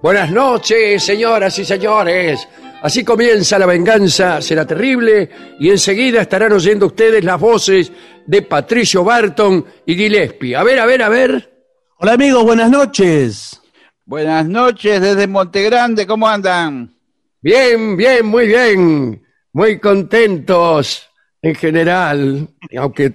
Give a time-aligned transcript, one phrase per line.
[0.00, 2.48] Buenas noches, señoras y señores.
[2.82, 5.28] Así comienza la venganza, será terrible,
[5.58, 7.90] y enseguida estarán oyendo ustedes las voces
[8.24, 10.54] de Patricio Barton y Gillespie.
[10.54, 11.52] A ver, a ver, a ver.
[11.98, 13.60] Hola amigos, buenas noches.
[14.04, 16.94] Buenas noches desde Montegrande, ¿cómo andan?
[17.42, 19.22] Bien, bien, muy bien.
[19.52, 21.08] Muy contentos
[21.42, 23.14] en general, aunque eh,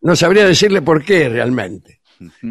[0.00, 1.99] no sabría decirle por qué realmente.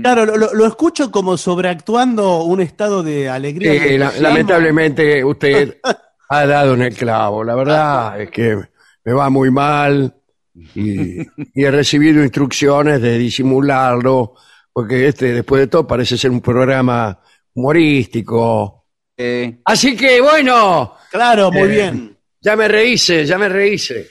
[0.02, 3.84] Claro, lo, lo- lo escucho como sobreactuando un estado de alegría.
[3.84, 5.78] Sí, la- lamentablemente usted
[6.30, 7.44] ha dado en el clavo.
[7.44, 8.58] La verdad es que
[9.06, 10.16] me va muy mal
[10.56, 14.34] y, y he recibido instrucciones de disimularlo,
[14.74, 17.19] porque este, después de todo, parece ser un programa
[17.53, 18.85] humorístico.
[19.18, 21.68] Eh, Así que bueno, Claro, muy Eh.
[21.68, 22.18] bien.
[22.41, 24.08] ya me rehice, ya me rehice.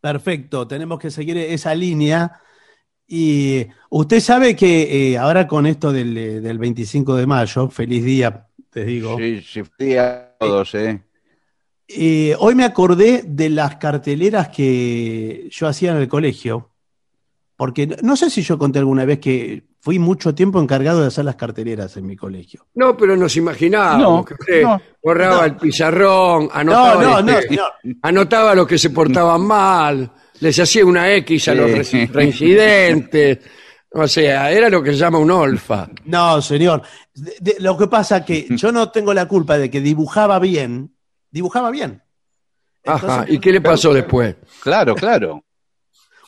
[0.00, 2.40] Perfecto, tenemos que seguir esa línea.
[3.12, 8.04] Y usted sabe que eh, ahora con esto del, eh, del 25 de mayo, feliz
[8.04, 11.02] día, te digo, sí, sí, sí, a todos, ¿eh?
[11.88, 16.70] eh, hoy me acordé de las carteleras que yo hacía en el colegio,
[17.56, 21.24] porque no- sé si yo conté alguna vez que fui mucho tiempo encargado de hacer
[21.24, 22.64] las carteleras en mi colegio.
[22.74, 25.44] No, pero nos imaginábamos No, que usted no, borraba no.
[25.46, 27.58] el pizarrón, anotaba, No, este,
[28.02, 31.58] anotaba los que se portaban mal, les hacía una X a Sí.
[31.58, 33.38] los reincidentes.
[33.92, 35.88] O sea, era lo que se llama un olfa.
[36.04, 36.82] No, señor.
[37.14, 40.94] De- de- lo que pasa que yo no tengo la culpa de que dibujaba bien.
[41.30, 42.02] Dibujaba bien.
[42.86, 43.06] Ajá.
[43.06, 44.36] Entonces, ¿Y qué le pasó después?
[44.62, 45.44] Claro, claro.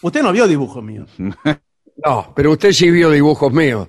[0.03, 1.11] Usted no vio dibujos míos.
[2.05, 3.87] No, pero usted sí vio dibujos míos.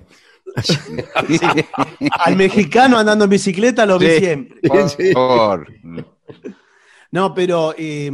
[2.20, 4.18] Al mexicano andando en bicicleta lo vi Sí.
[4.20, 4.60] siempre.
[4.68, 5.66] Por favor.
[7.10, 8.12] No, pero eh,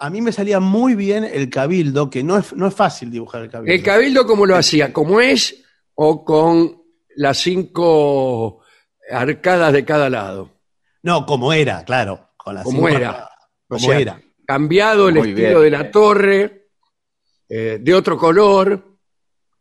[0.00, 3.42] a mí me salía muy bien el cabildo, que no es, no es fácil dibujar
[3.42, 3.74] el cabildo.
[3.74, 4.92] ¿El cabildo cómo lo hacía?
[4.92, 5.62] ¿Como es
[5.94, 6.82] o con
[7.16, 8.62] las cinco
[9.10, 10.50] arcadas de cada lado?
[11.02, 12.30] No, como era, claro.
[12.36, 13.08] Con las Como cinco era.
[13.10, 13.30] arcadas.
[13.68, 14.22] O Como sea, era.
[14.46, 15.62] Cambiado el estilo bien.
[15.62, 16.68] de la torre,
[17.48, 18.96] eh, de otro color.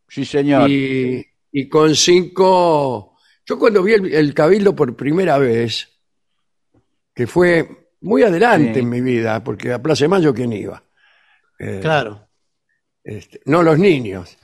[0.08, 0.70] Sí, señor.
[0.70, 3.18] y, y con cinco.
[3.46, 5.90] Yo cuando vi el, el Cabildo por primera vez,
[7.14, 8.80] que fue muy adelante Sí.
[8.80, 10.82] en mi vida, porque a Plaza de Mayo, ¿quién iba?
[11.60, 12.28] Eh, Claro.
[13.04, 14.38] este, no los niños.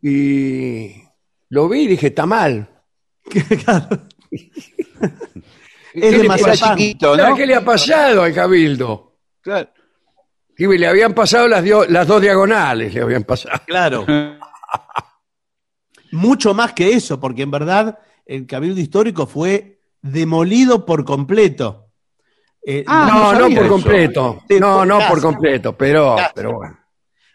[0.00, 1.02] Y
[1.50, 2.68] lo vi y dije, está mal.
[3.64, 4.06] Claro.
[4.30, 4.50] ¿Qué
[6.08, 6.74] Es le demasiado Era pasa?
[6.76, 7.36] chiquito, ¿no?
[7.36, 9.18] ¿Qué le ha pasado al Cabildo?
[9.42, 9.68] Claro.
[10.56, 13.60] Y le habían pasado las, dio- las dos diagonales, le habían pasado.
[13.66, 14.06] Claro.
[16.12, 21.90] Mucho más que eso, porque en verdad el Cabildo Histórico fue demolido por completo.
[22.64, 23.68] Eh, Ah, no, no, por eso.
[23.68, 24.42] completo.
[24.60, 26.78] No, no por completo, pero, pero bueno.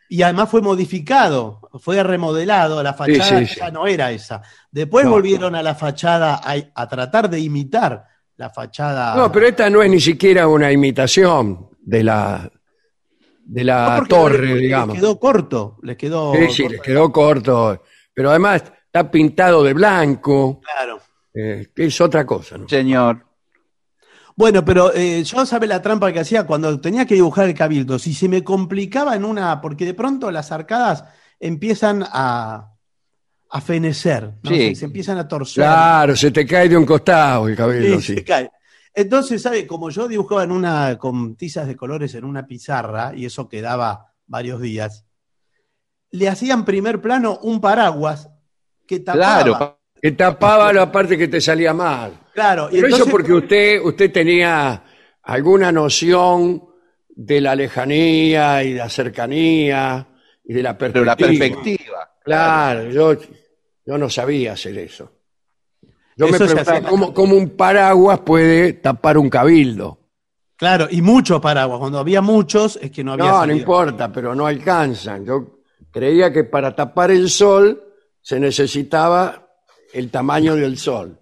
[0.09, 3.59] Y además fue modificado, fue remodelado, la fachada sí, sí.
[3.59, 4.41] ya no era esa.
[4.71, 5.11] Después No.
[5.11, 8.05] volvieron a la fachada a, a tratar de imitar
[8.37, 9.15] la fachada.
[9.15, 12.49] No, pero esta no es ni siquiera una imitación de la,
[13.43, 14.95] de la torre, les digamos.
[14.95, 16.33] quedó corto, les quedó.
[16.35, 16.75] Sí, sí, corto.
[16.77, 17.83] le quedó corto.
[18.13, 20.99] Pero además está pintado de blanco, Claro.
[21.33, 22.57] eh, que es otra cosa.
[22.57, 22.69] ¿no?
[22.69, 23.25] Señor.
[24.37, 27.97] Bueno, pero eh, yo sabe la trampa que hacía cuando tenía que dibujar el cabildo.
[27.97, 31.05] Si se me complicaba en una, porque de pronto las arcadas
[31.39, 32.71] empiezan a,
[33.49, 34.51] a fenecer, ¿no?
[34.51, 34.57] Sí.
[34.69, 35.63] se, se empiezan a torcer.
[35.63, 38.13] Claro, se te cae de un costado el cabello, Sí, sí.
[38.13, 38.51] se cae.
[38.93, 39.65] Entonces, ¿sabe?
[39.65, 44.13] Como yo dibujaba en una, con tizas de colores en una pizarra, y eso quedaba
[44.27, 45.03] varios días,
[46.11, 48.29] le hacían primer plano un paraguas
[48.85, 49.43] que tapaba.
[49.43, 49.79] Claro.
[50.01, 52.13] Que tapaba la parte que te salía mal.
[52.33, 54.83] Claro, y Pero eso porque usted, usted tenía
[55.23, 56.63] alguna noción
[57.09, 60.07] de la lejanía y la cercanía
[60.43, 61.05] y de la Pero perspectiva.
[61.05, 62.09] la perspectiva.
[62.23, 63.13] Claro, yo,
[63.85, 65.11] yo no sabía hacer eso.
[66.15, 69.99] Yo me Eso se preguntaba hacía- cómo, cómo un paraguas puede tapar un cabildo.
[70.55, 71.79] Claro, y muchos paraguas.
[71.79, 75.25] Cuando había muchos, es que no había No, no importa, pero no alcanzan.
[75.25, 75.59] Yo
[75.91, 77.83] creía que para tapar el sol
[78.21, 79.46] se necesitaba
[79.93, 81.17] el tamaño del sol.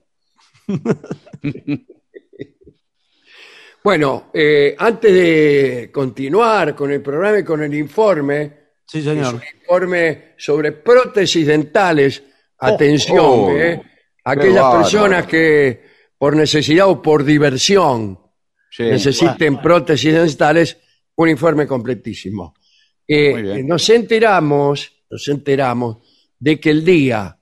[3.83, 9.13] bueno, eh, antes de continuar con el programa y con el informe, Sí, es un
[9.15, 9.41] señor.
[9.61, 12.21] informe sobre prótesis dentales,
[12.59, 13.81] atención, oh, eh,
[14.23, 15.83] aquellas personas que
[16.17, 18.19] por necesidad o por diversión
[18.71, 18.83] Sí.
[18.83, 20.77] necesiten prótesis dentales,
[21.15, 22.53] un informe completísimo.
[23.07, 25.97] Eh, nos enteramos, nos enteramos
[26.37, 27.34] de que el día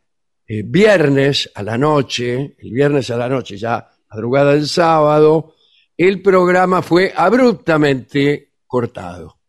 [0.54, 5.56] eh, viernes a la noche, el viernes a la noche, ya madrugada del sábado,
[5.98, 9.40] el programa fue abruptamente cortado.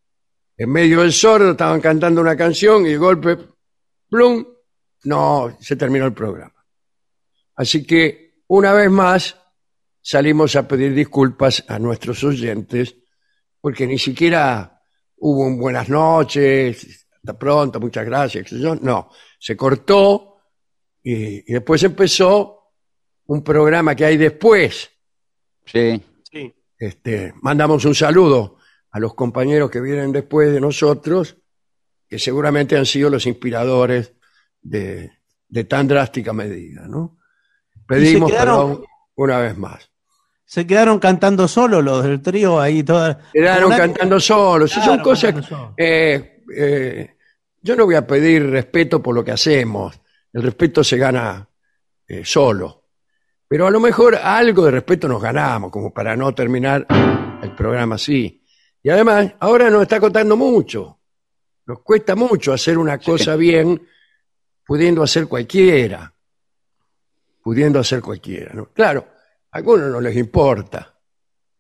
[0.57, 3.37] En medio del sordo estaban cantando una canción y de golpe,
[4.09, 4.47] plum,
[5.05, 6.65] no, se terminó el programa.
[7.57, 9.37] Así que, una vez más,
[10.01, 12.97] salimos a pedir disculpas a nuestros oyentes,
[13.61, 14.81] porque ni siquiera
[15.17, 20.34] hubo un buenas noches, hasta pronto, muchas gracias, no, se cortó
[21.05, 22.73] y, y después empezó
[23.27, 24.91] un programa que hay después.
[25.67, 26.03] Sí.
[26.31, 26.53] Sí.
[26.79, 28.57] Este, mandamos un saludo
[28.91, 31.37] a los compañeros que vienen después de nosotros,
[32.09, 34.13] que seguramente han sido los inspiradores
[34.61, 35.11] de,
[35.49, 37.19] de tan drástica medida, ¿no?
[37.87, 38.85] Pedimos quedaron- perdón
[39.17, 39.91] una vez más.
[40.47, 43.17] Se quedaron cantando solo los del trío ahí todas.
[43.33, 44.71] Quedaron cantando solos.
[44.71, 45.47] y son Claro, cosas.
[45.47, 45.71] solos.
[45.77, 47.17] eh, eh,
[47.63, 49.99] yo no voy a pedir respeto por lo que hacemos.
[50.35, 51.49] El respeto se gana
[52.09, 52.89] eh, solo.
[53.47, 56.87] Pero a lo mejor algo de respeto nos ganamos, como para no terminar
[57.41, 58.45] el programa así.
[58.83, 60.99] Y además, ahora nos está costando mucho.
[61.67, 63.81] Nos cuesta mucho hacer una cosa bien,
[64.67, 66.13] pudiendo hacer cualquiera.
[67.41, 68.53] Pudiendo hacer cualquiera.
[68.55, 68.73] ¿no?
[68.73, 69.07] Claro,
[69.53, 70.99] a algunos no les importa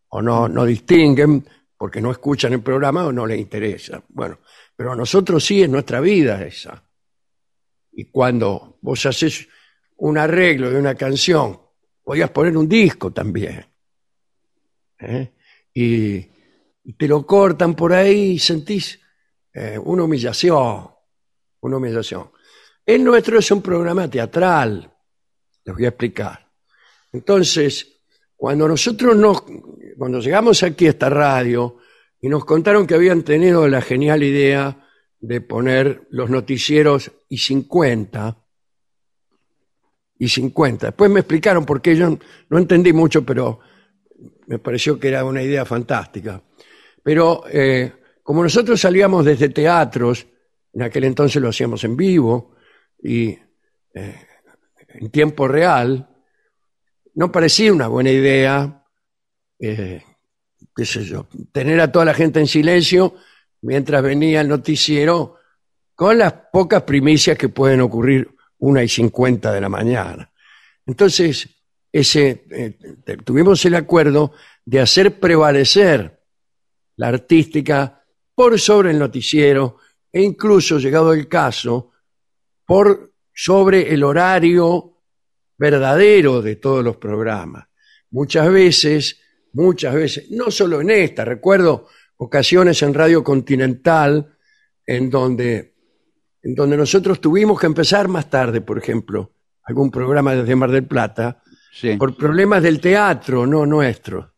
[0.09, 1.47] o no, no distinguen
[1.79, 4.03] porque no escuchan el programa o no les interesa.
[4.09, 4.41] Bueno,
[4.75, 6.84] pero a nosotros sí es nuestra vida esa.
[7.96, 9.48] Y cuando vos haces
[9.96, 11.58] un arreglo de una canción,
[12.02, 13.64] podías poner un disco también.
[14.98, 15.32] ¿eh?
[15.72, 16.34] Y,
[16.98, 19.00] te lo cortan por ahí y sentís
[19.54, 20.90] eh, una humillación.
[21.60, 22.30] Una humillación.
[22.84, 24.92] El nuestro es un programa teatral.
[25.64, 26.46] Les voy a explicar.
[27.10, 28.02] Entonces,
[28.36, 29.44] cuando nosotros nos,
[29.96, 31.78] cuando llegamos aquí a esta radio
[32.20, 34.84] y nos contaron que habían tenido la genial idea
[35.26, 38.37] de poner los noticieros y 50
[40.19, 40.88] y 50.
[40.88, 42.19] Después me explicaron por qué yo
[42.50, 43.61] no entendí mucho, pero
[44.47, 46.43] me pareció que era una idea fantástica.
[47.02, 50.26] Pero eh, como nosotros salíamos desde teatros,
[50.75, 52.57] en aquel entonces lo hacíamos en vivo
[53.02, 53.28] y
[53.95, 54.26] eh,
[54.88, 56.07] en tiempo real,
[57.14, 58.85] no parecía una buena idea,
[59.59, 60.02] eh,
[60.76, 63.14] qué sé yo, tener a toda la gente en silencio
[63.64, 65.37] mientras venía el noticiero
[65.94, 68.28] con las pocas primicias que pueden ocurrir
[68.59, 70.30] una y cincuenta de la mañana.
[70.87, 71.49] Entonces,
[71.90, 72.76] ese, eh,
[73.25, 74.33] tuvimos el acuerdo
[74.64, 76.21] de hacer prevalecer
[76.97, 78.04] la artística
[78.35, 79.78] por sobre el noticiero
[80.12, 81.92] e incluso, llegado el caso,
[82.66, 84.99] por sobre el horario
[85.56, 87.66] verdadero de todos los programas.
[88.11, 89.21] Muchas veces,
[89.52, 94.37] muchas veces, no solo en esta, recuerdo ocasiones en Radio Continental
[94.87, 95.75] en donde,
[96.42, 99.33] en donde nosotros tuvimos que empezar más tarde, por ejemplo,
[99.64, 101.40] algún programa desde Mar del Plata,
[101.73, 101.97] Sí.
[101.97, 104.33] por problemas del teatro, no nuestro.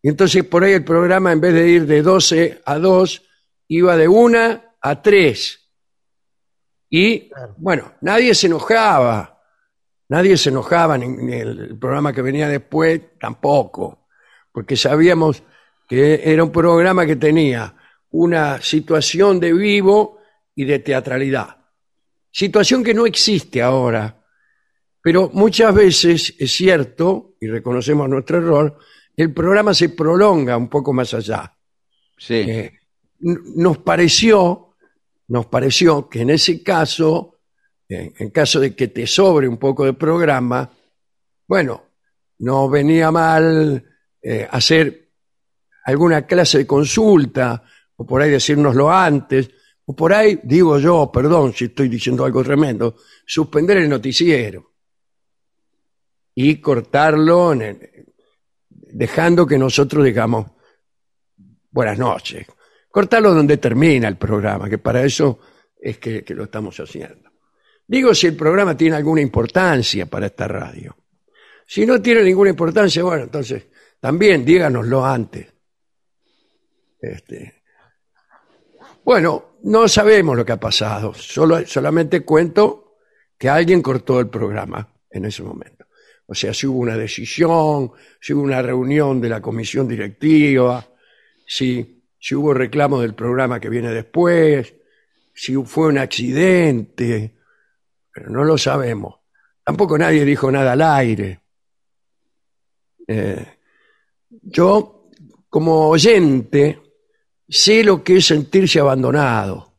[0.00, 3.22] Y entonces por ahí el programa, en vez de ir de 12 a 2,
[3.68, 5.70] iba de 1 a 3.
[6.88, 9.38] Y, bueno, nadie se enojaba.
[10.08, 14.06] Nadie se enojaba, ni, ni el, el programa que venía después tampoco.
[14.50, 15.42] Porque sabíamos
[15.92, 17.76] que era un programa que tenía
[18.12, 20.20] una situación de vivo
[20.54, 21.66] y de teatralidad.
[22.30, 24.24] Situación que no existe ahora.
[25.02, 28.78] Pero muchas veces es cierto, y reconocemos nuestro error,
[29.14, 31.54] el programa se prolonga un poco más allá.
[32.16, 32.36] Sí.
[32.36, 32.72] Eh,
[33.20, 34.76] nos pareció,
[35.28, 37.40] nos pareció que en ese caso,
[37.86, 40.72] eh, en caso de que te sobre un poco de programa,
[41.46, 41.82] bueno,
[42.38, 43.84] no venía mal
[44.22, 45.01] eh, hacer
[45.84, 47.62] alguna clase de consulta,
[47.96, 49.50] o por ahí decírnoslo antes,
[49.84, 52.96] o por ahí, digo yo, perdón si estoy diciendo algo tremendo,
[53.26, 54.72] suspender el noticiero
[56.34, 58.06] y cortarlo en el-
[58.68, 60.46] dejando que nosotros digamos
[61.70, 62.46] buenas noches.
[62.90, 65.40] Cortarlo donde termina el programa, que para eso
[65.80, 67.30] es que, que lo estamos haciendo.
[67.86, 70.96] Digo si el programa tiene alguna importancia para esta radio.
[71.66, 73.66] Si no tiene ninguna importancia, bueno, entonces
[73.98, 75.51] también díganoslo antes.
[77.02, 77.62] Este,
[79.04, 82.98] bueno, no sabemos lo que ha pasado, solo, solamente cuento
[83.36, 85.86] que alguien cortó el programa en ese momento.
[86.26, 87.90] O sea, si hubo una decisión,
[88.20, 90.86] si hubo una reunión de la comisión directiva,
[91.44, 94.72] si, hubo reclamo del programa que viene después,
[95.34, 97.34] si fue un accidente,
[98.12, 99.16] pero no lo sabemos.
[99.64, 101.40] Tampoco nadie dijo nada al aire.
[103.08, 103.58] Eh,
[104.42, 105.10] yo,
[105.48, 106.81] como oyente,
[107.52, 109.74] sé lo que es sentirse abandonado.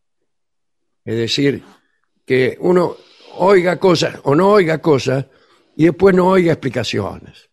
[1.04, 1.64] Es decir,
[2.24, 2.96] que uno
[3.38, 5.26] oiga cosas o no oiga cosas
[5.76, 7.50] y después no oiga explicaciones.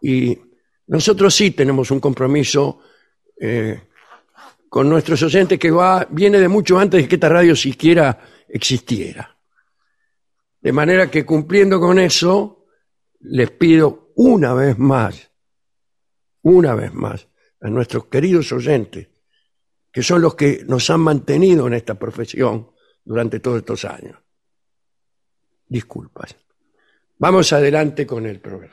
[0.00, 0.38] Y
[0.86, 2.80] nosotros sí tenemos un compromiso
[3.38, 3.82] eh,
[4.68, 9.36] con nuestros oyentes que va, viene de mucho antes de que esta radio siquiera existiera.
[10.58, 12.64] De manera que cumpliendo con eso,
[13.20, 15.30] les pido una vez más,
[16.42, 17.28] una vez más,
[17.66, 19.08] a nuestros queridos oyentes,
[19.90, 22.70] que son los que nos han mantenido en esta profesión
[23.04, 24.16] durante todos estos años.
[25.66, 26.36] Disculpas.
[27.18, 28.72] Vamos adelante con el programa.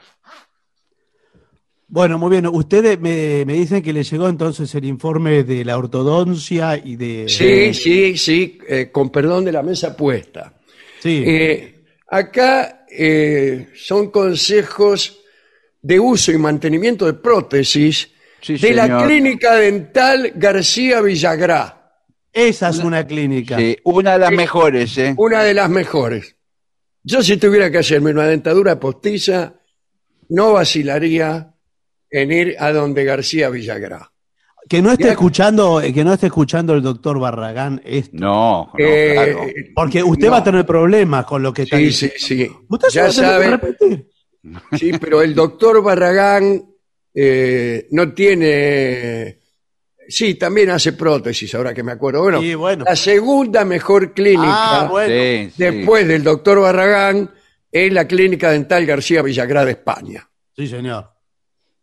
[1.88, 2.46] Bueno, muy bien.
[2.46, 7.26] Ustedes me, me dicen que le llegó entonces el informe de la ortodoncia y de...
[7.28, 10.62] Sí, sí, sí, eh, con perdón de la mesa puesta.
[11.00, 11.24] Sí.
[11.26, 15.20] Eh, acá eh, son consejos
[15.82, 18.13] de uso y mantenimiento de prótesis
[18.44, 19.06] Sí, de la.
[19.06, 21.92] Clínica Dental García Villagrá,
[22.32, 23.58] Esa es una clínica.
[23.58, 25.14] Sí, una de las mejores, ¿eh?
[25.18, 26.36] una de las mejores.
[27.04, 29.56] Yo si tuviera que hacerme una dentadura postiza,
[30.30, 31.54] no vacilaría
[32.10, 34.10] en ir a donde García Villagrá.
[34.70, 38.12] Que no esté escuchando, eh, que no esté escuchando el doctor Barragán esto.
[38.14, 39.42] No, no, Eh, claro.
[39.76, 40.32] Porque usted no.
[40.32, 42.16] va a tener problemas con lo que está Sí, diciendo.
[42.20, 42.52] sí, sí.
[42.70, 44.10] Usted se Ya va a tener que sabe, repetir.
[44.80, 46.64] Sí, pero el doctor Barragán
[47.14, 49.40] eh, no tiene.
[50.08, 52.22] Sí, también hace prótesis, ahora que me acuerdo.
[52.24, 52.84] Bueno, Sí, bueno.
[52.86, 55.14] la segunda mejor clínica Ah, bueno.
[55.14, 55.64] Sí, sí.
[55.64, 57.32] después del doctor Barragán
[57.72, 60.30] es la Clínica Dental García Villagrá de España.
[60.56, 61.10] Sí, señor.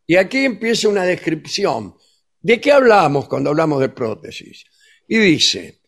[0.06, 1.94] Y aquí empieza una descripción.
[2.42, 4.64] ¿De qué hablamos cuando hablamos de prótesis?
[5.08, 5.80] Y dice,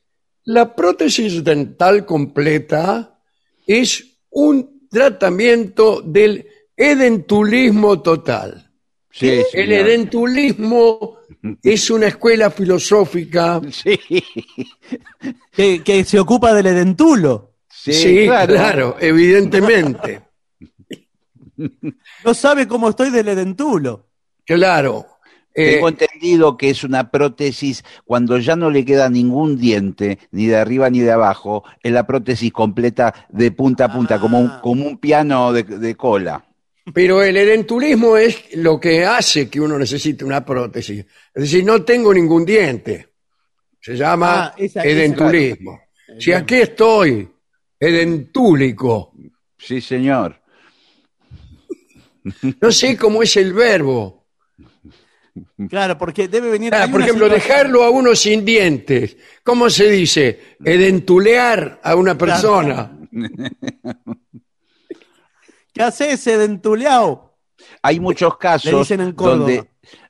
[0.45, 3.21] la prótesis dental completa
[3.67, 6.47] es un tratamiento del
[6.77, 8.72] edentulismo total.
[9.13, 9.73] Sí, El señor.
[9.89, 11.17] edentulismo
[11.63, 13.61] es una escuela filosófica.
[13.71, 13.99] Sí,
[15.53, 17.53] Que, que se ocupa del edentulo.
[17.69, 18.55] sí, Sí, claro.
[18.55, 20.23] claro, evidentemente.
[22.25, 24.07] No sabe cómo estoy del edentulo.
[24.45, 25.07] Claro.
[25.55, 30.47] Eh, Tengo entendido que es una prótesis cuando ya no le queda ningún diente, ni
[30.47, 34.47] de arriba ni de abajo, es la prótesis completa de punta a punta, como, un,
[34.49, 34.61] Ah.
[34.63, 36.45] como un piano de, de cola.
[36.93, 41.05] Pero el edentulismo es lo que hace que uno necesite una prótesis.
[41.35, 43.09] Es decir, no tengo ningún diente.
[43.81, 45.81] Se llama Ah, esa- esa- edentulismo.
[46.19, 47.29] Si aquí estoy,
[47.79, 49.13] edentúlico.
[49.59, 50.41] Sí, señor.
[52.61, 54.27] No sé cómo es el verbo.
[55.69, 56.75] Claro, porque debe venir.
[56.75, 59.17] Ah, hay por ejemplo, situación- dejarlo a uno sin dientes.
[59.43, 60.57] ¿Cómo se dice?
[60.65, 62.99] Edentulear a una persona.
[65.73, 67.37] ¿Qué hace ese edentuleado?
[67.83, 69.39] Hay muchos Le casos dicen en Córdoba.
[69.39, 69.65] donde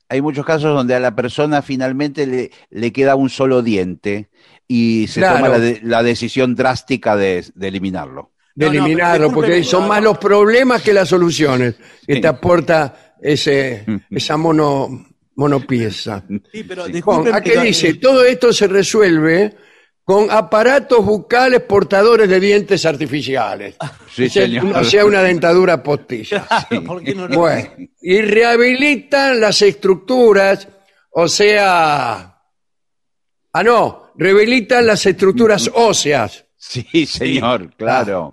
[0.09, 4.29] hay muchos casos donde a la persona finalmente le, le queda un solo diente
[4.67, 5.35] y se Claro.
[5.37, 8.31] toma la, de- la decisión drástica de, de eliminarlo.
[8.55, 12.21] de No, eliminarlo, porque son más los problemas que las soluciones que Sí.
[12.21, 16.23] te aporta ese, esa mono, monopieza.
[16.51, 17.89] Sí, pero discúlpeme, ¿A qué dice?
[17.89, 19.55] eh, Todo esto se resuelve
[20.03, 23.75] con aparatos bucales portadores de dientes artificiales.
[24.13, 24.77] Sí, O sea, señor.
[24.77, 26.45] O sea, una dentadura postiza.
[26.69, 27.69] Claro, ¿por qué no lo- Bueno,
[28.01, 30.67] y rehabilitan las estructuras,
[31.11, 32.37] o sea...
[33.55, 36.45] Ah, no, rehabilitan las estructuras óseas.
[36.57, 38.31] Sí, señor, claro.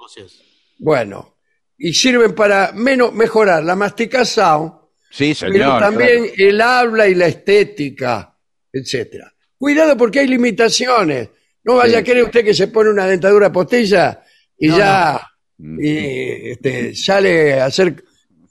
[0.79, 1.37] Bueno,
[1.77, 4.75] y sirven para menos, mejorar la masticación,
[5.11, 5.81] Sí, pero señor.
[5.81, 6.35] también claro.
[6.39, 8.37] el habla y la estética,
[8.73, 9.33] etcétera.
[9.59, 11.29] Cuidado porque hay limitaciones.
[11.65, 11.99] No vaya Sí.
[12.01, 14.23] a creer usted que se pone una dentadura postilla
[14.59, 15.21] y No, ya
[15.59, 15.81] no.
[15.83, 18.03] y, este, sale a hacer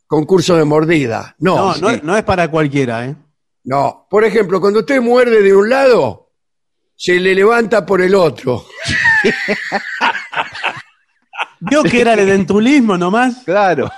[0.08, 1.36] concurso de mordida.
[1.40, 3.16] No, No, no, no, no es para cualquiera, ¿eh?
[4.10, 6.32] Por ejemplo, cuando usted muerde de un lado,
[6.96, 8.66] se le levanta por el otro.
[11.62, 13.44] Vio que era el dentulismo nomás.
[13.46, 13.92] Claro.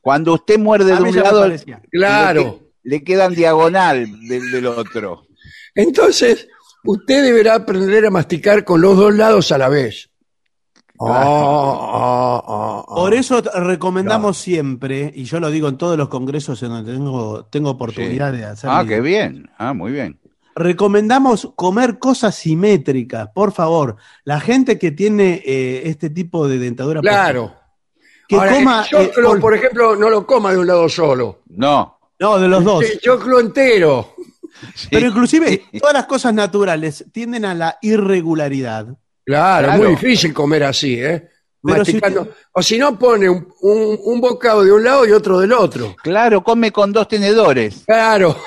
[0.00, 1.82] Cuando usted muerde A de mí un ya me lado, parecía.
[1.90, 2.42] Claro.
[2.42, 5.26] Le, que- le quedan diagonal del, del otro.
[5.74, 6.48] Entonces,
[6.84, 10.10] usted deberá aprender a masticar con los dos lados a la vez.
[11.02, 12.94] Ah, ah, ah, ah.
[12.94, 17.46] Por eso recomendamos siempre, y yo lo digo en todos los congresos en donde tengo,
[17.46, 18.68] tengo oportunidad de hacer.
[18.70, 19.48] Ah, mi- qué bien.
[19.56, 20.20] Ah, muy bien.
[20.54, 23.96] Recomendamos comer cosas simétricas, por favor.
[24.24, 27.54] La gente que tiene eh, este tipo de dentadura Claro.
[28.28, 28.84] que Ahora, coma.
[28.90, 31.40] el eh, choclo, con- por ejemplo, no lo coma de un lado solo.
[31.48, 31.98] No.
[32.18, 32.84] no, de los dos.
[32.84, 34.14] El choclo entero.
[34.74, 34.88] Sí.
[34.90, 38.86] Pero inclusive todas las cosas naturales tienden a la irregularidad.
[39.24, 39.82] Claro, Claro.
[39.82, 41.28] muy difícil comer así, ¿eh?
[41.84, 42.00] Si
[42.52, 45.94] O si no, pone un, un- un bocado de un lado y otro del otro.
[46.02, 47.82] Claro, come con dos tenedores.
[47.86, 48.34] Claro.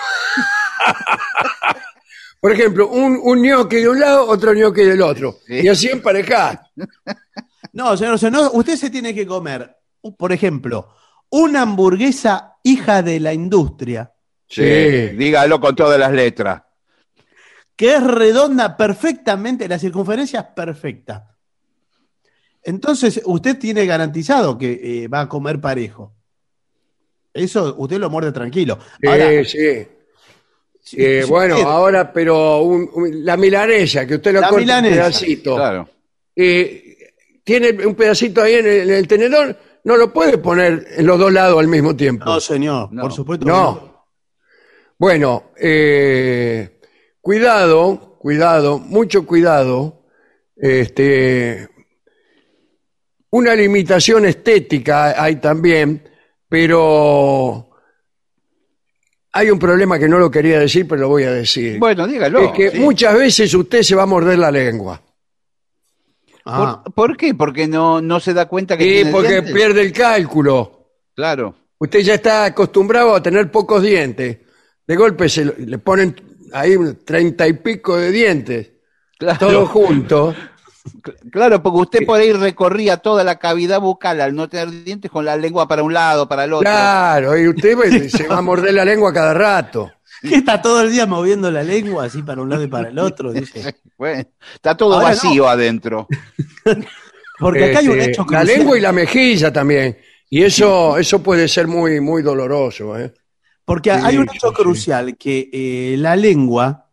[2.39, 5.37] Por ejemplo, un, un gnocchi de un lado, otro gnocchi del otro.
[5.47, 5.61] Sí.
[5.63, 6.61] Y así emparejar.
[7.71, 9.75] No, señor, señor, no, usted se tiene que comer,
[10.17, 10.89] por ejemplo,
[11.29, 14.11] una hamburguesa hija de la industria,
[14.55, 15.15] Sí.
[15.17, 16.61] Dígalo con todas las letras.
[17.75, 21.35] que es redonda perfectamente, la circunferencia es perfecta.
[22.61, 26.13] Entonces, usted tiene garantizado que eh, va a comer parejo.
[27.33, 28.77] Eso usted lo muerde tranquilo.
[29.01, 29.87] Sí, Ahora, sí.
[30.81, 34.95] si- Eh, bueno, usted- ahora, pero un- un- la milanesa, que usted lo corta milanesa,
[34.95, 35.55] pedacito.
[35.55, 35.89] Claro.
[36.35, 36.97] eh,
[37.43, 41.17] tiene un pedacito ahí en el, en el tenedor, no lo puede poner en los
[41.19, 42.23] dos lados al mismo tiempo.
[42.25, 43.01] No, señor, No.
[43.01, 43.45] por supuesto.
[43.45, 43.92] No.
[45.03, 46.79] Bueno, eh,
[47.19, 50.05] cuidado, cuidado, mucho cuidado.
[50.55, 51.67] Este,
[53.31, 56.07] una limitación estética hay también,
[56.47, 57.69] pero
[59.33, 61.79] hay un problema que no lo quería decir, pero lo voy a decir.
[61.79, 62.39] Bueno, dígalo.
[62.39, 62.79] es que sí.
[62.79, 65.01] muchas veces usted se va a morder la lengua.
[66.45, 67.35] Ah, ¿Por, por qué?
[67.35, 69.53] Porque no, no se da cuenta que Sí, tiene porque dientes?
[69.53, 70.91] pierde el cálculo.
[71.13, 71.55] Claro.
[71.77, 74.37] Usted ya está acostumbrado a tener pocos dientes.
[74.87, 76.15] De golpe se lo- le ponen
[76.51, 78.71] ahí treinta y pico de dientes,
[79.17, 79.39] Claro.
[79.39, 80.35] todos juntos.
[81.31, 85.23] Claro, porque usted por ahí recorría toda la cavidad bucal al no tener dientes con
[85.23, 86.69] la lengua para un lado, para el otro.
[86.69, 89.91] Claro, y usted pues, se va a morder la lengua cada rato.
[90.21, 92.99] que está todo el día moviendo la lengua así para un lado y para el
[92.99, 93.75] otro, dice.
[93.97, 96.07] Bueno, está todo Ahora vacío adentro.
[97.39, 98.47] Porque acá hay un Este, hecho la crucial.
[98.59, 99.97] lengua y la mejilla también.
[100.29, 102.97] Y eso, eso puede ser muy, muy doloroso.
[102.97, 103.13] ¿eh?
[103.65, 104.55] Porque hay un hecho sí.
[104.55, 106.89] crucial que eh, la lengua,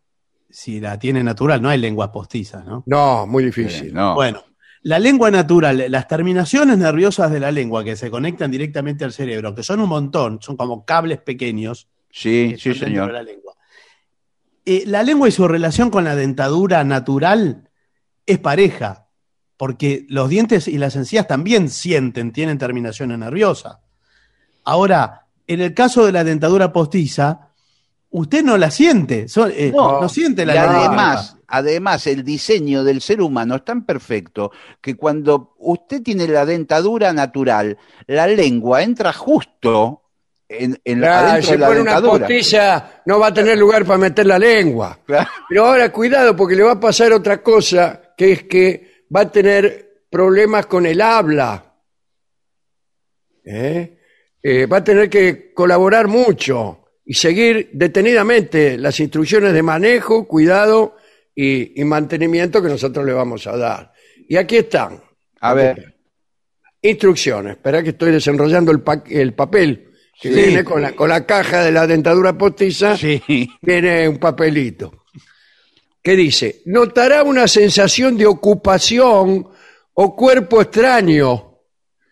[0.49, 2.85] si la tiene natural, no hay lenguas postizas, ¿no?
[2.87, 3.93] No, muy difícil.
[3.93, 4.15] No.
[4.15, 4.45] Bueno,
[4.83, 9.55] la lengua natural, las terminaciones nerviosas de la lengua que se conectan directamente al cerebro,
[9.55, 11.89] que son un montón, son como cables pequeños.
[12.11, 13.13] Sí, sí, de señor.
[13.13, 13.55] La lengua.
[14.65, 17.69] Eh, la lengua y su relación con la dentadura natural
[18.25, 19.09] es pareja,
[19.57, 23.79] porque los dientes y las encías también sienten, tienen terminaciones nerviosas.
[24.65, 27.49] Ahora, en el caso de la dentadura postiza,
[28.11, 30.87] usted no la siente, eh, no, No, siente la lengua.
[30.87, 36.45] además, además, el diseño del ser humano es tan perfecto que cuando usted tiene la
[36.47, 40.03] dentadura natural, la lengua entra justo
[40.49, 42.27] en, en Claro, adentro si de la pone una dentadura.
[42.27, 44.99] postilla, no va a tener lugar para meter la lengua.
[45.07, 45.31] Claro.
[45.49, 49.31] Pero ahora cuidado porque le va a pasar otra cosa, que es que va a
[49.31, 51.65] tener problemas con el habla.
[53.45, 53.97] ¿Eh?
[54.43, 60.97] Eh, va a tener que colaborar mucho y seguir detenidamente las instrucciones de manejo, cuidado
[61.35, 63.93] y, y mantenimiento que nosotros le vamos a dar.
[64.29, 65.01] Y aquí están.
[65.41, 65.97] A ver,
[66.83, 67.57] Instrucciones.
[67.57, 70.35] Espera que estoy desenrollando el, pa- el papel que Sí.
[70.35, 73.23] viene con la, con la caja de la dentadura postiza, Sí.
[73.61, 75.05] viene un papelito
[76.03, 79.47] que dice, notará una sensación de ocupación
[79.93, 81.50] o cuerpo extraño.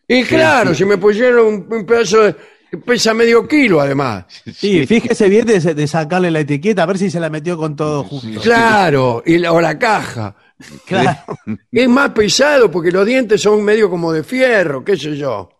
[0.08, 2.34] Y claro, si me pusieron un, un pedazo de,
[2.70, 4.24] que pesa medio kilo además.
[4.54, 7.76] Sí, fíjese bien de, de sacarle la etiqueta, a ver si se la metió con
[7.76, 8.40] todo justo.
[8.40, 10.34] Claro, y la, o la caja.
[10.86, 11.18] Claro.
[11.70, 15.50] Es más pesado porque los dientes son medio como de fierro, qué sé yo.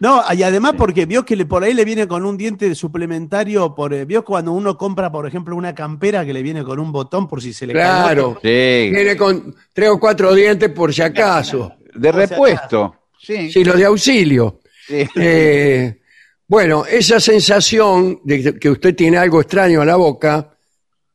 [0.00, 3.74] No, y además porque vio que le, por ahí le viene con un diente suplementario,
[3.74, 6.92] por, eh, vio cuando uno compra, por ejemplo, una campera que le viene con un
[6.92, 7.82] botón por si se le cae.
[7.82, 8.38] Claro.
[8.42, 8.90] Sí.
[8.92, 11.72] Viene con tres o cuatro dientes por si acaso.
[11.94, 12.94] De O sea, repuesto.
[13.24, 13.50] Sí.
[13.50, 14.60] Sí, los de auxilio.
[14.86, 15.04] Sí.
[15.16, 16.00] Eh,
[16.46, 20.50] bueno, esa sensación de que usted tiene algo extraño en la boca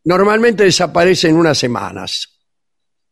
[0.06, 2.30] normalmente desaparece en unas semanas.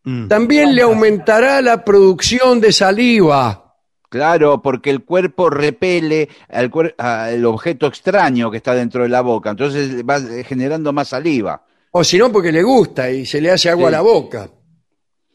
[0.04, 0.28] Mm.
[0.28, 3.76] También le aumentará la producción de saliva.
[4.10, 9.20] Claro, porque el cuerpo repele al, cuer- al objeto extraño que está dentro de la
[9.22, 11.64] boca, entonces va generando más saliva.
[11.92, 13.96] O si no, porque le gusta y se le hace agua Sí.
[13.96, 14.50] a la boca.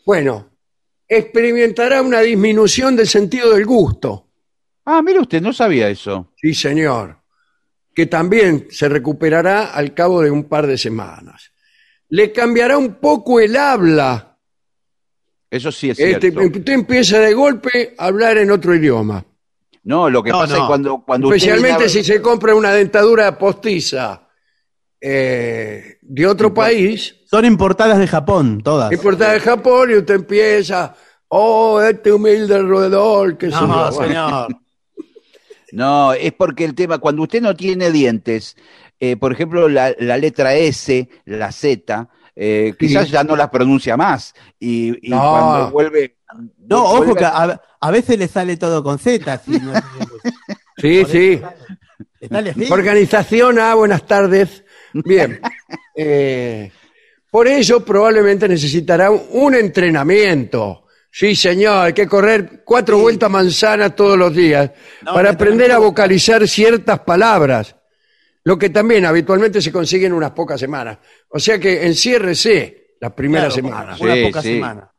[0.06, 0.51] Bueno,
[1.18, 4.28] experimentará una disminución del sentido del gusto.
[4.84, 6.32] Ah, mire usted, no sabía eso.
[6.36, 7.18] Sí, señor.
[7.94, 11.52] Que también se recuperará al cabo de un par de semanas.
[12.08, 14.38] Le cambiará un poco el habla.
[15.50, 16.40] Eso sí es Este, cierto.
[16.58, 19.24] usted empieza de golpe a hablar en otro idioma.
[19.84, 20.62] No, lo que No, pasa no.
[20.62, 24.28] es cuando, cuando usted Especialmente viene a- si se compra una dentadura postiza
[25.04, 28.92] eh, de otro país, Son importadas de Japón, todas.
[28.92, 30.94] importada de Japón, y usted empieza,
[31.28, 34.48] oh, este humilde roedor, que No, señor.
[35.72, 38.56] No, es porque el tema, cuando usted no tiene dientes,
[39.00, 43.96] eh, por ejemplo, la, la letra S, la Z, eh, quizás ya no las pronuncia
[43.96, 44.34] más.
[44.60, 45.18] Y, y No.
[45.30, 46.18] cuando vuelve.
[46.68, 49.38] No, ojo que a- veces le sale todo con Z.
[49.38, 49.72] si no-
[50.76, 51.40] Sí, sí.
[52.70, 54.64] Organización A, buenas tardes.
[54.92, 55.40] Bien.
[55.94, 56.70] Eh,
[57.30, 60.86] por ello, probablemente necesitará un, entrenamiento.
[61.10, 64.70] Sí, señor, hay que correr cuatro vueltas manzanas todos los días
[65.02, 67.76] No, para aprender a vocalizar ciertas palabras,
[68.44, 70.98] lo que también habitualmente se consigue en unas pocas semanas.
[71.28, 74.00] O sea que enciérrese las primeras Claro, semanas.
[74.00, 74.48] Una Sí, poca sí.
[74.54, 74.90] semana.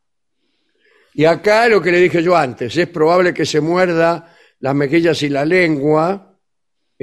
[1.15, 5.21] Y acá lo que le dije yo antes, es probable que se muerda las mejillas
[5.23, 6.32] y la lengua,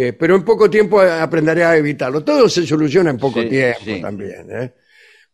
[0.09, 2.23] eh, pero en poco tiempo aprenderé a evitarlo.
[2.25, 4.01] Todo se soluciona en poco Sí, tiempo sí.
[4.01, 4.47] también.
[4.51, 4.75] ¿eh?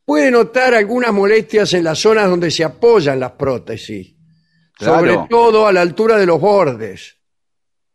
[0.04, 4.14] Puede notar algunas molestias en las zonas donde se apoyan las prótesis,
[4.72, 4.98] Claro.
[5.14, 7.16] sobre todo a la altura de los bordes.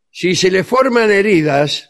[0.09, 1.89] Si se le forman heridas,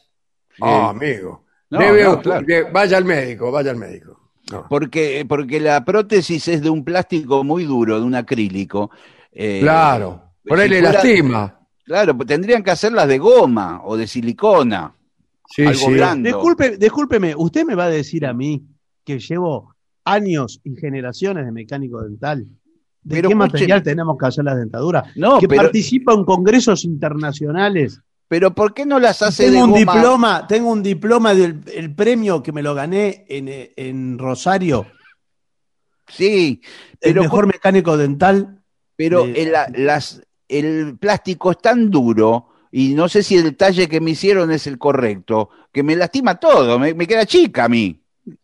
[0.61, 2.45] ah, amigo, No, debe- no, claro.
[2.45, 4.31] de- vaya al médico, vaya al médico.
[4.51, 4.65] No.
[4.69, 8.91] Porque, porque la prótesis es de un plástico muy duro, de un acrílico.
[9.33, 11.60] eh, Claro, por ahí si le fuera- lastima.
[11.85, 14.93] Claro, pues tendrían que hacerlas de goma o de silicona.
[15.47, 15.93] Sí, algo sí.
[15.93, 16.27] blando.
[16.27, 18.63] Disculpe, discúlpeme, usted me va a decir a mí
[19.03, 22.45] que llevo años y generaciones de mecánico dental.
[23.03, 25.07] ¿De Pero qué escuche- material tenemos que hacer las dentaduras?
[25.15, 27.99] No, que pero- participa en congresos internacionales.
[28.27, 29.93] Pero ¿por qué no las hace Tengo de un goma?
[29.93, 34.85] diploma, tengo un diploma del el premio que me lo gané en, en Rosario,
[36.07, 38.61] Sí, el pero, mejor mecánico dental.
[38.95, 43.87] pero de- el, las, el plástico es tan duro y no sé si el talle
[43.87, 47.69] que me hicieron es el correcto, que me lastima todo, me, me queda chica a
[47.69, 47.97] mí.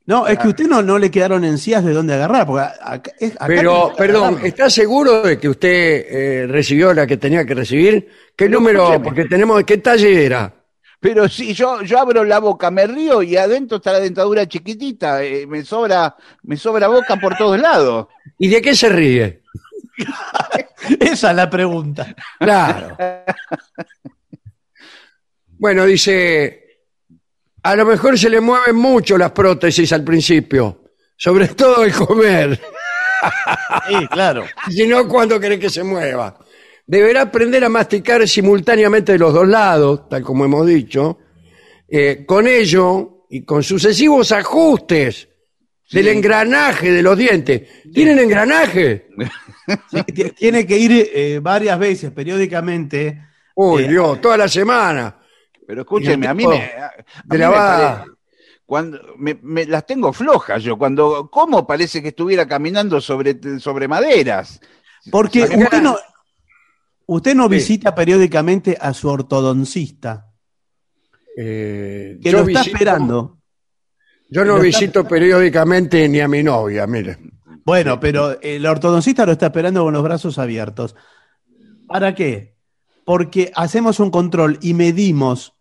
[0.08, 3.12] No, es que a usted no, no le quedaron encías de dónde agarrar, porque acá,
[3.20, 4.40] es- acá Pero, perdón.
[4.44, 5.70] ¿está seguro de que usted
[6.10, 8.08] eh, recibió la que tenía que recibir?
[8.36, 8.82] ¿Qué Pero número?
[8.84, 9.04] escúcheme.
[9.06, 10.54] Porque tenemos, ¿qué talle era?
[11.00, 15.24] Pero si yo, yo abro la boca, me río y adentro está la dentadura chiquitita,
[15.24, 18.08] eh, me sobra, me sobra boca por todos lados.
[18.40, 19.42] ¿Y de qué se ríe?
[21.00, 22.16] Esa es la pregunta.
[22.40, 22.98] Claro.
[25.60, 26.82] Bueno, dice,
[27.64, 30.84] a lo mejor se le mueven mucho las prótesis al principio,
[31.16, 32.60] sobre todo el comer,
[33.88, 34.46] Sí, claro.
[34.70, 36.38] si no, ¿cuándo querés que se mueva?
[36.86, 41.18] Deberá aprender a masticar simultáneamente de los dos lados, tal como hemos dicho.
[41.88, 45.28] Eh, con ello y con sucesivos ajustes
[45.92, 47.64] del engranaje de los dientes.
[47.94, 49.10] ¿Tienen engranaje?
[49.92, 50.04] Sí,
[50.34, 53.22] tiene que ir eh, varias veces, periódicamente.
[53.56, 55.18] Uy, Eh, Dios, toda la semana.
[55.66, 56.92] Pero escúcheme, a mí me, a
[57.26, 58.12] de mí la me
[58.66, 63.88] cuando me, me- las tengo flojas yo, cuando como parece que estuviera caminando sobre, sobre
[63.88, 64.60] maderas.
[65.12, 65.98] Porque usted no,
[67.08, 67.50] usted no Sí.
[67.56, 70.26] visita periódicamente a su ortodoncista,
[71.38, 73.38] Eh, que yo lo está visito- esperando.
[74.30, 77.18] Yo no está- visito periódicamente ni a mi novia, mire.
[77.68, 80.96] Bueno, pero el ortodoncista lo está esperando con los brazos abiertos.
[81.86, 82.56] ¿Para qué?
[83.04, 85.54] Porque hacemos un control y medimos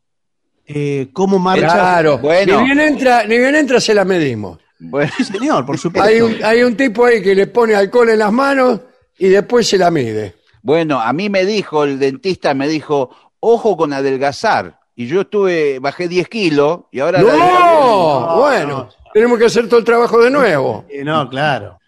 [0.67, 1.67] eh, cómo marcha.
[1.67, 2.61] Claro, Bueno.
[2.61, 4.61] ni bien entra, ni bien entra se la medimos.
[4.79, 6.09] Bueno, Sí, señor, por supuesto.
[6.09, 8.83] Hay un, hay un tipo ahí que le pone alcohol en las manos
[9.19, 10.37] y después se la mide.
[10.63, 14.79] bueno, a mí me dijo, el dentista me dijo, ojo con adelgazar.
[14.95, 17.21] Y yo estuve, bajé 10 kilos y ahora...
[17.21, 18.37] la- ¡No!
[18.37, 20.85] Bueno, tenemos que hacer todo el trabajo de nuevo.
[20.89, 21.81] Eh, no, claro.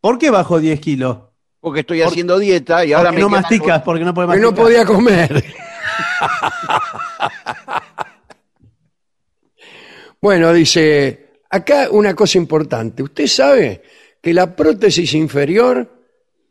[0.00, 1.18] ¿Por qué bajó 10 kilos?
[1.60, 4.50] Porque estoy haciendo dieta y ahora Porque me no masticas, porque no Que masticar.
[4.50, 5.44] no podía comer.
[10.20, 13.02] bueno, dice, acá una cosa importante.
[13.02, 13.82] Usted sabe
[14.22, 15.90] que la prótesis inferior,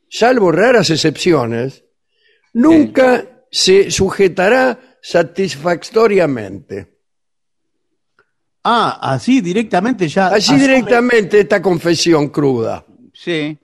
[0.10, 1.84] salvo raras excepciones,
[2.54, 6.98] nunca se sujetará satisfactoriamente.
[8.64, 10.28] Ah, así directamente ya.
[10.28, 12.86] Así asume- directamente esta confesión cruda.
[13.22, 13.58] Sí.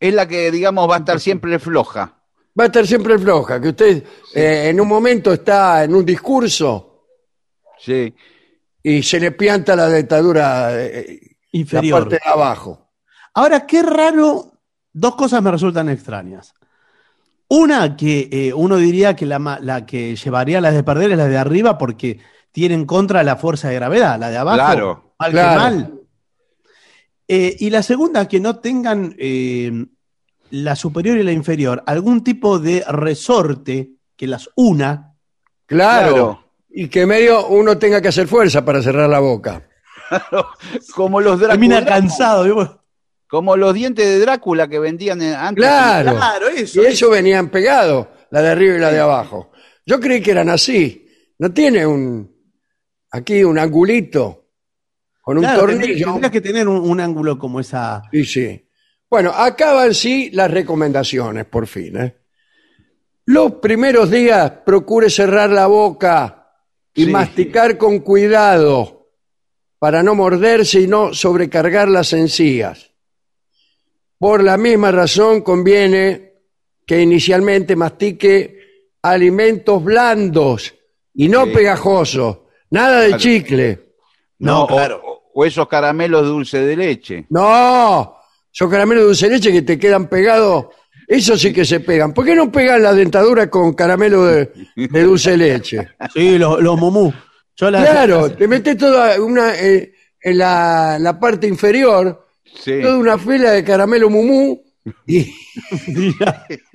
[0.00, 2.14] Es la que, digamos, va a estar siempre floja.
[2.58, 4.02] Va a estar siempre floja, que usted
[4.34, 7.04] eh, en un momento está en un discurso
[7.78, 8.12] Sí.
[8.82, 11.20] y se le pianta la dentadura eh,
[11.52, 12.00] la Inferior.
[12.08, 12.90] parte de abajo.
[13.34, 14.52] Ahora, qué raro,
[14.92, 16.52] dos cosas me resultan extrañas.
[17.50, 21.16] Una, que eh, uno diría que la, ma- la que llevaría las de perder es
[21.18, 22.18] la de arriba porque
[22.50, 24.56] tiene en contra la fuerza de gravedad, la de abajo.
[24.56, 25.60] Claro, mal que claro.
[25.60, 25.97] mal.
[27.28, 29.70] Eh, y la segunda, que no tengan eh,
[30.50, 35.14] la superior y la inferior algún tipo de resorte que las una.
[35.66, 36.12] Claro.
[36.14, 36.44] Claro.
[36.70, 39.68] Y que medio uno tenga que hacer fuerza para cerrar la boca.
[40.94, 41.96] Como los Termina Drácula.
[41.96, 42.80] cansado.
[43.28, 45.62] Como los dientes de Drácula que vendían en- antes.
[45.62, 46.16] Claro.
[46.16, 46.82] Claro, eso.
[46.82, 49.50] Y eso venían pegados, la de arriba y la de abajo.
[49.84, 51.06] Yo creí que eran así.
[51.38, 52.34] No tiene un
[53.10, 54.47] aquí un angulito
[55.28, 56.06] con un Claro, tornillo.
[56.06, 58.00] tendrías que tener un, un ángulo como esa.
[58.10, 58.66] Sí, sí.
[59.10, 61.98] Bueno, acaban sí las recomendaciones, por fin.
[61.98, 62.16] ¿eh?
[63.26, 66.48] Los primeros días procure cerrar la boca
[66.94, 67.10] y Sí.
[67.10, 69.10] masticar con cuidado
[69.78, 72.90] para no morderse y no sobrecargar las encías.
[74.18, 76.32] Por la misma razón conviene
[76.86, 78.56] que inicialmente mastique
[79.02, 80.74] alimentos blandos
[81.12, 81.50] y no Sí.
[81.52, 82.38] pegajosos,
[82.70, 83.22] nada de Claro.
[83.22, 83.84] chicle.
[84.38, 85.02] No, claro.
[85.04, 87.26] o, o esos caramelos dulce de leche.
[87.30, 88.16] No,
[88.52, 90.66] esos caramelos dulce de leche que te quedan pegados,
[91.06, 92.12] esos sí que se pegan.
[92.12, 95.88] ¿Por qué no pegan la dentadura con caramelo de, de dulce de leche?
[96.12, 96.80] Sí, los, los.
[97.56, 102.80] Yo las- Claro, te metes toda una eh, en la, la parte inferior, Sí.
[102.82, 104.60] toda una fila de caramelo mumú
[105.06, 105.20] y,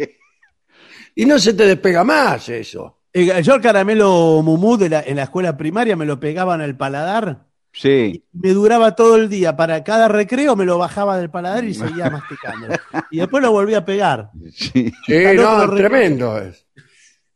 [1.15, 2.99] y no se te despega más eso.
[3.11, 6.77] Eh, Yo el caramelo mumú de la, en la escuela primaria me lo pegaban al
[6.77, 7.45] paladar.
[7.75, 8.23] Sí.
[8.33, 9.55] Me duraba todo el día.
[9.57, 12.67] Para cada recreo me lo bajaba del paladar y seguía masticando.
[13.09, 14.29] Y después lo volví a pegar.
[14.53, 14.91] sí.
[15.07, 16.39] Sí, otro no, tremendo.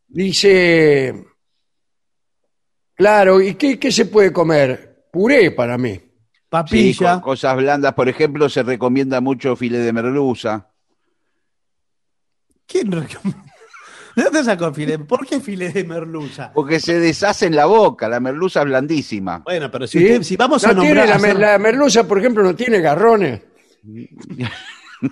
[0.07, 1.25] Dice,
[2.93, 5.07] claro, ¿y qué, qué se puede comer?
[5.11, 5.99] Puré para mí.
[6.49, 7.15] Papilla.
[7.15, 7.93] co- cosas blandas.
[7.93, 10.69] Por ejemplo, se recomienda mucho filete de merluza.
[12.65, 13.43] ¿Quién recom-
[14.17, 15.03] ¿De dónde sacó filete?
[15.05, 16.51] ¿Por qué filete de merluza?
[16.51, 18.09] Porque se deshace en la boca.
[18.09, 19.39] La merluza es blandísima.
[19.45, 20.05] Bueno, pero si, ¿Sí?
[20.05, 21.07] usted- si vamos no a tiene nombrar.
[21.07, 23.41] la, hacer- mer- la merluza, por ejemplo, no tiene garrones.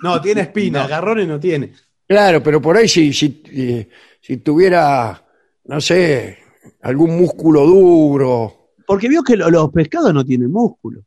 [0.02, 1.72] No, tiene espina, garrones no tiene.
[2.08, 3.88] Claro, pero por ahí si, si, eh,
[4.20, 5.24] si tuviera,
[5.66, 6.38] no sé,
[6.82, 8.72] algún músculo duro.
[8.84, 11.02] Porque vio que lo- los pescados no tienen músculo.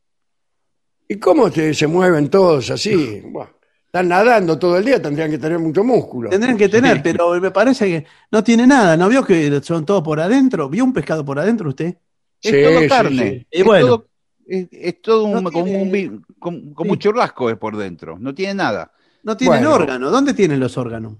[1.09, 3.21] ¿Y cómo te- se mueven todos así?
[3.25, 3.49] Buah,
[3.89, 6.29] están nadando todo el día, tendrían que tener mucho músculo.
[6.29, 8.95] Tendrían que tener, pero me parece que no tiene nada.
[8.95, 10.69] ¿No vio que son todos por adentro?
[10.69, 11.95] ¿Vio un pescado por adentro usted?
[12.39, 13.29] Es Sí, todo sí, carne.
[13.29, 13.47] sí.
[13.51, 13.87] Y Es bueno.
[13.87, 14.07] todo,
[14.45, 16.91] es, es todo un, No como, tiene- un, como, como Sí.
[16.91, 18.19] un churrasco es por dentro.
[18.19, 18.91] No tiene nada.
[19.23, 19.73] No tienen Bueno.
[19.75, 20.11] órganos.
[20.11, 21.13] ¿Dónde tienen los órganos?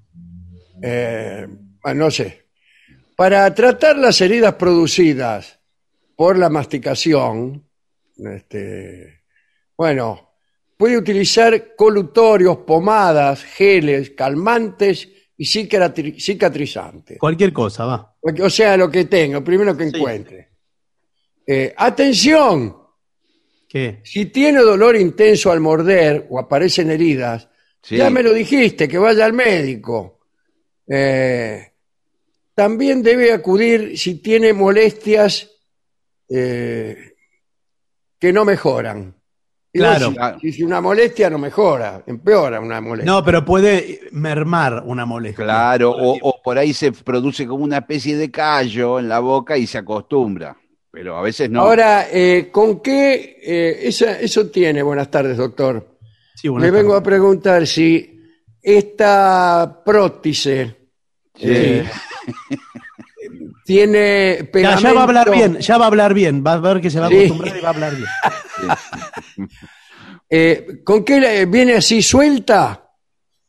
[0.83, 1.47] Eh,
[1.83, 2.45] bueno, no sé.
[3.15, 5.59] Para tratar las heridas producidas
[6.15, 7.63] por la masticación,
[8.15, 9.23] este,
[9.75, 10.28] bueno,
[10.79, 17.19] puede utilizar colutorios, pomadas, geles, calmantes y cicatri- cicatrizantes.
[17.19, 18.15] Cualquier cosa, va.
[18.41, 19.97] O sea, lo que tenga, primero que Sí.
[19.97, 20.47] encuentre.
[21.45, 22.77] Eh, atención,
[23.67, 23.99] ¿Qué?
[24.05, 27.49] si tiene dolor intenso al morder o aparecen heridas,
[27.83, 27.97] Sí.
[27.97, 30.21] ya me lo dijiste, que vaya al médico.
[30.87, 31.73] Eh,
[32.55, 35.51] también debe acudir si tiene molestias
[36.29, 37.15] eh,
[38.17, 39.18] que no mejoran.
[39.71, 40.13] Claro.
[40.41, 43.11] Si, si una molestia no mejora, empeora una molestia.
[43.11, 45.45] No, pero puede mermar una molestia.
[45.45, 49.57] Claro, o, o por ahí se produce como una especie de callo en la boca
[49.57, 50.57] y se acostumbra.
[50.91, 51.61] Pero a veces no.
[51.61, 53.37] Ahora, eh, ¿con qué?
[53.43, 55.97] eh, esa- eso tiene, buenas tardes, doctor.
[56.33, 58.19] Sí, bueno, Le vengo a preguntar si
[58.61, 60.67] esta prótesis
[61.35, 61.45] Sí.
[61.47, 61.85] eh,
[63.65, 64.81] tiene Ya, pegamento.
[64.81, 66.43] ya va a hablar bien, ya va a hablar bien.
[66.45, 67.17] Va a ver que se va a Sí.
[67.17, 68.07] acostumbrar y va a hablar bien.
[70.29, 72.89] Eh, ¿Con qué viene así suelta?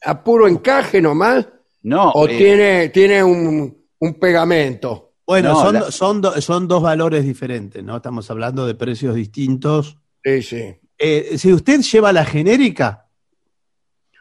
[0.02, 1.46] ¿A puro encaje nomás?
[1.82, 5.12] No, ¿O eh, tiene, tiene un, un pegamento?
[5.26, 7.96] Bueno, No, son, la- son, do- son dos valores diferentes, ¿no?
[7.96, 9.98] Estamos hablando de precios distintos.
[10.24, 10.74] Sí, sí.
[10.98, 13.06] Eh, si usted lleva la genérica,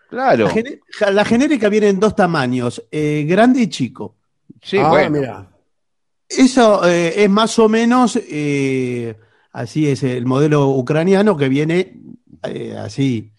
[0.10, 0.46] claro.
[0.46, 4.16] la, gene- ja- la genérica viene en dos tamaños, eh, grande y chico.
[4.62, 5.10] Sí, ah, bueno.
[5.12, 5.50] mira.
[6.28, 9.16] Eso eh, es más o menos, eh,
[9.52, 12.00] así es el modelo ucraniano que viene
[12.44, 13.32] eh, así.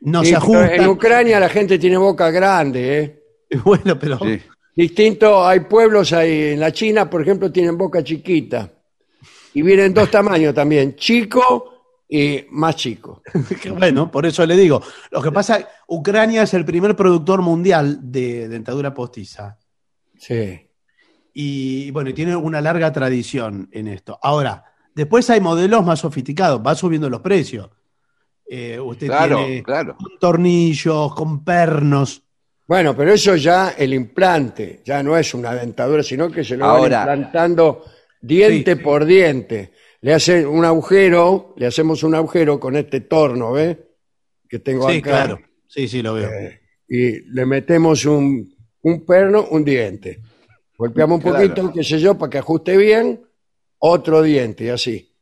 [0.00, 0.74] No Sí, se ajusta.
[0.74, 3.22] En Ucrania la gente tiene boca grande, ¿eh?
[3.64, 4.40] Bueno, pero Sí.
[4.74, 8.72] Distinto, hay pueblos ahí, en la China, por ejemplo, tienen boca chiquita.
[9.54, 11.72] Y vienen dos tamaños también, chico
[12.08, 13.22] y más chico.
[13.78, 14.82] bueno, por eso le digo.
[15.10, 19.58] Lo que pasa, Ucrania es el primer productor mundial de dentadura postiza.
[20.18, 20.68] Sí.
[21.34, 24.18] Y bueno, y tiene una larga tradición en esto.
[24.22, 27.70] Ahora, después hay modelos más sofisticados, va subiendo los precios.
[28.48, 29.96] Eh, usted Claro, tiene claro.
[29.96, 32.22] con tornillos, con pernos.
[32.66, 36.64] Bueno, pero eso ya el implante, ya no es una dentadura, sino que se lo
[36.66, 37.84] Ahora- van implantando
[38.20, 38.84] diente Sí, sí.
[38.84, 39.72] por diente.
[40.00, 43.76] Le hacen un agujero, le hacemos un agujero con este torno, ¿ves?
[44.48, 45.10] Que tengo Sí, acá.
[45.10, 45.40] claro.
[45.66, 46.28] Sí, sí, lo veo.
[46.30, 50.20] Eh, y le metemos un, un perno, un diente.
[50.76, 51.36] Golpeamos un Claro.
[51.48, 53.22] poquito, qué sé yo, para que ajuste bien,
[53.78, 55.14] otro diente, y así.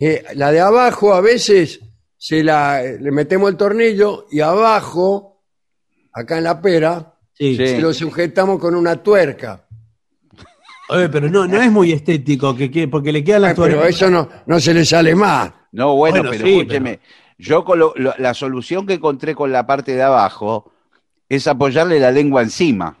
[0.00, 1.80] Eh, la de abajo a veces
[2.16, 5.42] se la, le metemos el tornillo y abajo,
[6.12, 7.56] acá en la pera, Sí.
[7.56, 7.66] Sí.
[7.66, 9.66] se lo sujetamos con una tuerca.
[10.90, 13.74] Oye, pero no, no es muy estético, que, que- porque le quedan las Ay, pero
[13.80, 13.96] tuercas.
[13.96, 15.50] eso no, no se le sale más.
[15.72, 17.00] No, bueno, Bueno, pero sí, escúcheme.
[17.38, 20.70] Yo con lo- lo- la solución que encontré con la parte de abajo
[21.28, 22.96] es apoyarle la lengua encima.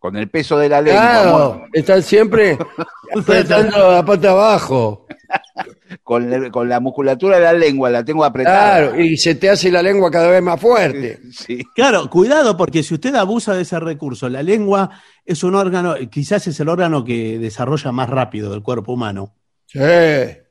[0.00, 1.00] Con el peso de la lengua.
[1.00, 2.58] Claro, están siempre
[3.16, 5.06] apretando la pata abajo.
[6.06, 8.78] Con, la- con la musculatura de la lengua la tengo apretada.
[8.90, 11.18] Claro, y se te hace la lengua cada vez más fuerte.
[11.32, 11.58] Sí.
[11.74, 14.88] Claro, cuidado, porque si usted abusa de ese recurso, la lengua
[15.24, 19.34] es un órgano, quizás es el órgano que desarrolla más rápido del cuerpo humano.
[19.66, 19.80] Sí.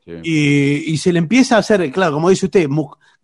[0.04, 0.12] Sí.
[0.24, 2.68] Y, y se le empieza a hacer, claro, como dice usted,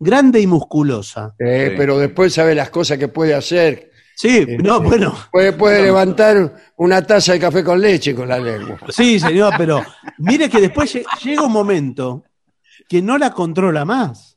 [0.00, 1.34] grande y musculosa.
[1.38, 1.74] Eh, Sí.
[1.76, 3.91] Pero después sabe las cosas que puede hacer.
[4.14, 8.78] Sí, no, bueno, Puede, puede levantar una taza de café con leche con la lengua.
[8.90, 9.82] sí, señor, pero
[10.18, 12.24] mire que después lle- llega un momento
[12.88, 14.36] que no la controla más.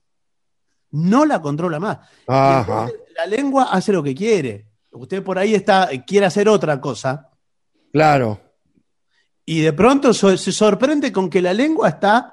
[0.92, 1.98] No la controla más.
[2.28, 2.88] Ajá.
[3.18, 4.66] la lengua hace lo que quiere.
[4.92, 7.30] Usted por ahí está, quiere hacer otra cosa
[7.92, 8.40] Claro.
[9.46, 12.32] y de pronto so- se sorprende con que la lengua está,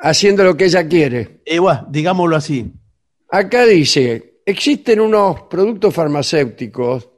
[0.00, 1.40] Haciendo lo que ella quiere.
[1.44, 2.72] eh, bueno, digámoslo así.
[3.30, 7.08] Acá dice, existen unos productos farmacéuticos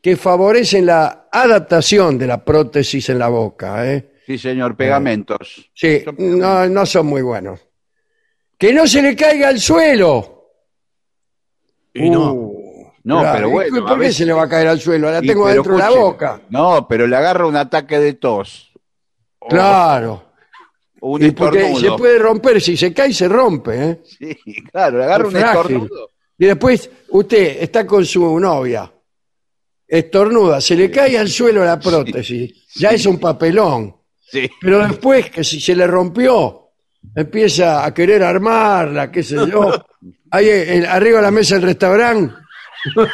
[0.00, 3.86] que favorecen la adaptación de la prótesis en la boca.
[3.92, 4.12] ¿eh?
[4.26, 5.70] Sí, señor, pegamentos.
[5.74, 7.60] Sí, no, no son muy buenos.
[8.58, 10.50] Que no se le caiga al suelo.
[11.94, 12.32] Y no.
[12.32, 13.36] Uh, No, claro.
[13.36, 15.10] pero ¿Y bueno, ¿Por qué veces- se le va a caer al suelo?
[15.10, 16.40] La tengo dentro de la boca.
[16.50, 18.72] No, pero le agarra un ataque de tos.
[19.48, 20.30] Claro.
[21.00, 23.90] un Y porque se puede romper, si se cae, se rompe.
[23.90, 24.00] ¿eh?
[24.04, 24.36] Sí,
[24.70, 25.56] claro, le agarra Es un frágil.
[25.76, 26.08] estornudo.
[26.42, 28.92] Y después usted está con su novia,
[29.86, 33.94] estornuda, se le cae al suelo la prótesis, ya es un papelón.
[34.18, 34.50] Sí.
[34.60, 36.70] Pero después, que si se le rompió,
[37.14, 39.70] empieza a querer armarla, qué sé yo.
[40.32, 42.34] Ahí arriba de la mesa del restaurante,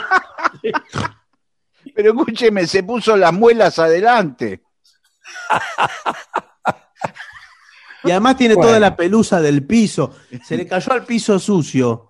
[1.95, 4.63] Pero escúcheme, se puso las muelas adelante.
[8.05, 8.69] Y además tiene Bueno.
[8.69, 10.17] toda la pelusa del piso.
[10.43, 12.08] Se le cayó al piso sucio.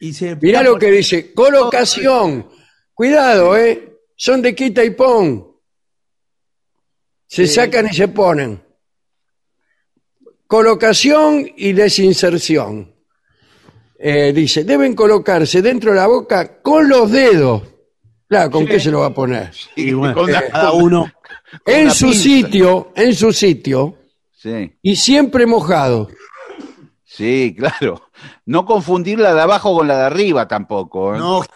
[0.00, 2.48] Y se mirá lo que dice, colocación.
[2.94, 3.96] Cuidado, ¿eh?
[4.16, 5.46] Son de quita y pon.
[7.26, 8.62] Se sacan y se ponen.
[10.46, 12.94] Colocación y desinserción.
[13.98, 17.62] Eh, dice, deben colocarse dentro de la boca con los dedos.
[18.28, 19.50] Claro, ¿con qué se lo va a poner?
[19.76, 21.10] Y bueno, Con la- cada uno.
[21.66, 22.22] En su pinza.
[22.22, 23.96] sitio, en su sitio,
[24.36, 26.08] Sí, y siempre mojado.
[27.04, 28.07] sí, claro.
[28.46, 31.14] No confundir la de abajo con la de arriba tampoco.
[31.14, 31.18] ¿eh?
[31.18, 31.42] No,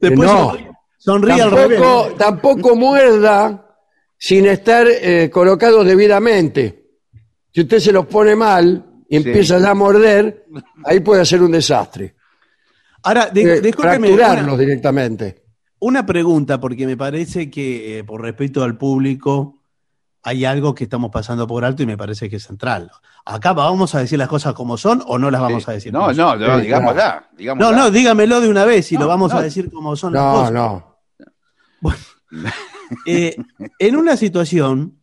[0.00, 0.50] Después no.
[0.50, 1.80] sonríe, sonríe al revés.
[1.80, 3.66] Tampoco, tampoco muerda
[4.18, 6.86] sin estar eh, colocado debidamente.
[7.52, 9.28] Si usted se los pone mal y Sí.
[9.28, 10.46] empieza ya a morder,
[10.84, 12.14] ahí puede hacer un desastre.
[13.04, 15.42] Ahora, de- Eh, discúlpeme, una, directamente.
[15.80, 19.61] una pregunta, porque me parece que, eh, por respeto al público,
[20.24, 22.90] hay algo que estamos pasando por alto y me parece que es central.
[23.24, 25.70] Acá vamos a decir las cosas como son o no las vamos Sí.
[25.70, 25.92] a decir.
[25.92, 27.26] No, como no, no, Sí, digámosla.
[27.28, 27.36] son?
[27.36, 27.70] digámosla.
[27.70, 29.38] no, no, dígamelo de una vez y No, lo vamos no.
[29.38, 30.52] a decir como son las No, cosas.
[30.52, 30.92] no.
[33.06, 33.36] Eh,
[33.78, 35.00] en una situación,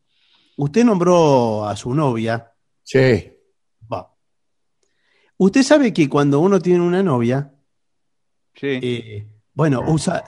[0.57, 2.53] usted nombró a su novia.
[2.84, 3.32] Sí.
[3.91, 4.13] Va.
[5.38, 7.53] Usted sabe que cuando uno tiene una novia,
[8.55, 8.67] Sí.
[8.82, 10.24] eh, bueno, usa.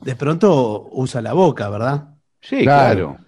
[0.00, 2.13] De pronto usa la boca, ¿verdad?
[2.48, 3.18] Sí, claro.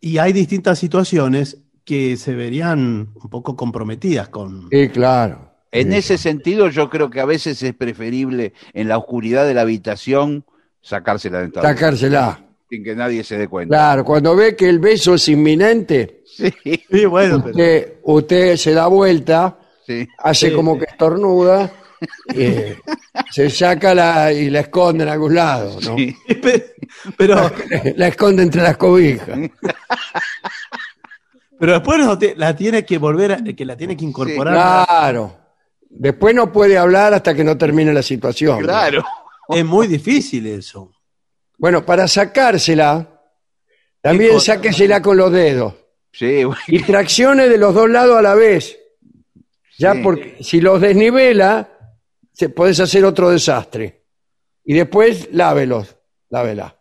[0.00, 4.68] Y hay distintas situaciones que se verían un poco comprometidas con.
[4.70, 5.50] Sí, claro.
[5.72, 5.98] En Sí.
[5.98, 10.44] ese sentido, yo creo que a veces es preferible en la oscuridad de la habitación
[10.80, 12.40] sacarse la dentadura Sacársela.
[12.70, 13.76] sin que nadie se dé cuenta.
[13.76, 16.50] Claro, cuando ve que el beso es inminente, Sí,
[16.90, 20.08] Sí, bueno, pero- usted, usted se da vuelta, sí.
[20.18, 20.80] hace Sí, como sí.
[20.80, 21.70] que estornuda,
[22.34, 22.78] eh,
[23.30, 25.96] se saca la, y la esconde en algún lado, ¿no?
[25.96, 26.16] sí.
[27.16, 27.50] pero,
[27.96, 29.28] La esconde entre las cobijas.
[31.58, 34.54] pero después no te- la tiene que volver, a- que la tiene que incorporar.
[34.54, 35.36] Claro.
[35.90, 38.60] Después no puede hablar hasta que no termine la situación.
[38.62, 39.04] Claro.
[39.48, 40.92] Es muy difícil eso.
[41.58, 43.20] Bueno, para sacársela,
[44.00, 45.74] también sáquesela con los dedos.
[46.12, 48.78] Sí, bueno, Y traccione de los dos lados a la vez.
[49.78, 50.00] Ya Sí.
[50.02, 51.68] porque si los desnivela,
[52.32, 54.04] se, podés hacer otro desastre.
[54.64, 55.96] Y después lávelos,
[56.28, 56.76] lávela.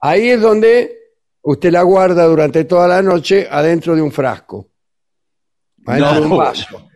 [0.00, 0.96] Ahí es donde
[1.42, 4.68] usted la guarda durante toda la noche adentro de un frasco.
[5.86, 6.20] Adentro No.
[6.20, 6.88] de un vaso.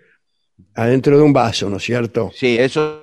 [0.74, 2.30] Adentro de un vaso, ¿no es cierto?
[2.34, 3.02] sí, eso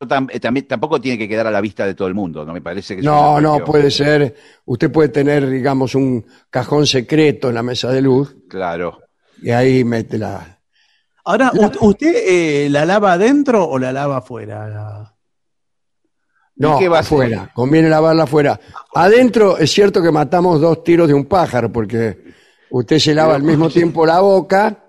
[0.00, 2.52] eh, también tampoco tiene que quedar a la vista de todo el mundo, ¿no?
[2.52, 4.34] Me parece que No, no, puede ser.
[4.64, 8.98] Usted puede tener, digamos, un cajón secreto en la mesa de luz Claro.
[9.42, 10.59] y ahí mete la.
[11.30, 14.68] Ahora, ¿u- ¿usted eh, la lava adentro o la lava afuera?
[14.68, 15.14] La-
[16.56, 17.50] No, qué va afuera.
[17.54, 18.58] Conviene lavarla afuera.
[18.94, 22.22] Adentro es cierto que matamos dos tiros de un pájaro porque
[22.70, 24.84] usted se lava al mismo tiempo la boca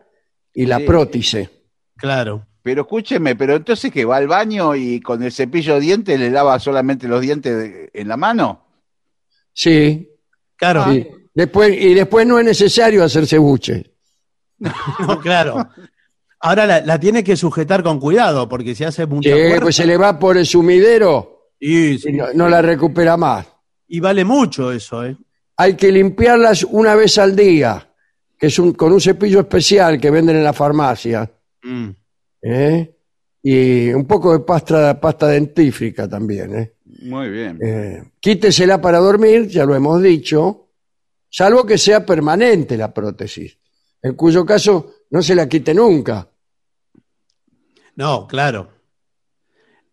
[0.53, 0.83] y la Sí.
[0.85, 1.49] prótice.
[1.95, 2.47] Claro.
[2.63, 6.29] Pero escúcheme, pero entonces que va al baño y con el cepillo de dientes le
[6.29, 8.65] lava solamente los dientes de- en la mano.
[9.53, 10.09] Sí,
[10.55, 10.85] Claro.
[10.91, 11.07] sí.
[11.33, 13.93] Después, y después no es necesario hacerse buche.
[15.07, 15.69] No, claro.
[16.41, 19.75] Ahora la, la tiene que sujetar con cuidado, porque si hace mucha Sí, fuerza- pues
[19.75, 23.45] se le va por el sumidero y, y no, no la recupera más.
[23.87, 25.15] y vale mucho eso, ¿eh?
[25.57, 27.87] Hay que limpiarlas una vez al día,
[28.39, 31.29] que es un, con un cepillo especial que venden en la farmacia.
[31.61, 31.89] Mm.
[32.41, 32.95] ¿eh?
[33.43, 36.55] Y un poco de pasta, pasta dentífrica también.
[36.55, 36.73] ¿eh?
[37.03, 37.59] Muy bien.
[37.63, 40.69] Eh, quítesela para dormir, ya lo hemos dicho,
[41.29, 43.57] salvo que sea permanente la prótesis,
[44.01, 46.27] en cuyo caso no se la quite nunca.
[47.95, 48.69] No, claro.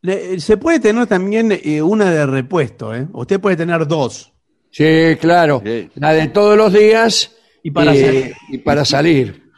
[0.03, 3.07] Le- se puede tener también eh, una de repuesto, ¿eh?
[3.13, 4.33] Usted puede tener dos.
[4.71, 5.91] Sí, claro, Sí.
[5.97, 8.35] la de todos los días Y para y, salir.
[8.51, 9.51] y para salir.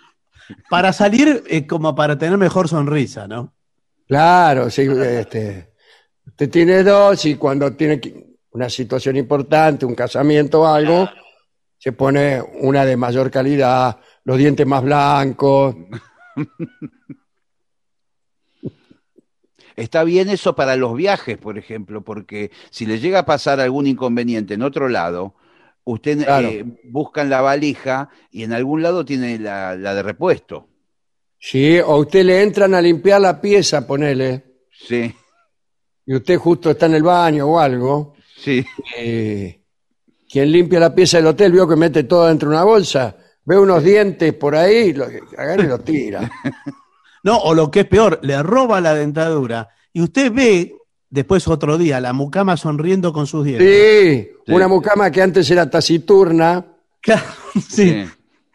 [0.69, 3.55] Para salir, eh, como para tener mejor sonrisa, ¿no?
[4.09, 5.73] Claro, sí, este,
[6.27, 11.09] usted tiene dos y cuando tiene que- una situación importante, un casamiento o algo,
[11.79, 15.75] se pone una de mayor calidad, los dientes más blancos.
[19.77, 23.87] Está bien eso para los viajes, por ejemplo, porque si le llega a pasar algún
[23.87, 25.35] inconveniente en otro lado,
[25.85, 26.49] usted Claro.
[26.49, 30.67] eh, busca en la valija y en algún lado tiene la, la de repuesto.
[31.39, 35.15] Sí, o usted le entran a limpiar la pieza, ponele, Sí,
[36.07, 38.65] y usted justo está en el baño o algo, sí,
[38.97, 39.61] eh,
[40.29, 43.17] quien limpia la pieza del hotel vio que mete todo dentro de una bolsa,
[43.51, 46.31] ve unos dientes por ahí, lo, agarra y los tira.
[47.23, 50.75] No, o lo que es peor, le roba la dentadura y usted ve
[51.11, 53.69] después otro día la mucama sonriendo con sus dientes.
[53.69, 54.53] Sí, Sí.
[54.55, 56.65] una mucama que antes era taciturna.
[57.03, 57.23] Claro,
[57.55, 57.61] sí.
[57.91, 58.05] sí.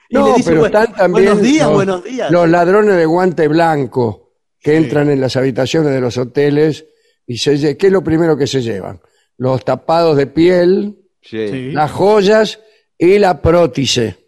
[0.09, 2.31] Y No, le dice, pero "Bu- están también buenos días, los, buenos días.
[2.31, 6.85] los ladrones de guante blanco que entran en las habitaciones de los hoteles
[7.27, 8.99] y se ¿qué es lo primero que se llevan?
[9.37, 10.97] Los tapados de piel,
[11.31, 12.59] las joyas
[12.97, 14.24] y la prótice.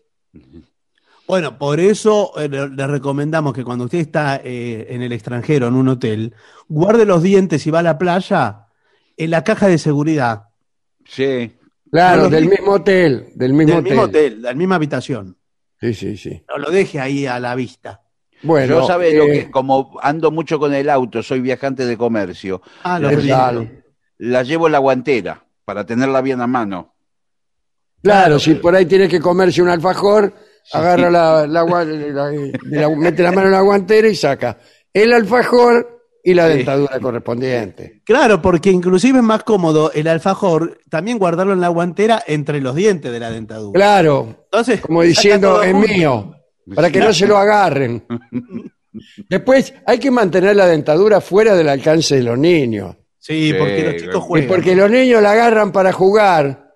[1.27, 5.75] Bueno, por eso eh, le, recomendamos que cuando usted está eh, en el extranjero, en
[5.75, 6.33] un hotel,
[6.69, 8.67] guarde los dientes y va a la playa
[9.17, 10.43] en la caja de seguridad
[11.05, 11.51] sí.
[11.89, 13.83] Claro, del mi- mismo hotel, del mismo del hotel.
[13.93, 15.37] mismo hotel, de la misma habitación.
[15.79, 16.41] Sí, sí, sí.
[16.49, 18.01] No lo deje ahí a la vista.
[18.41, 21.97] Bueno, Yo sabe lo eh, que, como ando mucho con el auto, soy viajante de
[21.97, 23.09] comercio, Ah, lo
[24.19, 26.95] la llevo en la guantera para tenerla bien a mano.
[28.01, 30.33] Claro, si por ahí tiene que comerse un alfajor,
[30.73, 31.65] agarra la, la
[32.95, 34.57] mete la mano en la guantera y saca
[34.93, 36.57] el alfajor y la Sí.
[36.57, 38.01] dentadura correspondiente.
[38.05, 42.75] Claro, porque inclusive es más cómodo el alfajor también guardarlo en la guantera entre los
[42.75, 43.77] dientes de la dentadura.
[43.77, 46.33] Claro, Entonces, como diciendo es mío,
[46.75, 48.03] para que no se lo agarren.
[49.29, 52.95] Después hay que mantener la dentadura fuera del alcance de los niños.
[53.19, 54.47] Sí, Sí, porque los chicos y Y juegan.
[54.49, 56.66] porque los niños la agarran para jugar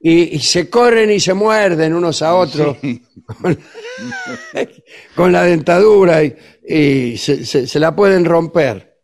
[0.00, 3.02] y, y se corren y se muerden unos a otros Sí.
[5.14, 6.34] con la dentadura y,
[6.66, 8.96] y se, se- se la pueden romper.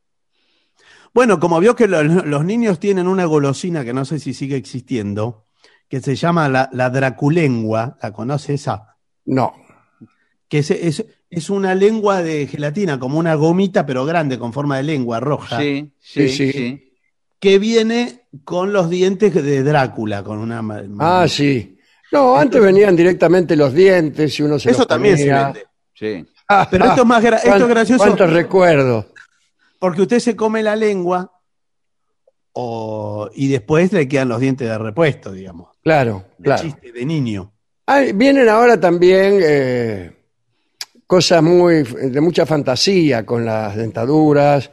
[1.12, 4.56] Bueno, como vio que lo- los niños tienen una golosina que no sé si sigue
[4.56, 5.46] existiendo,
[5.88, 8.96] que se llama la, la draculengua, ¿la conoce esa?
[9.26, 9.54] No.
[10.48, 14.76] Que es, es, es una lengua de gelatina, como una gomita, pero grande, con forma
[14.76, 16.93] de lengua roja, Sí, sí, Sí, sí.
[17.38, 20.62] Que viene con los dientes de Drácula, con una...
[20.98, 21.78] Ah, sí.
[22.12, 25.64] No, antes venían directamente los dientes y uno se Eso los también se vende.
[25.94, 26.24] sí.
[26.48, 28.04] Ah, Pero esto es más gra- esto es gracioso.
[28.04, 29.06] ¿Cuántos recuerdos?
[29.78, 31.30] Porque usted se come la lengua
[32.52, 35.70] o- y después le quedan los dientes de repuesto, digamos.
[35.82, 36.62] Claro, De claro.
[36.62, 37.52] chiste, de niño.
[37.86, 40.16] Ah, vienen ahora también eh,
[41.06, 44.70] cosas muy de mucha fantasía con las dentaduras,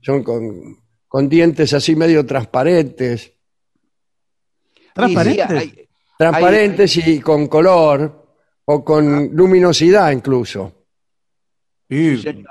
[0.00, 0.78] son con,
[1.08, 3.32] con dientes así medio transparentes,
[4.94, 5.42] ¿Transparente?
[5.42, 5.88] Y sí, hay-
[6.18, 8.34] transparentes y con color
[8.64, 10.84] o con luminosidad incluso.
[11.88, 12.18] Sí.
[12.20, 12.46] señor.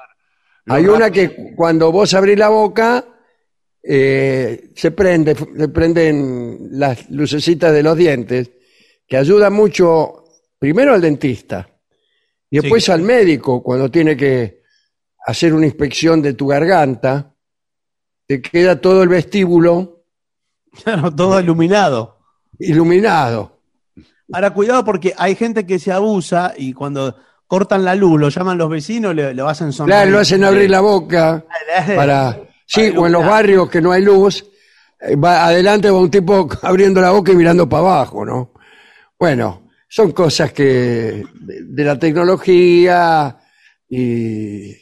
[0.67, 3.05] Hay una que cuando vos abrís la boca
[3.83, 8.51] eh, se prende, se prenden las lucecitas de los dientes,
[9.07, 10.25] que ayuda mucho
[10.59, 11.69] primero al dentista
[12.49, 12.91] y después Sí.
[12.91, 14.63] al médico cuando tiene que
[15.25, 17.33] hacer una inspección de tu garganta,
[18.27, 19.97] te queda todo el vestíbulo
[20.83, 22.17] Claro, todo iluminado.
[22.59, 23.59] iluminado.
[24.31, 27.15] Ahora, cuidado porque hay gente que se abusa y cuando
[27.47, 30.01] cortan la luz, lo llaman los vecinos, le, lo hacen sonreír.
[30.01, 31.45] Claro, lo hacen abrir la boca
[31.95, 32.41] para...
[32.65, 34.45] Sí, o en los barrios que no hay luz,
[34.99, 38.51] eh, va, adelante va un tipo abriendo la boca y mirando para abajo, ¿no?
[39.17, 43.37] Bueno, son cosas que de, de la tecnología
[43.89, 44.75] y,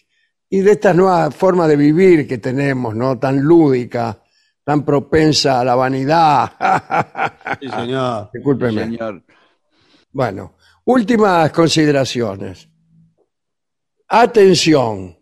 [0.49, 3.17] y de esta nueva forma de vivir que tenemos, ¿no?
[3.17, 4.21] Tan lúdica,
[4.63, 6.51] tan propensa a la vanidad.
[7.61, 8.29] Sí, señor.
[8.33, 8.83] Discúlpeme.
[8.83, 9.23] Señor.
[10.11, 12.67] Bueno, últimas consideraciones.
[14.09, 15.17] Atención,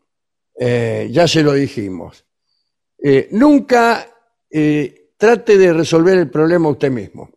[0.59, 2.25] eh, ya se lo dijimos.
[2.97, 4.07] Eh, nunca
[4.49, 7.29] eh, trate de resolver el problema usted mismo.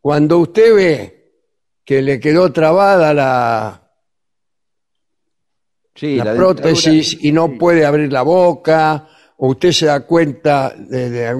[0.00, 1.32] Cuando usted ve
[1.84, 3.79] que le quedó trabada la,
[5.94, 10.74] Sí, la la prótesis y no puede abrir la boca, o usted se da cuenta
[10.76, 11.34] de.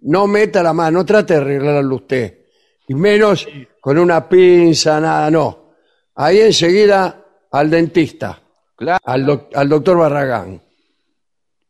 [0.00, 2.38] No meta la mano, no trate de arreglarlo usted.
[2.86, 3.46] Y menos
[3.80, 5.72] con una pinza, nada, no.
[6.14, 8.40] Ahí enseguida al dentista,
[8.76, 10.62] Claro, al, doc- al doctor Barragán.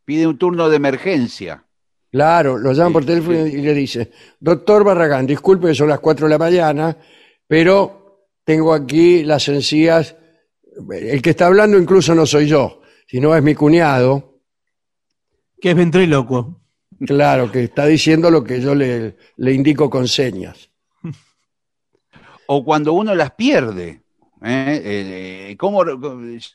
[0.05, 1.65] pide un turno de emergencia.
[2.11, 4.11] Claro, lo llaman por teléfono y le dice,
[4.41, 6.97] doctor Barragán, disculpe que son las 4 de la mañana,
[7.47, 10.17] pero tengo aquí las encías,
[10.93, 14.41] el que está hablando incluso no soy yo, sino es mi cuñado,
[15.61, 16.61] Que es ventrílocuo.
[17.07, 20.71] claro, que está diciendo lo que yo le, le indico con señas.
[22.47, 24.03] O cuando uno las pierde.
[24.43, 24.81] ¿eh?
[25.51, 25.83] Eh, ¿cómo,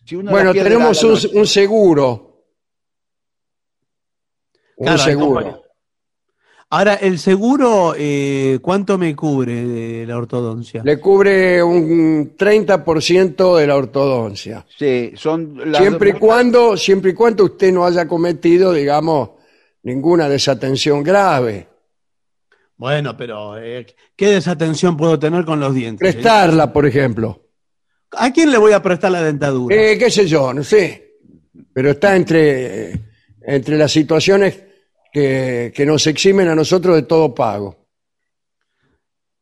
[0.06, 2.46] si uno Bueno, las pierde tenemos la- la un, seguro.
[4.78, 5.63] Un Claro, seguro.
[6.76, 10.82] Ahora, el seguro, eh, ¿cuánto me cubre de la ortodoncia?
[10.84, 14.66] Le cubre un 30% de la ortodoncia.
[14.76, 19.30] Sí, son las Siempre y cuando, siempre y cuando usted no haya cometido, digamos,
[19.84, 21.68] ninguna desatención grave.
[22.76, 26.12] Bueno, pero eh, ¿qué desatención puedo tener con los dientes?
[26.12, 27.50] Prestarla, por ejemplo.
[28.14, 29.76] ¿A quién le voy a prestar la dentadura?
[29.76, 31.18] Eh, qué sé yo, no sé.
[31.72, 32.94] Pero está entre,
[33.44, 34.73] entre las situaciones
[35.14, 37.84] que, que nos eximen a nosotros de todo pago.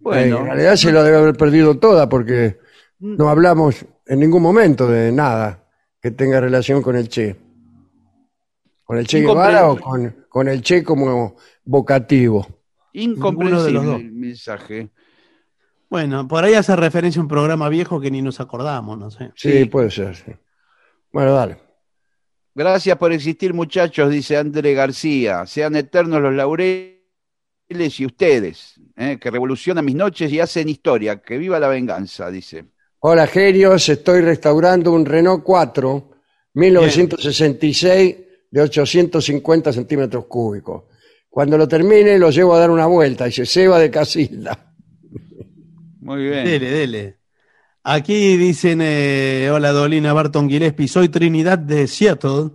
[0.00, 2.58] Bueno, en realidad se lo debe haber perdido toda porque
[3.00, 5.63] no hablamos en ningún momento de nada
[6.04, 7.34] que tenga relación con el Che.
[8.84, 11.34] ¿Con el Che Guevara o con, con el Che como
[11.64, 12.46] vocativo?
[12.92, 14.90] incomprensible el mensaje.
[15.88, 19.32] Bueno, por ahí hace referencia a un programa viejo que ni nos acordamos, no sé.
[19.34, 20.14] Sí, puede ser.
[20.14, 20.32] sí.
[21.10, 21.56] Bueno, dale.
[22.54, 25.46] Gracias por existir, muchachos, dice André García.
[25.46, 26.98] Sean eternos los laureles
[27.98, 31.22] y ustedes, eh, que revolucionan mis noches y hacen historia.
[31.22, 32.73] Que viva la venganza, dice.
[33.06, 33.86] Hola, genios.
[33.90, 36.10] Estoy restaurando un Renault 4
[36.54, 38.16] 1966
[38.50, 40.84] de 850 centímetros cúbicos.
[41.28, 43.26] Cuando lo termine, lo llevo a dar una vuelta.
[43.26, 44.72] Dice Seba de Casilda.
[46.00, 46.46] Muy bien.
[46.46, 47.18] Dele, dele.
[47.82, 52.52] Aquí dicen, eh, hola Dolina Barton Gillespie, soy Trinidad de Seattle.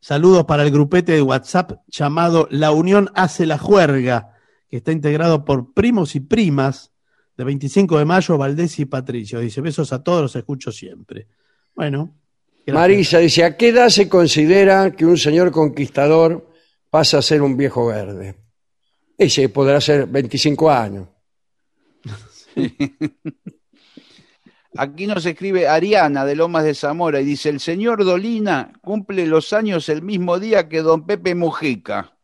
[0.00, 4.38] Saludos para el grupete de WhatsApp llamado La Unión Hace la Juerga,
[4.70, 6.91] que está integrado por primos y primas
[7.36, 9.40] de 25 de mayo, Valdés y Patricio.
[9.40, 11.26] Dice, besos a todos, los escucho siempre.
[11.74, 12.14] Bueno.
[12.66, 12.74] gracias.
[12.74, 16.48] Marisa dice, ¿a qué edad se considera que un señor conquistador
[16.90, 18.36] pasa a ser un viejo verde?
[19.16, 21.08] Ese podrá ser 25 años.
[24.74, 29.52] Aquí nos escribe Ariana de Lomas de Zamora y dice, el señor Dolina cumple los
[29.52, 32.16] años el mismo día que don Pepe Mujica.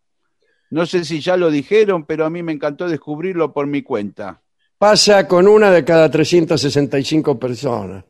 [0.70, 4.42] No sé si ya lo dijeron, pero a mí me encantó descubrirlo por mi cuenta.
[4.78, 8.04] Pasa con una de cada 365 personas.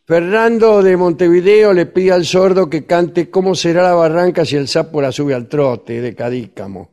[0.05, 4.67] Fernando de Montevideo le pide al sordo que cante ¿Cómo será la barranca si el
[4.67, 5.99] sapo la sube al trote?
[6.01, 6.91] de Cadícamo.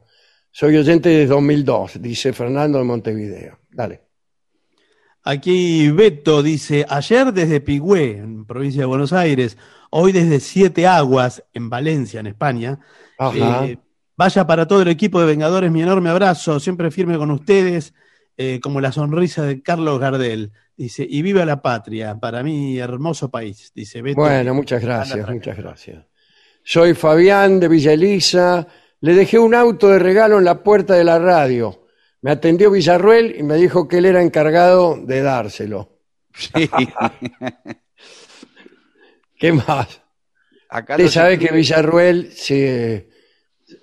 [0.51, 3.59] Soy oyente de 2002, dice Fernando de Montevideo.
[3.71, 4.03] Dale.
[5.25, 9.57] Aquí Beto dice, ayer desde Pigüé, en provincia de Buenos Aires,
[9.91, 12.81] hoy desde Siete Aguas, en Valencia, en España.
[13.19, 13.67] Ajá.
[13.67, 13.79] Eh,
[14.23, 17.93] vaya para todo el equipo de Vengadores, mi enorme abrazo, siempre firme con ustedes,
[18.37, 20.53] eh, como la sonrisa de Carlos Gardel.
[20.77, 24.21] Dice, y viva la patria, para mí hermoso país, dice Beto.
[24.21, 26.07] Bueno, muchas gracias, muchas gracias.
[26.63, 28.69] Soy Fabián de Villa Elisa.
[29.01, 31.87] Le dejé un auto de regalo en la puerta de la radio.
[32.21, 35.99] Me atendió Villarruel y me dijo que él era encargado de dárselo.
[36.33, 36.71] Sí.
[39.37, 40.01] ¿Qué más?
[40.69, 43.12] Acá Usted sabe que Villarruel se,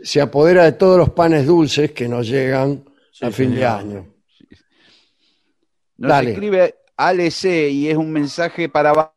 [0.02, 4.06] se apodera de todos los panes dulces que nos llegan Sí, a fin de año.
[5.97, 6.32] Nos Dale.
[6.32, 9.16] escribe Ale C y es un mensaje para, Ba-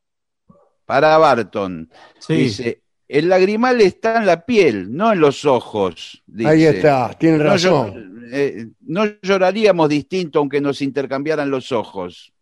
[0.84, 1.88] para Barton.
[2.18, 2.34] Sí.
[2.34, 6.22] Dice, el lagrimal está en la piel, no en los ojos.
[6.26, 6.50] dice.
[6.50, 8.28] Ahí está, tiene No, razón.
[8.32, 12.32] eh, no lloraríamos distinto aunque nos intercambiaran los ojos.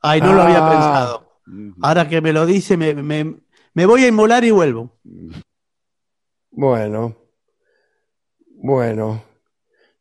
[0.00, 0.70] Ay, no lo había Ah.
[0.70, 1.32] pensado.
[1.82, 3.34] Ahora que me lo dice, me, me-
[3.74, 4.96] me voy a inmolar y vuelvo.
[6.58, 7.14] Bueno,
[8.48, 9.22] bueno.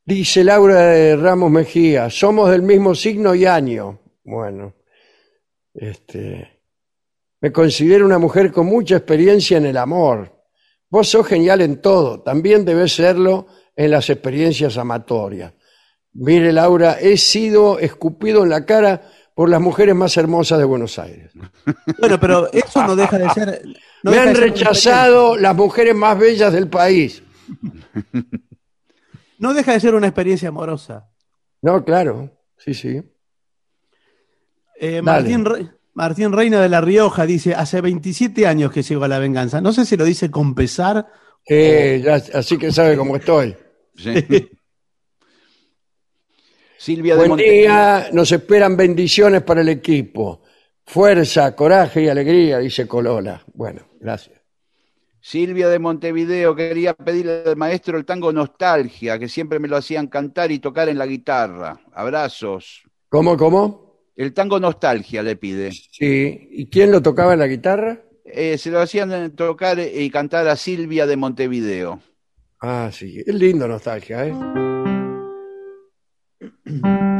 [0.05, 3.99] Dice Laura de Ramos Mejía, somos del mismo signo y año.
[4.23, 4.73] Bueno,
[5.73, 6.61] este,
[7.41, 10.45] me considero una mujer con mucha experiencia en el amor.
[10.89, 15.51] Vos sos genial en todo, también debes serlo en las experiencias amatorias.
[16.13, 20.97] Mire, Laura, he sido escupido en la cara por las mujeres más hermosas de Buenos
[20.97, 21.31] Aires.
[21.99, 23.63] Bueno, pero eso no deja de ser.
[24.01, 27.21] no Me han rechazado las mujeres más bellas del país.
[29.37, 31.09] No deja de ser una experiencia amorosa.
[31.61, 33.01] No, claro, sí, sí.
[34.79, 35.01] Eh.
[35.01, 39.19] Martín, Re- Martín Reina de La Rioja dice: Hace 27 años que sigo a la
[39.19, 39.59] venganza.
[39.59, 41.07] No sé si lo dice con pesar.
[41.47, 43.55] Eh, ya- así que sabe cómo estoy.
[43.97, 44.49] Sí.
[46.85, 47.61] Silvia de Buen Montevideo.
[47.61, 50.43] día, nos esperan bendiciones para el equipo.
[50.85, 53.43] Fuerza, coraje y alegría, dice Colola.
[53.55, 54.39] Bueno, gracias.
[55.19, 60.05] Silvia de Montevideo quería pedirle al maestro el tango Nostalgia, que siempre me lo hacían
[60.05, 61.81] cantar y tocar en la guitarra.
[61.91, 62.83] Abrazos.
[63.09, 64.03] ¿Cómo, cómo?
[64.15, 65.71] El tango Nostalgia le pide.
[65.71, 66.49] Sí.
[66.51, 68.03] ¿Y quién lo tocaba en la guitarra?
[68.23, 71.99] Eh, se lo hacían tocar y cantar a Silvia de Montevideo.
[72.61, 73.23] Ah, sí.
[73.25, 74.74] Es lindo nostalgia, ¿eh?
[76.67, 77.05] mm-hmm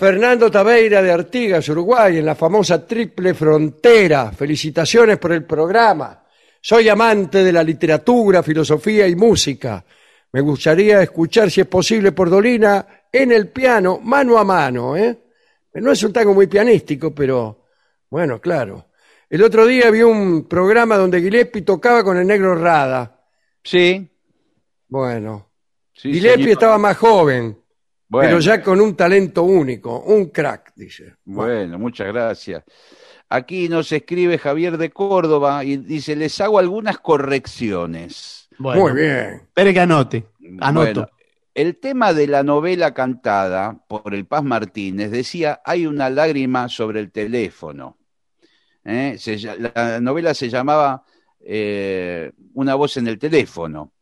[0.00, 4.32] Fernando Tabeira de Artigas, Uruguay, en la famosa Triple Frontera.
[4.32, 6.24] Felicitaciones por el programa.
[6.58, 9.84] Soy amante de la literatura, filosofía y música.
[10.32, 14.96] Me gustaría escuchar, si es posible, por Dolina, en el piano, mano a mano.
[14.96, 15.18] ¿eh?
[15.74, 17.66] No es un tango muy pianístico, pero
[18.08, 18.86] bueno, claro.
[19.28, 23.20] El otro día vi un programa donde Gillespie tocaba con el negro Rada.
[23.62, 24.10] Sí.
[24.88, 25.50] Bueno,
[25.92, 26.52] sí, Gillespie señor.
[26.52, 27.59] estaba más joven,
[28.10, 31.14] Bueno, pero ya con un talento único, un crack, dice.
[31.24, 32.64] Bueno, muchas gracias.
[33.28, 38.48] Aquí nos escribe Javier de Córdoba y dice, les hago algunas correcciones.
[38.58, 39.42] Bueno, Muy bien.
[39.44, 40.26] Espere que anote.
[40.58, 41.02] Anoto.
[41.02, 41.08] Bueno,
[41.54, 46.98] el tema de la novela cantada por el Paz Martínez decía, hay una lágrima sobre
[46.98, 47.96] el teléfono.
[48.82, 49.14] ¿Eh?
[49.20, 51.04] Se la novela se llamaba
[51.38, 53.92] eh, Una voz en el teléfono.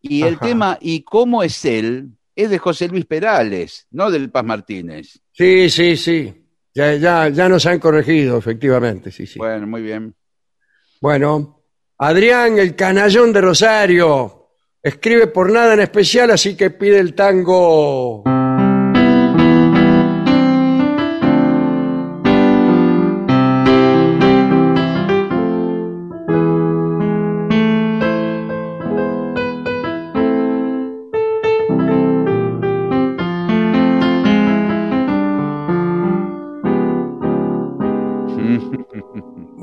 [0.00, 0.46] Y el Ajá.
[0.46, 2.08] tema ¿Y cómo es él?
[2.34, 5.20] Es de José Luis Perales, no del Paz Martínez.
[5.32, 6.34] Sí, sí, sí.
[6.74, 9.38] Ya, ya, ya nos han corregido, efectivamente, sí, sí.
[9.38, 10.14] Bueno, muy bien.
[11.00, 11.62] Bueno,
[11.98, 14.48] Adrián, el canallón de Rosario,
[14.82, 18.24] escribe por nada en especial, así que pide el tango.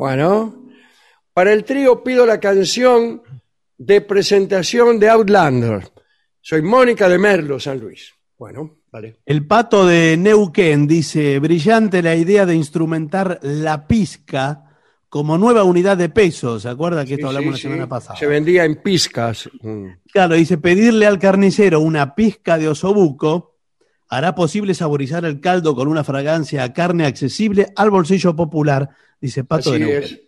[0.09, 0.65] Bueno,
[1.35, 3.21] para el trío pido la canción
[3.77, 5.87] de presentación de Outlander.
[6.41, 8.11] Soy Mónica de Merlo, San Luis.
[8.35, 9.17] Bueno, vale.
[9.23, 14.79] El pato de Neuquén dice, brillante la idea de instrumentar la pizca
[15.09, 16.59] como nueva unidad de peso.
[16.59, 17.89] ¿Se acuerda que esto hablamos sí, la semana sí.
[17.91, 18.17] pasada?
[18.17, 19.47] Se vendía en pizcas.
[19.61, 19.89] Mm.
[20.11, 23.58] Claro, dice, pedirle al carnicero una pizca de osobuco
[24.09, 28.89] hará posible saborizar el caldo con una fragancia a carne accesible al bolsillo popular,
[29.21, 30.21] dice Pato de Así es.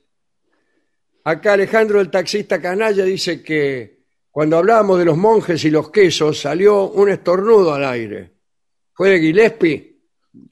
[1.23, 6.39] Acá Alejandro, el taxista canalla, dice que cuando hablábamos de los monjes y los quesos
[6.39, 8.31] salió un estornudo al aire.
[8.93, 9.97] ¿Fue de Gillespie?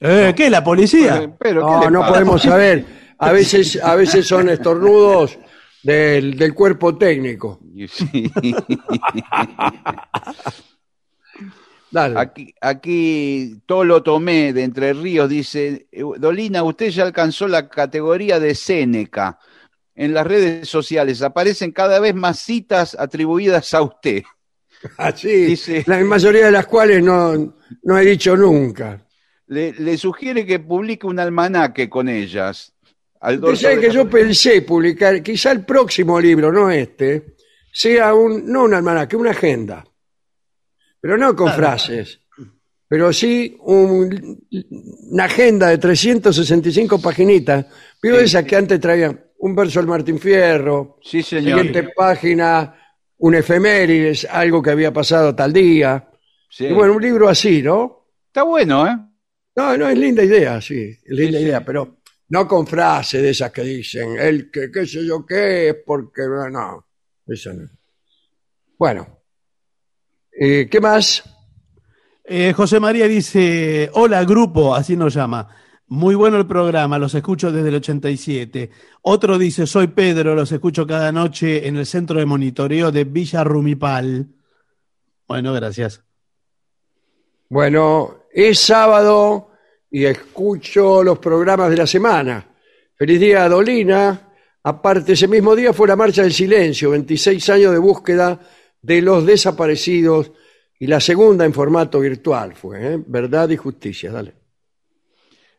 [0.00, 0.50] Eh, ¿Qué?
[0.50, 1.14] ¿La policía?
[1.14, 2.84] Pero, pero, ¿qué No, no podemos saber.
[3.18, 5.38] A veces, a veces son estornudos
[5.82, 7.60] del, del cuerpo técnico.
[11.90, 12.18] Dale.
[12.18, 18.38] Aquí, aquí Tolo Tomé de Entre Ríos dice, "Eh, Dolina, usted ya alcanzó la categoría
[18.38, 19.38] de Séneca.
[19.94, 24.22] En las redes sociales aparecen cada vez más citas atribuidas a usted.
[24.96, 29.04] Así, dice- la mayoría de las cuales no, no he dicho nunca.
[29.48, 32.72] Le, le sugiere que publique un almanaque con ellas.
[33.20, 33.46] Al que
[33.88, 37.34] la- yo pensé publicar, quizá el próximo libro, no este,
[37.72, 39.84] sea un, no un almanaque, una agenda.
[41.00, 42.20] Pero no con frases,
[42.86, 44.38] pero sí un-
[45.10, 47.66] una agenda de 365 paginitas.
[48.02, 51.60] Vio Sí, esas que antes traían un verso del Martín Fierro, Sí, señor.
[51.60, 52.74] siguiente página,
[53.18, 56.08] un efemérides, algo que había pasado tal día.
[56.50, 56.66] Sí.
[56.66, 58.08] Y bueno, un libro así, ¿no?
[58.26, 58.96] Está bueno, ¿eh?
[59.56, 61.98] No, no, es linda idea, sí, es linda idea, pero
[62.28, 66.22] no con frases de esas que dicen, el que qué sé yo qué es, porque
[66.50, 66.86] no,
[67.26, 67.68] eso no.
[68.78, 69.19] Bueno,
[70.32, 71.22] eh, ¿qué más?
[72.24, 75.48] Eh, José María dice, hola grupo, así nos llama.
[75.88, 78.70] Muy bueno el programa, los escucho desde el 87.
[79.02, 83.42] Otro dice, soy Pedro, los escucho cada noche en el centro de monitoreo de Villa
[83.42, 84.28] Rumipal.
[85.26, 86.02] Bueno, gracias.
[87.48, 89.50] Bueno, es sábado
[89.90, 92.46] y escucho los programas de la semana.
[92.94, 94.28] Feliz día, Dolina.
[94.62, 98.38] Aparte, ese mismo día fue la Marcha del Silencio, 26 años de búsqueda
[98.82, 100.32] de los desaparecidos
[100.78, 103.04] y la segunda en formato virtual fue, ¿eh?
[103.06, 104.34] Verdad y Justicia, dale.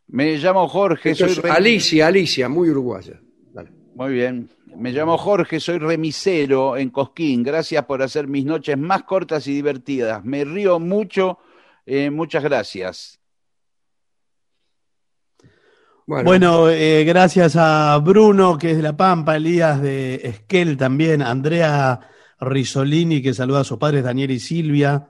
[0.08, 3.22] Me llamo Jorge, Esto soy es Alicia, Alicia, muy uruguaya.
[3.54, 3.72] Dale.
[3.96, 4.50] Muy bien.
[4.76, 7.44] Me llamo Jorge, soy remisero en Cosquín.
[7.44, 10.24] Gracias por hacer mis noches más cortas y divertidas.
[10.26, 11.38] Me río mucho.
[11.86, 13.20] eh, muchas gracias.
[16.08, 21.22] Bueno, Bueno, eh, gracias a Bruno, que es de La Pampa, Elías de Esquel también,
[21.22, 22.00] Andrea
[22.42, 25.10] Risolini, que saluda a sus padres Daniel y Silvia,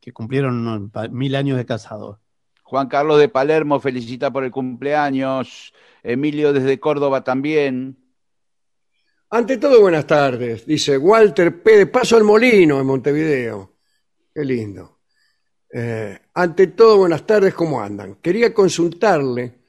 [0.00, 2.18] que cumplieron mil años de casados.
[2.62, 5.74] Juan Carlos de Palermo felicita por el cumpleaños.
[6.02, 7.98] Emilio desde Córdoba también.
[9.28, 10.64] ante todo, buenas tardes.
[10.64, 11.76] Dice Walter P.
[11.76, 13.74] de Paso al Molino en Montevideo.
[14.32, 15.00] Qué lindo.
[15.72, 18.16] Eh, ante todo, buenas tardes, ¿cómo andan?
[18.16, 19.60] Quería consultarle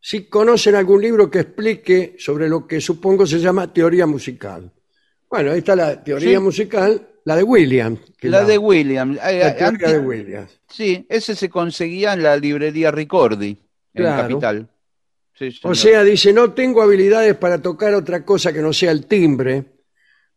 [0.00, 4.72] si conocen algún libro que explique sobre lo que supongo se llama teoría musical.
[5.34, 6.44] Bueno, ahí está la teoría Sí.
[6.44, 7.96] musical, la de William.
[8.16, 9.14] que La de William.
[9.14, 10.46] Eh, la teoría antes- de William.
[10.68, 13.58] Sí, ese se conseguía en la librería Ricordi, en
[13.92, 14.22] Claro.
[14.28, 14.68] Capital.
[15.36, 15.76] Sí, O señor.
[15.76, 19.64] sea, dice, no tengo habilidades para tocar otra cosa que no sea el timbre,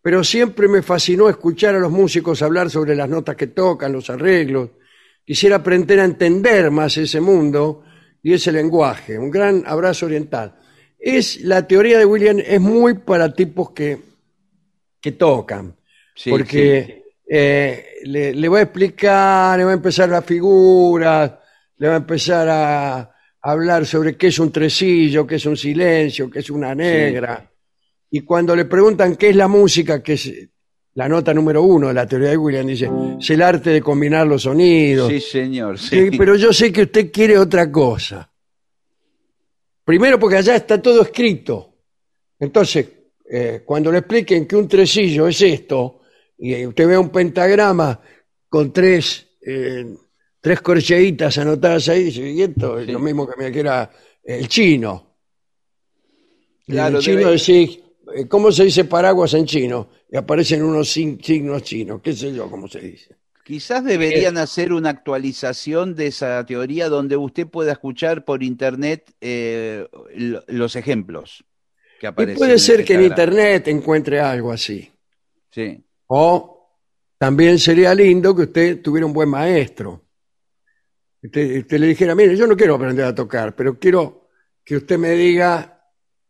[0.01, 4.09] pero siempre me fascinó escuchar a los músicos hablar sobre las notas que tocan, los
[4.09, 4.71] arreglos,
[5.23, 7.83] quisiera aprender a entender más ese mundo
[8.23, 9.19] y ese lenguaje.
[9.19, 10.55] Un gran abrazo oriental.
[10.97, 14.07] Es la teoría de William es muy para tipos que,
[15.11, 15.75] que tocan,
[16.15, 21.31] Sí, porque eh, le, le va a explicar, le va a empezar las figuras,
[21.77, 26.29] le va a empezar a hablar sobre qué es un tresillo, qué es un silencio,
[26.29, 27.49] qué es una negra.
[28.09, 30.31] Y cuando le preguntan qué es la música, que es
[30.95, 32.89] la nota número uno de la teoría de William, dice,
[33.19, 35.09] es el arte de combinar los sonidos.
[35.09, 35.77] Sí, señor.
[35.77, 38.29] Sí, pero yo sé que usted quiere otra cosa.
[39.83, 41.75] Primero porque allá está todo escrito.
[42.39, 42.87] Entonces,
[43.29, 46.01] eh, cuando le expliquen que un tresillo es esto,
[46.37, 47.99] y eh, usted ve un pentagrama
[48.49, 49.85] con tres, eh,
[50.39, 52.91] tres corcheitas anotadas ahí, dice, y esto es Sí.
[52.91, 53.89] lo mismo que me quiera
[54.23, 55.15] el chino.
[56.65, 57.79] Claro, el chino decís,
[58.27, 59.89] ¿cómo se dice paraguas en chino?
[60.11, 63.15] Y aparecen unos signos chinos, qué sé yo cómo se dice.
[63.43, 69.87] Quizás deberían hacer una actualización de esa teoría donde usted pueda escuchar por internet eh,
[70.15, 71.45] lo- los ejemplos
[71.99, 74.91] que Y puede ser que en internet encuentre algo así.
[75.49, 75.83] Sí.
[76.07, 76.57] O
[77.17, 80.03] también sería lindo que usted tuviera un buen maestro.
[81.21, 84.29] Usted, usted le dijera, mire, yo no quiero aprender a tocar, pero quiero
[84.63, 85.81] que usted me diga,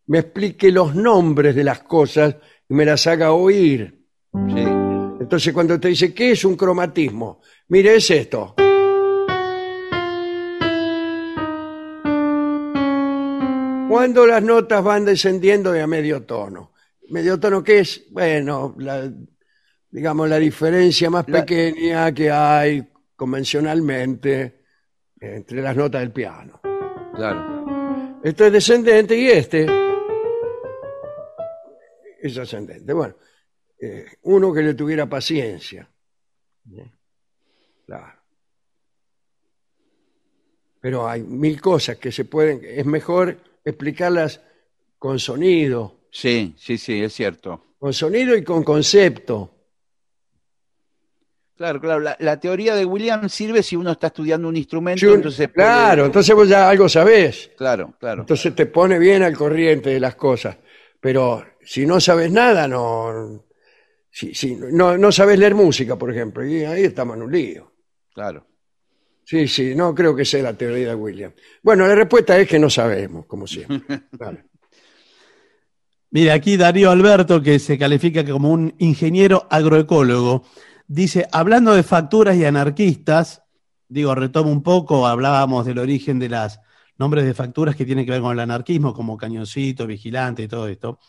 [0.08, 2.36] me explique los nombres de las cosas
[2.70, 4.06] y me las haga oír.
[4.32, 4.66] Sí.
[5.20, 7.42] Entonces cuando usted dice, ¿qué es un cromatismo?
[7.68, 8.56] Mire, es esto.
[13.90, 16.74] Cuando las notas van descendiendo de a medio tono.
[17.10, 18.06] ¿Medio tono qué es?
[18.12, 19.10] Bueno, la,
[19.90, 22.86] digamos, la diferencia más La- pequeña que hay
[23.16, 24.64] convencionalmente
[25.20, 26.60] entre las notas del piano.
[27.16, 28.18] Claro.
[28.24, 29.66] Esto es descendente y este
[32.22, 32.92] es ascendente.
[32.94, 33.16] Bueno,
[33.80, 35.90] eh, uno que le tuviera paciencia.
[37.86, 38.20] Claro.
[40.82, 43.38] Pero hay mil cosas que se pueden, es mejor
[43.70, 44.42] explicarlas
[44.98, 47.76] con sonido, Sí, sí, sí, es cierto.
[47.78, 49.54] con sonido y con concepto.
[51.56, 52.00] Claro, claro.
[52.00, 55.48] La, la teoría de William sirve si uno está estudiando un instrumento, Si un- entonces
[55.48, 57.52] puede- claro, entonces vos ya algo sabés.
[57.58, 58.22] Claro, claro.
[58.22, 60.58] Entonces te pone bien al corriente de las cosas.
[61.00, 63.44] Pero si no sabes nada, no.
[64.10, 67.72] Si, si no, no sabes leer música, por ejemplo, y ahí estamos en un lío.
[68.14, 68.46] Claro.
[69.28, 71.34] Sí, sí, no creo que sea la teoría de William.
[71.62, 74.04] Bueno, la respuesta es que no sabemos, como siempre.
[74.14, 74.46] Vale.
[76.12, 80.46] Mira, aquí Darío Alberto, que se califica como un ingeniero agroecólogo,
[80.88, 83.44] dice, hablando de facturas y anarquistas,
[83.90, 86.62] digo, retomo un poco, hablábamos del origen de las
[86.98, 90.70] nombres de facturas que tienen que ver con el anarquismo, como Cañoncito, Vigilante y todo
[90.70, 91.00] esto.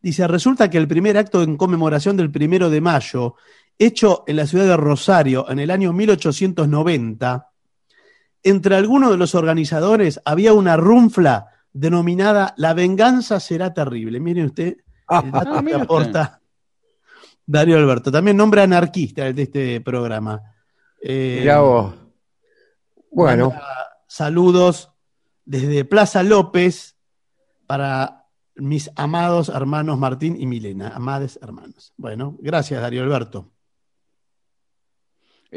[0.00, 3.34] Dice, resulta que el primer acto en conmemoración del primero de mayo,
[3.76, 7.50] hecho en la ciudad de Rosario en el año 1890,
[8.44, 14.20] entre algunos de los organizadores había una runfla denominada La venganza será terrible.
[14.20, 14.76] Mire usted
[15.08, 15.82] el dato Ah, que usted.
[15.82, 16.40] aporta
[17.46, 18.12] Darío Alberto.
[18.12, 20.40] También nombre anarquista el de este programa.
[21.02, 21.94] Eh, Mirá vos.
[23.10, 23.52] Bueno,
[24.06, 24.92] Saludos
[25.44, 26.96] desde Plaza López
[27.66, 28.26] para
[28.56, 30.88] mis amados hermanos Martín y Milena.
[30.94, 31.92] Amades hermanos.
[31.96, 33.53] Bueno, gracias Darío Alberto.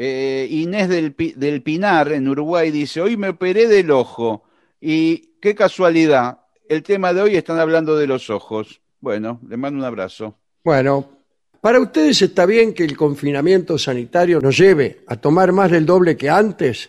[0.00, 4.44] Eh, Inés del, del Pinar, en Uruguay, dice, hoy me operé del ojo.
[4.80, 6.38] Y qué casualidad,
[6.68, 8.80] el tema de hoy están hablando de los ojos.
[9.00, 10.38] Bueno, le mando un abrazo.
[10.62, 11.18] bueno.
[11.60, 16.16] ¿Para ustedes está bien que el confinamiento sanitario nos lleve a tomar más del doble
[16.16, 16.88] que antes?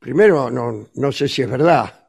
[0.00, 2.08] Primero, no, no sé si es verdad.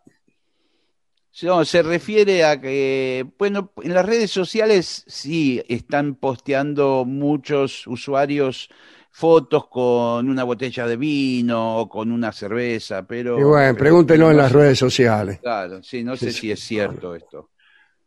[1.44, 8.70] No, se refiere a que, bueno, en las redes sociales sí están posteando muchos usuarios
[9.18, 13.40] fotos con una botella de vino o con una cerveza, pero...
[13.40, 15.40] Y bueno, pero pregúntenlo en las redes sociales.
[15.40, 17.52] Claro, sí, no sé Sí, si es cierto esto.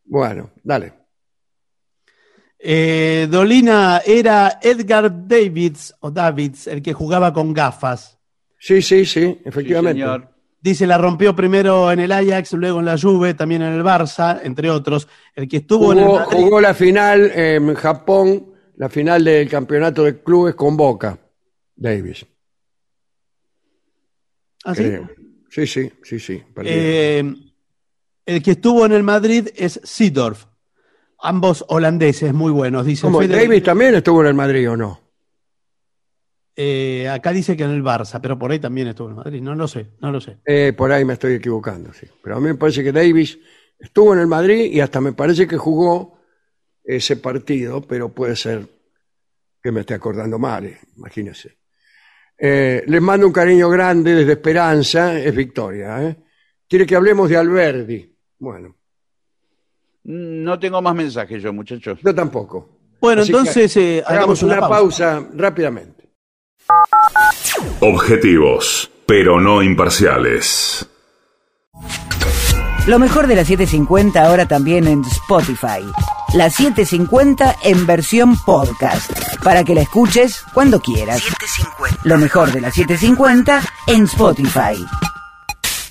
[0.04, 0.92] Bueno, dale.
[2.58, 8.18] Eh, Dolina era Edgar Davids o Davids, el que jugaba con gafas.
[8.58, 10.02] Sí, sí, sí, Sí, efectivamente.
[10.02, 10.28] señor.
[10.60, 14.40] Dice, la rompió primero en el Ajax, luego en la Juve, también en el Barça,
[14.42, 15.08] entre otros.
[15.34, 16.36] El que estuvo en el Jugó, Madrid.
[16.36, 18.46] jugó la final en Japón,
[18.78, 21.18] la final del campeonato de clubes con Boca,
[21.74, 22.24] Davis.
[24.64, 24.82] ¿Ah, sí?
[24.82, 25.10] creo.
[25.50, 26.42] Sí, sí, sí.
[26.64, 27.24] Eh,
[28.26, 30.44] el que estuvo en el Madrid es Seedorf.
[31.20, 32.86] Ambos holandeses, muy buenos.
[32.86, 35.00] Dice ¿Cómo, Fede- ¿Davis también estuvo en el Madrid o no?
[36.60, 39.40] eh, acá dice que en el Barça, pero por ahí también estuvo en el Madrid.
[39.42, 40.38] No lo sé, no lo sé.
[40.44, 42.06] Eh, por ahí me estoy equivocando, sí.
[42.22, 43.38] Pero a mí me parece que Davis
[43.78, 46.17] estuvo en el Madrid y hasta me parece que jugó
[46.96, 48.66] ese partido, pero puede ser
[49.62, 51.58] que me esté acordando mal, eh, imagínese.
[52.38, 56.02] Eh, les mando un cariño grande desde Esperanza, es Victoria.
[56.02, 56.16] ¿eh?
[56.66, 58.16] Quiere que hablemos de Alberdi.
[58.38, 58.74] Bueno,
[60.04, 61.98] No tengo más mensajes yo, muchachos.
[62.02, 62.70] yo tampoco.
[63.00, 65.28] Bueno, Así que entonces eh, Hagamos una, pausa.
[65.34, 66.08] rápidamente.
[67.80, 70.88] Objetivos, pero no imparciales.
[72.86, 75.82] Lo mejor de la 750 ahora también en Spotify.
[76.34, 79.10] La 750 en versión podcast.
[79.42, 81.22] Para que la escuches cuando quieras.
[82.04, 84.84] Lo mejor de la 750 en Spotify.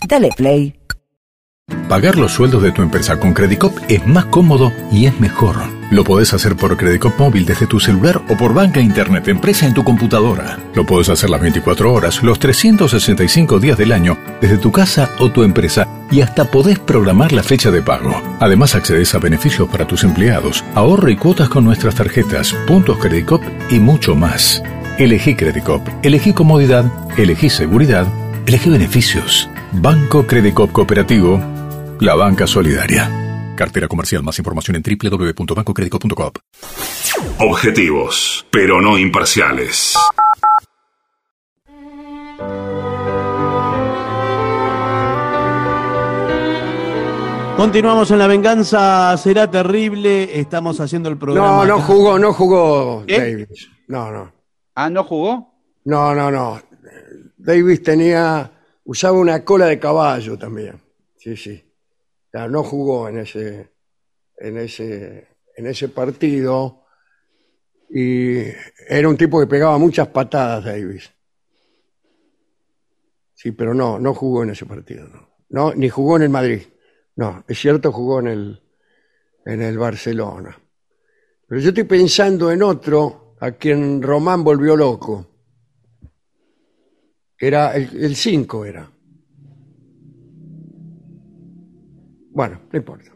[0.07, 0.79] Dale play.
[1.89, 5.76] Pagar los sueldos de tu empresa con Credicop es más cómodo y es mejor.
[5.89, 9.73] Lo podés hacer por Credicop móvil desde tu celular o por banca internet empresa en
[9.73, 10.59] tu computadora.
[10.75, 15.31] Lo podés hacer las 24 horas, los 365 días del año, desde tu casa o
[15.31, 18.21] tu empresa y hasta podés programar la fecha de pago.
[18.41, 23.41] Además accedes a beneficios para tus empleados, ahorro y cuotas con nuestras tarjetas, puntos Credicop
[23.69, 24.61] y mucho más.
[24.97, 28.07] Elegí Credicop, elegí comodidad, elegí seguridad,
[28.45, 29.49] elegí beneficios.
[29.71, 31.41] Banco Credicop Cooperativo,
[32.01, 33.26] la banca solidaria.
[33.57, 34.23] Cartera comercial.
[34.23, 36.31] Más información en www.bancocredico.com.
[37.39, 39.95] Objetivos, pero no imparciales.
[47.57, 50.39] Continuamos en La Venganza Será Terrible.
[50.39, 51.47] Estamos haciendo el programa.
[51.47, 51.83] No, no acá.
[51.85, 53.19] jugó, no jugó ¿Eh?
[53.19, 53.69] Davis.
[53.87, 54.31] No, no.
[54.75, 55.55] Ah, ¿no jugó?
[55.85, 56.61] No, no, no.
[57.35, 58.51] Davis tenía,
[58.83, 60.79] usaba una cola de caballo también.
[61.17, 61.66] Sí, sí.
[62.45, 63.71] No jugó en ese,
[64.37, 66.83] en ese, en ese partido.
[67.89, 68.39] Y
[68.87, 71.09] era un tipo que pegaba muchas patadas, Davis.
[73.33, 75.07] Sí, pero no, no jugó en ese partido.
[75.07, 76.61] No, no ni jugó en el Madrid.
[77.15, 78.63] No, es cierto, jugó en el,
[79.45, 80.59] en el Barcelona.
[81.47, 85.25] Pero yo estoy pensando en otro a quien Román volvió loco.
[87.39, 88.91] Era el 5 era.
[92.37, 93.11] Bueno, no importa.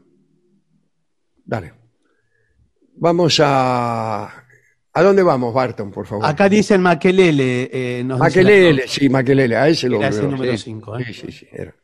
[1.46, 1.74] Dale.
[2.96, 4.24] Vamos a...
[4.94, 6.26] ¿A dónde vamos, Barton, por favor?
[6.26, 7.70] Acá dicen Maquelele.
[7.72, 11.06] Eh, nos dice Maquelele, sí, Maquelele, a ese lo Era ese número Sí, 5, ¿eh?
[11.06, 11.76] Sí, sí, sí, era.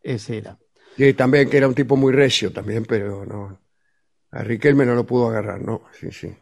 [0.00, 0.58] Ese era.
[0.96, 3.60] Sí, también que era un tipo muy recio también, pero no.
[4.30, 5.82] A Riquelme no lo pudo agarrar, ¿no?
[6.00, 6.34] Sí, sí.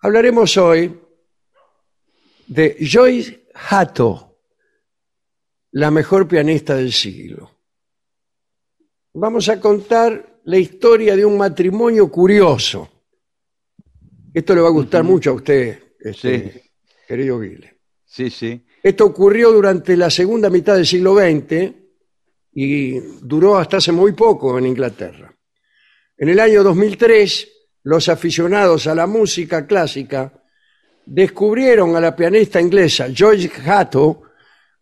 [0.00, 1.00] Hablaremos hoy
[2.48, 4.40] de Joyce Hatto,
[5.70, 7.53] la mejor pianista del siglo.
[9.14, 12.88] Vamos a contar la historia de un matrimonio curioso.
[14.32, 16.60] Esto le va a gustar mucho a usted, este, Sí.
[17.06, 17.78] querido Guile.
[18.04, 18.64] Sí, sí.
[18.82, 21.72] Esto ocurrió durante la segunda mitad del siglo XX
[22.52, 25.32] y duró hasta hace muy poco en Inglaterra.
[26.16, 27.48] En el año 2003,
[27.84, 30.32] los aficionados a la música clásica
[31.06, 34.22] descubrieron a la pianista inglesa Joyce Hatto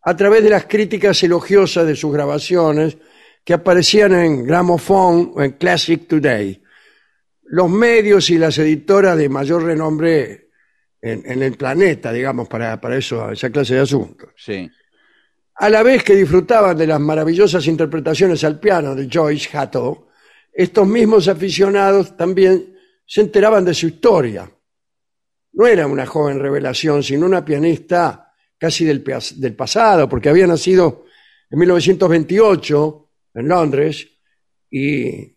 [0.02, 2.96] a través de las críticas elogiosas de sus grabaciones
[3.44, 6.62] que aparecían en Gramophone o en Classic Today.
[7.44, 10.50] Los medios y las editoras de mayor renombre
[11.00, 14.30] en, en el planeta, digamos, para, para eso, esa clase de asuntos.
[14.36, 14.70] Sí.
[15.56, 20.08] A la vez que disfrutaban de las maravillosas interpretaciones al piano de Joyce Hatto,
[20.52, 24.50] estos mismos aficionados también se enteraban de su historia.
[25.52, 29.04] No era una joven revelación, sino una pianista casi del,
[29.36, 31.04] del pasado, porque había nacido
[31.50, 33.01] en 1928
[33.34, 34.08] en Londres
[34.70, 35.36] y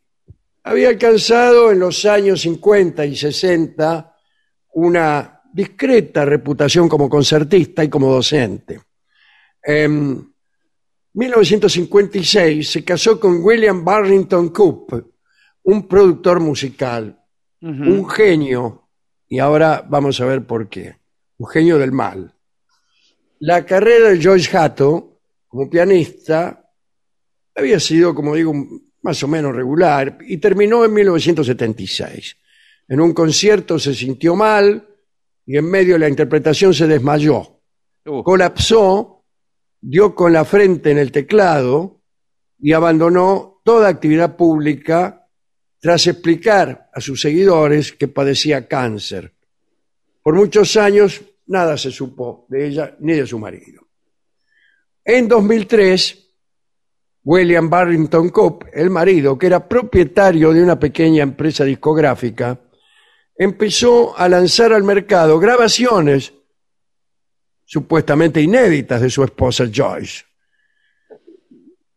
[0.64, 4.16] había alcanzado en los años 50 y 60
[4.74, 8.82] una discreta reputación como concertista y como docente.
[9.62, 10.34] En
[11.14, 14.94] 1956 se casó con William Barrington Coop,
[15.64, 17.20] un productor musical,
[17.62, 18.90] un genio,
[19.28, 20.98] y ahora vamos a ver por qué,
[21.38, 22.36] un genio del mal.
[23.40, 26.65] La carrera de George Hatto como pianista
[27.56, 28.54] había sido, como digo,
[29.02, 32.38] más o menos regular y terminó en 1976.
[32.88, 34.88] En un concierto se sintió mal
[35.46, 37.56] y en medio de la interpretación se desmayó
[38.08, 39.24] Uh, colapsó,
[39.82, 42.04] dio con la frente en el teclado
[42.60, 45.28] y abandonó toda actividad pública
[45.80, 49.34] tras explicar a sus seguidores que padecía cáncer.
[50.22, 53.88] Por muchos años nada se supo de ella ni de su marido.
[55.04, 56.25] En 2003,
[57.26, 62.62] William Barrington Coop, el marido, que era propietario de una pequeña empresa discográfica,
[63.36, 66.34] empezó a lanzar al mercado grabaciones
[67.66, 70.24] supuestamente inéditas de su esposa Joyce.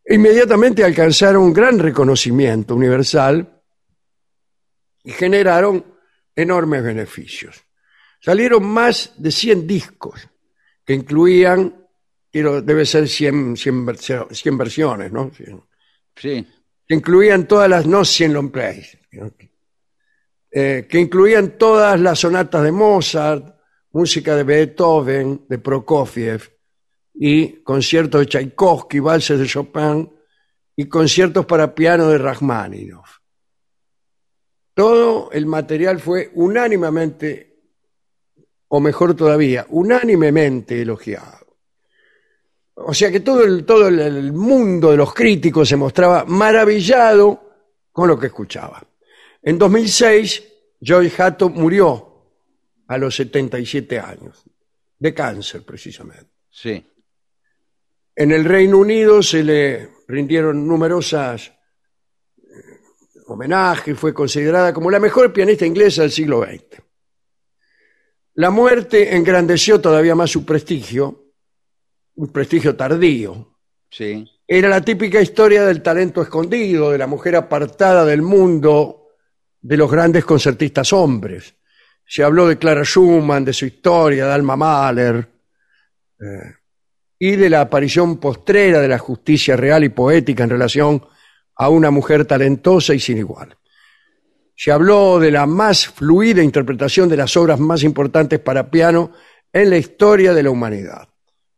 [0.07, 3.63] Inmediatamente alcanzaron un gran reconocimiento universal
[5.05, 5.85] y generaron
[6.35, 7.63] enormes beneficios.
[8.21, 10.27] salieron más de 100 discos
[10.85, 11.78] que incluían,
[12.31, 15.31] quiero, debe ser 100, 100, versio- 100 versiones, ¿no?
[15.35, 15.63] 100
[16.17, 16.47] Sí.
[16.87, 19.31] que incluían todas las, no 100 long plays, ¿no?
[20.51, 23.55] Eh, que incluían todas las sonatas de Mozart,
[23.93, 26.43] música de Beethoven, de Prokofiev,
[27.15, 30.11] y conciertos de Tchaikovsky, valses de Chopin,
[30.77, 33.19] y conciertos para piano de Rachmaninoff.
[34.75, 37.57] Todo el material fue unánimemente,
[38.69, 41.38] o mejor todavía, unánimemente elogiado.
[42.81, 47.43] O sea que todo el, todo el- mundo de los críticos se mostraba maravillado
[47.93, 48.83] con lo que escuchaba.
[49.43, 50.45] En 2006,
[50.81, 52.05] Joy Hatto murió
[52.87, 54.45] a los 77 años,
[54.99, 56.31] de cáncer precisamente.
[56.51, 56.85] Sí.
[58.15, 61.49] En el Reino Unido se le rindieron numerosas
[62.37, 62.43] eh,
[63.27, 66.83] homenajes, fue considerada como la mejor pianista inglesa del siglo XX.
[68.35, 71.28] La muerte engrandeció todavía más su prestigio,
[72.19, 73.55] un prestigio tardío.
[73.91, 74.29] Sí.
[74.47, 79.09] Era la típica historia del talento escondido, de la mujer apartada del mundo
[79.61, 81.55] de los grandes concertistas hombres.
[82.05, 85.29] Se habló de Clara Schumann, de su historia, de Alma Mahler,
[86.19, 86.55] eh,
[87.19, 91.07] y de la aparición postrera de la justicia real y poética en relación
[91.55, 93.57] a una mujer talentosa y sin igual.
[94.57, 99.13] Se habló de la más fluida interpretación de las obras más importantes para piano
[99.53, 101.09] en la historia de la humanidad.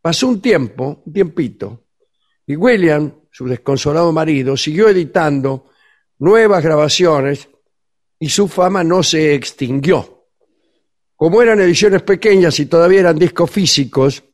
[0.00, 1.84] Pasó un tiempo, un tiempito,
[2.46, 5.70] y William, su desconsolado marido, siguió editando
[6.18, 7.48] nuevas grabaciones
[8.18, 10.26] y su fama no se extinguió.
[11.14, 14.24] Como eran ediciones pequeñas y todavía eran discos físicos,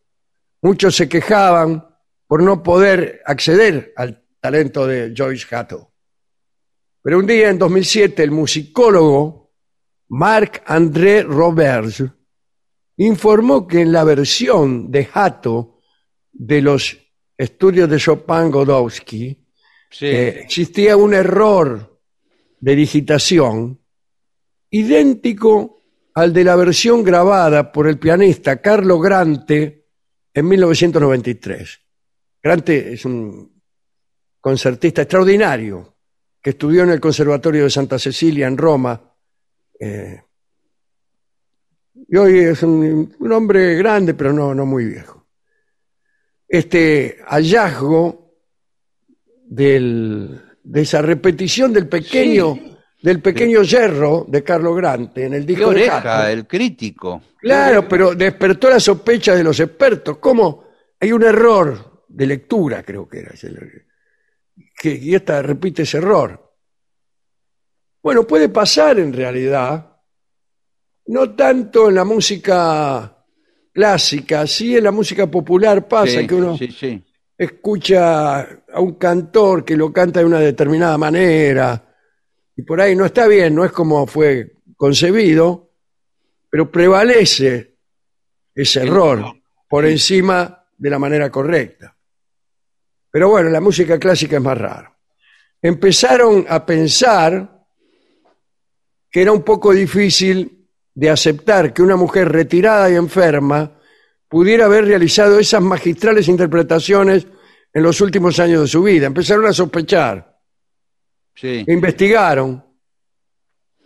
[0.63, 1.85] muchos se quejaban
[2.27, 5.93] por no poder acceder al talento de Joyce Hatto.
[7.03, 9.53] Pero un día, en 2007, el musicólogo
[10.09, 12.03] Marc-André Roberts
[12.99, 15.81] informó que en la versión de Hatto
[16.33, 16.97] de los
[17.37, 19.43] estudios de Chopin Godowski
[19.91, 20.07] Sí.
[20.07, 22.01] eh, existía un error
[22.61, 23.81] de digitación
[24.71, 25.83] idéntico
[26.15, 29.87] al de la versión grabada por el pianista Carlo Grante
[30.35, 31.81] en 1993.
[32.43, 33.63] Grante es un
[34.41, 35.97] concertista extraordinario
[36.43, 39.13] que estudió en el Conservatorio de Santa Cecilia en Roma.
[39.79, 40.23] eh,
[42.09, 45.27] y hoy es un, un hombre grande, pero no, no muy viejo.
[46.49, 48.33] Este hallazgo
[49.49, 52.59] del- de esa repetición del pequeño,
[53.03, 56.29] del pequeño yerro de Carlo Grante en el Qué disco de oreja, Hatto.
[56.29, 57.23] el crítico.
[57.41, 60.19] Claro, pero despertó la sospecha de los expertos.
[60.19, 60.65] ¿Cómo?
[60.99, 63.33] Hay un error de lectura, creo que era.
[64.77, 66.43] Que, y esta repite ese error.
[68.03, 69.96] Bueno, puede pasar en realidad,
[71.09, 73.17] no tanto en la música
[73.73, 77.05] clásica, sí en la música popular pasa Sí, que uno sí, sí.
[77.37, 81.95] escucha a un cantor que lo canta de una determinada manera
[82.57, 85.73] y por ahí no está bien, no es como fue concebido,
[86.51, 87.77] pero prevalece
[88.55, 89.25] ese error
[89.69, 91.95] por encima de la manera correcta.
[93.11, 94.95] Pero bueno, la música clásica es más rara.
[95.61, 97.65] Empezaron a pensar
[99.11, 100.56] que era un poco difícil
[100.97, 103.71] de aceptar que una mujer retirada y enferma
[104.29, 107.27] pudiera haber realizado esas magistrales interpretaciones
[107.73, 109.07] en los últimos años de su vida.
[109.07, 110.41] Empezaron a sospechar,
[111.35, 111.65] Sí.
[111.69, 112.65] investigaron,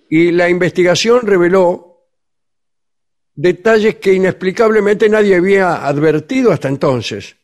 [0.09, 2.07] y la investigación reveló
[3.35, 7.37] detalles que inexplicablemente nadie había advertido hasta entonces.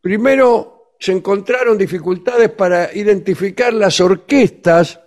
[0.00, 4.98] Primero, se encontraron dificultades para identificar las orquestas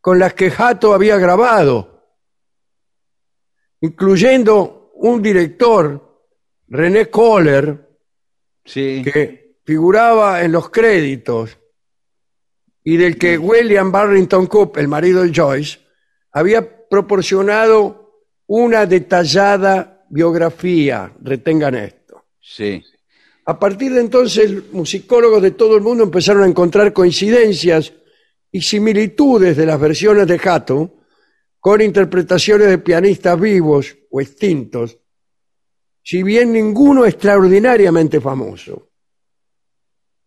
[0.00, 1.93] con las que Hato había grabado,
[3.84, 6.22] incluyendo un director,
[6.68, 7.86] René Kohler,
[8.64, 9.02] Sí.
[9.04, 11.58] que figuraba en los créditos
[12.82, 15.80] y del que William Barrington Coop, el marido de Joyce,
[16.32, 21.12] había proporcionado una detallada biografía.
[21.20, 22.24] Retengan esto.
[22.40, 22.82] Sí.
[23.44, 27.92] A partir de entonces, musicólogos de todo el mundo empezaron a encontrar coincidencias
[28.50, 31.03] y similitudes de las versiones de Hato
[31.64, 34.98] con interpretaciones de pianistas vivos o extintos,
[36.02, 38.90] si bien ninguno extraordinariamente famoso.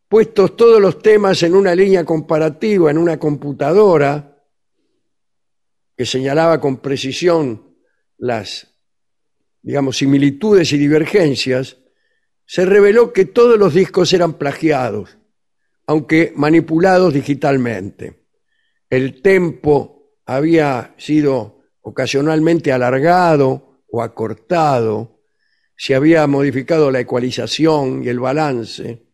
[0.09, 4.43] Puestos todos los temas en una línea comparativa en una computadora
[5.95, 7.77] que señalaba con precisión
[8.18, 8.73] las,
[9.61, 11.77] digamos, similitudes y divergencias,
[12.47, 15.19] se reveló que todos los discos eran plagiados,
[15.85, 18.26] aunque manipulados digitalmente.
[18.89, 19.97] El tempo
[20.27, 25.21] había sido ocasionalmente alargado o acortado,
[25.77, 29.07] se había modificado la ecualización y el balance.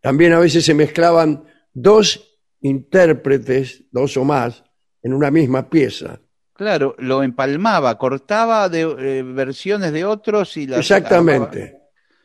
[0.00, 1.44] También a veces se mezclaban
[1.74, 4.64] dos intérpretes, dos o más,
[5.02, 6.20] en una misma pieza.
[6.54, 11.76] Claro, lo empalmaba, cortaba de eh, versiones de otros y las Exactamente.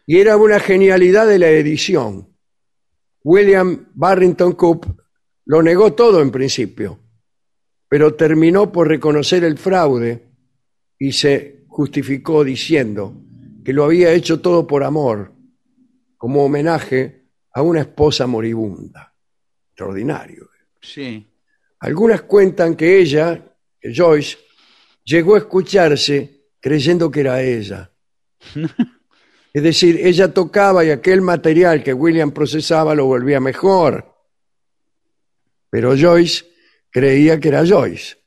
[0.07, 2.29] Y era una genialidad de la edición.
[3.23, 4.85] William Barrington Coop
[5.45, 7.00] lo negó todo en principio,
[7.91, 10.23] pero terminó por reconocer el fraude
[10.97, 13.13] y se justificó diciendo
[13.65, 15.33] que lo había hecho todo por amor,
[16.15, 19.13] como homenaje a una esposa moribunda.
[19.67, 20.47] Extraordinario.
[20.81, 21.27] Sí.
[21.81, 24.37] Algunas cuentan que ella, que Joyce,
[25.03, 27.91] llegó a escucharse creyendo que era ella.
[29.53, 34.15] Es decir, ella tocaba y aquel material que William procesaba lo volvía mejor.
[35.69, 36.50] Pero Joyce
[36.91, 38.17] creía que era Joyce.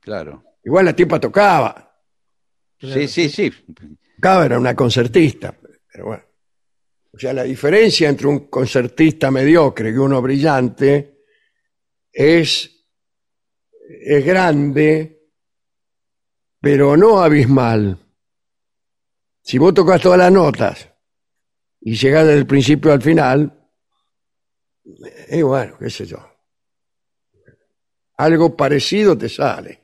[0.00, 0.44] Claro.
[0.62, 1.92] Igual la tipa tocaba.
[2.78, 3.50] Sí, sí, sí.
[4.16, 5.56] Tocaba, era una concertista.
[5.90, 6.24] Pero bueno.
[7.12, 11.22] O sea, la diferencia entre un concertista mediocre y uno brillante
[12.12, 12.86] es,
[13.88, 15.30] es grande,
[16.60, 17.96] pero no abismal.
[19.42, 20.88] Si vos tocas todas las notas
[21.80, 23.70] y llegás desde el principio al final,
[25.30, 26.18] y bueno, qué sé yo.
[28.24, 29.80] Algo parecido te sale.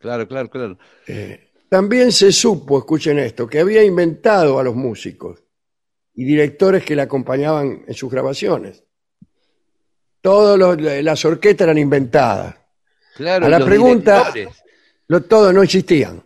[0.00, 0.78] Claro, claro, claro.
[1.06, 5.44] Eh, también se supo, escuchen esto, que había inventado a los músicos
[6.16, 8.82] y directores que le acompañaban en sus grabaciones.
[10.20, 10.58] Todas
[11.04, 12.56] las orquestas eran inventadas.
[13.14, 14.32] Claro, A la pregunta,
[15.06, 16.20] lo, todo no existían.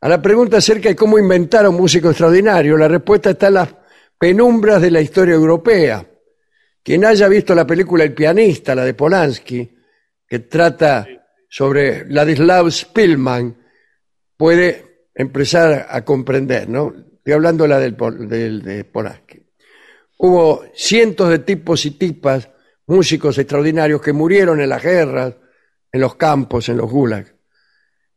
[0.00, 3.74] A la pregunta acerca de cómo inventar un músico extraordinario, la respuesta está en las
[4.16, 6.06] penumbras de la historia europea.
[6.84, 9.73] Quien haya visto la película El pianista, la de Polanski,
[10.34, 11.06] que trata
[11.48, 13.56] sobre Ladislav Spillman,
[14.36, 16.92] puede empezar a comprender, ¿no?
[17.18, 19.46] Estoy hablando de la del, de Polanski.
[20.18, 22.50] Hubo cientos de tipos y tipas,
[22.88, 25.36] músicos extraordinarios que murieron en las guerras,
[25.92, 27.32] en los campos, en los gulags.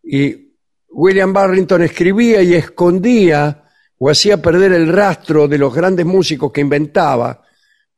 [0.02, 0.56] Y
[0.90, 3.64] William Barrington escribía y escondía
[4.00, 7.44] o hacía perder el rastro de los grandes músicos que inventaba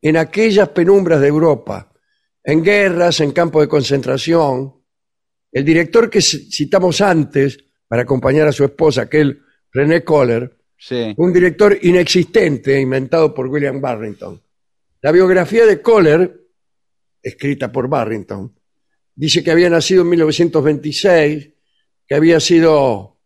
[0.02, 1.89] en aquellas penumbras de Europa,
[2.44, 4.74] en guerras, en campos de concentración.
[5.52, 7.57] El director que citamos antes
[7.88, 9.41] para acompañar a su esposa, aquel
[9.72, 11.14] René Kohler, Sí.
[11.18, 14.41] un director inexistente inventado por William Barrington.
[15.02, 16.40] La biografía de Kohler,
[17.22, 18.53] escrita por Barrington,
[19.14, 21.49] dice que había nacido en 1926,
[22.07, 23.18] que había sido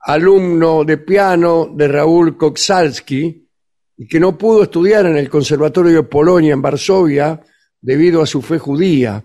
[0.00, 3.48] alumno de piano de Raúl Koksalski
[3.96, 7.40] y que no pudo estudiar en el Conservatorio de Polonia en Varsovia
[7.84, 9.22] debido a su fe judía.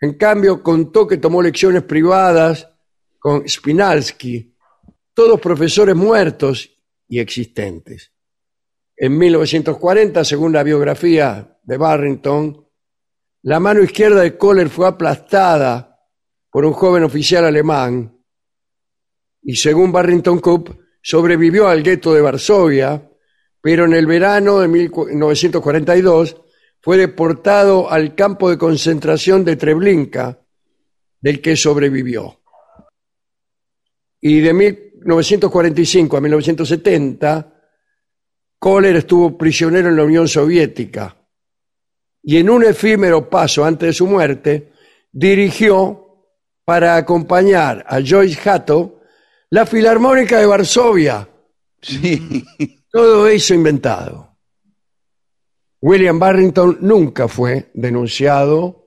[0.00, 2.66] En cambio, contó que tomó lecciones privadas
[3.18, 4.56] con Spinalski,
[5.12, 6.70] todos profesores muertos
[7.06, 8.12] y existentes.
[8.96, 12.66] En 1940, según la biografía de Barrington,
[13.42, 16.00] la mano izquierda de Kohler fue aplastada
[16.50, 18.24] por un joven oficial alemán
[19.42, 20.70] y según Barrington Coop
[21.02, 23.10] sobrevivió al gueto de Varsovia,
[23.60, 26.45] pero en el verano de 1942
[26.86, 30.38] fue deportado al campo de concentración de Treblinka,
[31.20, 32.38] del que sobrevivió.
[34.20, 37.54] Y de 1945 a 1970,
[38.60, 41.16] Kohler estuvo prisionero en la Unión Soviética
[42.22, 44.70] y en un efímero paso antes de su muerte,
[45.10, 46.28] dirigió
[46.64, 49.00] para acompañar a Joyce Hatto
[49.50, 51.28] la Filarmónica de Varsovia.
[51.82, 52.44] Sí.
[52.92, 54.35] Todo eso inventado.
[55.80, 58.86] William Barrington nunca fue denunciado,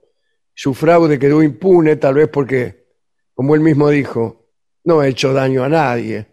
[0.54, 2.88] su fraude quedó impune, tal vez porque,
[3.32, 4.50] como él mismo dijo,
[4.84, 6.26] no he hecho daño a nadie.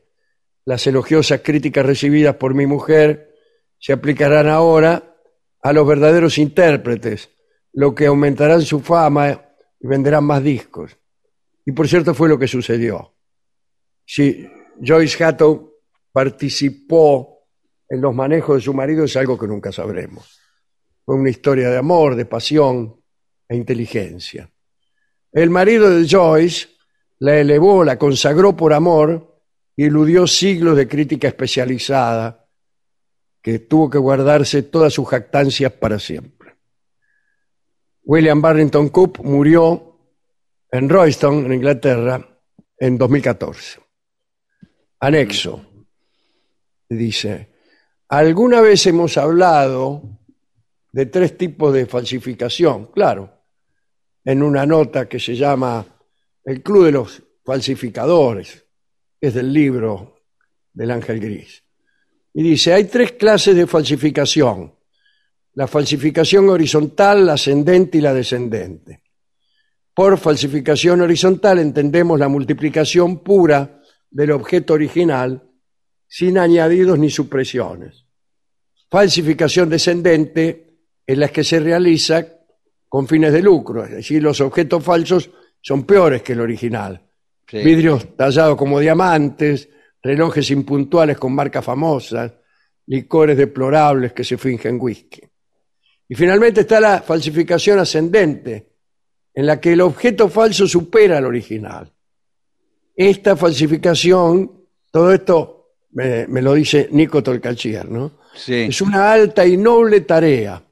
[0.65, 3.35] Las elogiosas críticas recibidas por mi mujer
[3.79, 5.15] se aplicarán ahora
[5.61, 7.29] a los verdaderos intérpretes,
[7.73, 9.31] lo que aumentará su fama
[9.79, 10.97] y venderán más discos.
[11.65, 13.15] Y por cierto fue lo que sucedió.
[14.05, 14.49] Si
[14.81, 15.69] Joyce Hatton
[16.11, 17.45] participó
[17.87, 20.46] en los manejos de su marido es algo que nunca sabremos.
[21.07, 23.01] Fue una historia de amor, de pasión
[23.47, 24.51] e inteligencia.
[25.31, 26.67] El marido de Joyce
[27.19, 29.41] la elevó, la consagró por amor
[29.73, 32.45] y eludió siglos de crítica especializada
[33.41, 36.57] que tuvo que guardarse todas sus jactancias para siempre.
[38.03, 39.97] William Barrington Coop murió
[40.69, 42.41] en Royston, en Inglaterra,
[42.77, 43.79] en 2014.
[44.99, 45.65] Anexo.
[46.89, 47.47] Dice,
[48.09, 50.16] alguna vez hemos hablado
[50.97, 53.31] de tres tipos de falsificación, claro,
[54.25, 55.85] en una nota que se llama
[56.43, 58.65] El Club de los falsificadores.
[59.21, 60.23] Es del libro
[60.73, 61.61] del Ángel Gris.
[62.33, 64.73] Y dice, hay tres clases de falsificación.
[65.53, 69.03] La falsificación horizontal, la ascendente y la descendente.
[69.93, 75.47] Por falsificación horizontal entendemos la multiplicación pura del objeto original
[76.07, 78.03] sin añadidos ni supresiones.
[78.89, 80.66] Falsificación descendente
[81.07, 82.27] es la que se realiza
[82.89, 85.29] con fines de lucro, es decir, los objetos falsos
[85.61, 87.01] son peores que el original.
[87.49, 87.59] Sí.
[87.59, 89.69] Vidrios tallados como diamantes,
[90.03, 92.33] relojes impuntuales con marcas famosas,
[92.87, 95.21] licores deplorables que se fingen whisky.
[96.09, 98.73] Y finalmente está la falsificación ascendente,
[99.33, 101.91] en la que el objeto falso supera al original.
[102.95, 108.19] Esta falsificación, todo esto me, me lo dice Nico Tolcachier, ¿no?
[108.35, 108.67] Sí.
[108.69, 110.66] Es una alta y noble tarea.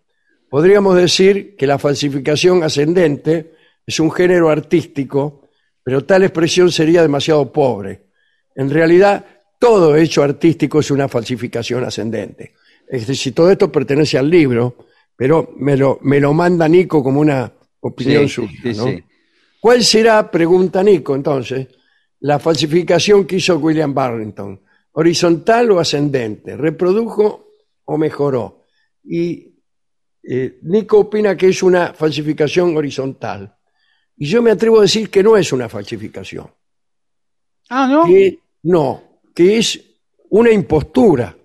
[0.49, 3.53] Podríamos decir que la falsificación ascendente
[3.85, 5.41] es un género artístico,
[5.83, 8.05] pero tal expresión sería demasiado pobre.
[8.55, 9.25] En realidad,
[9.59, 12.53] todo hecho artístico es una falsificación ascendente.
[12.87, 14.75] Es decir, todo esto pertenece al libro,
[15.15, 17.51] pero me lo, me lo manda Nico como una
[17.81, 18.51] opinión Sí, suya.
[18.63, 18.85] sí, ¿no?
[18.85, 19.03] sí.
[19.59, 21.67] ¿Cuál será, pregunta Nico entonces,
[22.19, 24.61] la falsificación que hizo William Barrington?
[24.93, 26.55] ¿Horizontal o ascendente?
[26.55, 27.47] ¿Reprodujo
[27.85, 28.63] o mejoró?
[29.03, 29.54] Y
[30.27, 33.55] eh, Nico opina que es una falsificación horizontal.
[34.17, 36.49] Y yo me atrevo a decir que no es una falsificación.
[37.69, 38.05] Ah, ¿no?
[38.05, 39.79] Que, no, que es
[40.29, 41.35] una impostura.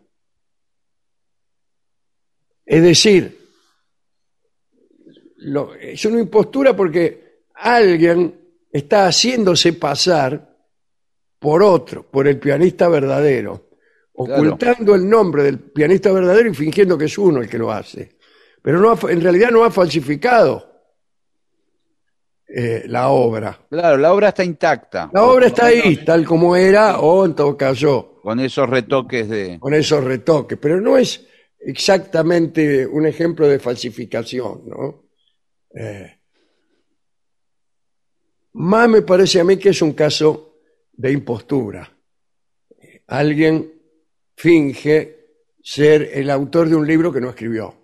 [2.65, 3.39] Es decir,
[5.39, 8.35] lo- es una impostura porque alguien
[8.73, 10.57] está haciéndose pasar
[11.39, 13.69] por otro, por el pianista verdadero,
[14.15, 14.43] Claro.
[14.43, 18.19] ocultando el nombre del pianista verdadero y fingiendo que es uno el que lo hace.
[18.62, 20.66] Pero no ha- en realidad no ha falsificado
[22.46, 23.58] eh, la obra.
[23.70, 25.08] Claro, la obra está intacta.
[25.12, 29.58] La obra está ahí, tal como era, o en todo caso, Con esos retoques de.
[29.60, 31.24] con esos retoques, pero no es
[31.60, 35.04] exactamente un ejemplo de falsificación, ¿no?
[35.74, 36.18] Eh,
[38.54, 40.56] más me parece a mí que es un caso
[40.92, 41.90] de impostura.
[43.06, 43.72] Alguien
[44.36, 45.18] finge
[45.62, 47.74] ser el autor de un libro que no escribió.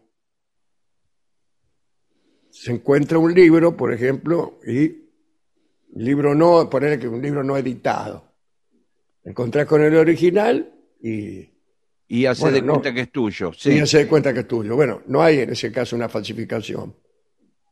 [2.59, 5.11] Se encuentra un libro, por ejemplo, y
[5.95, 8.33] libro no, poner que un libro no editado.
[9.25, 10.73] Encontrás con el original
[11.03, 11.51] y
[12.09, 12.73] Y hace Bueno, de no.
[12.75, 13.53] cuenta que es tuyo.
[13.53, 13.77] Sí.
[13.77, 14.75] Ya se da cuenta que es tuyo.
[14.75, 16.97] Bueno, no hay en ese caso una falsificación.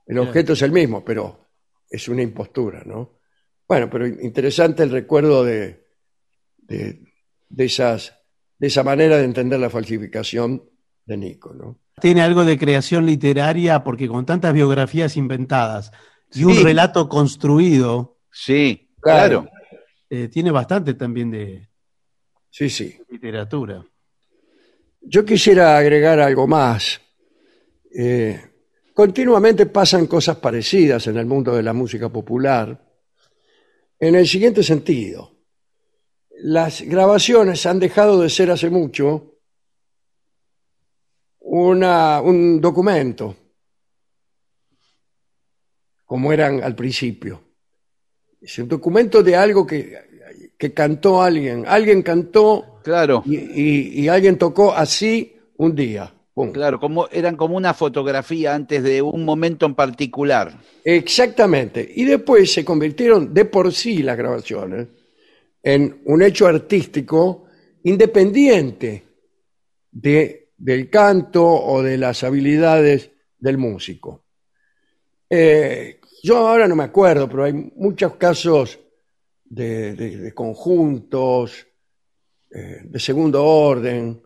[0.06, 1.46] El objeto es el mismo, pero
[1.88, 3.20] es una impostura, ¿no?
[3.66, 5.86] Bueno, pero interesante el recuerdo de,
[6.58, 7.00] de,
[7.48, 8.18] de esas,
[8.58, 10.68] de esa manera de entender la falsificación
[11.06, 11.78] de Nico, ¿no?
[12.00, 15.92] Tiene algo de creación literaria porque con tantas biografías inventadas
[16.32, 19.42] y un relato construido, Sí, Claro.
[19.42, 19.50] claro.
[20.10, 21.68] eh, tiene bastante también de
[22.50, 22.96] Sí, sí.
[23.08, 23.84] literatura.
[25.02, 27.00] Yo quisiera agregar algo más.
[27.96, 28.40] Eh,
[28.92, 32.80] continuamente pasan cosas parecidas en el mundo de la música popular,
[34.00, 35.32] en el siguiente sentido.
[36.42, 39.33] Las grabaciones han dejado de ser hace mucho
[41.62, 43.36] una- un documento,
[46.04, 47.40] como eran al principio.
[48.40, 51.64] Es un documento de algo que, que cantó alguien.
[51.66, 56.10] Alguien cantó Claro, y, y- y alguien tocó así un día.
[56.34, 56.50] Pum.
[56.50, 60.60] claro, como, eran como una fotografía antes de un momento en particular.
[60.82, 61.88] Exactamente.
[61.94, 64.88] Y después se convirtieron de por sí las grabaciones
[65.62, 67.44] en un hecho artístico
[67.84, 69.04] independiente
[69.92, 74.24] de, del canto o de las habilidades del músico.
[75.28, 78.80] Eh, yo ahora no me acuerdo, pero hay muchos casos
[79.44, 81.66] de, de- de conjuntos,
[82.50, 84.22] eh, de segundo orden,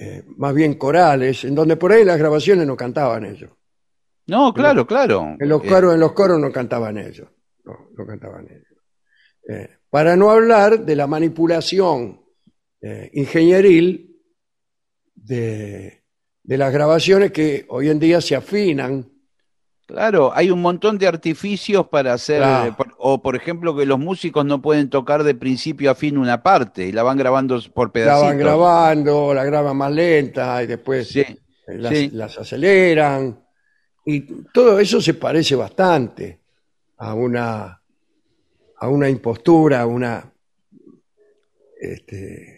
[0.00, 3.52] eh, más bien corales, en donde por ahí las grabaciones no cantaban ellos.
[4.26, 5.36] No, claro, claro.
[5.38, 7.28] En los coros, en los coros no cantaban ellos.
[7.64, 9.68] No, no cantaban ellos.
[9.88, 12.20] Para no hablar de la manipulación
[13.12, 14.15] ingenieril
[15.26, 16.02] de,
[16.42, 19.10] de las grabaciones que hoy en día se afinan.
[19.86, 22.70] Claro, hay un montón de artificios para hacer, Claro.
[22.70, 26.18] eh, por- o por ejemplo que los músicos no pueden tocar de principio a fin
[26.18, 28.28] una parte y la van grabando por La pedacitos.
[28.28, 31.38] van grabando, la graban más lenta y después Sí, eh,
[31.78, 32.10] las, sí.
[32.12, 33.40] las aceleran.
[34.04, 34.20] Y
[34.52, 36.40] todo eso se parece bastante
[36.98, 37.80] a una,
[38.78, 40.32] a una impostura, a una
[41.80, 42.55] este,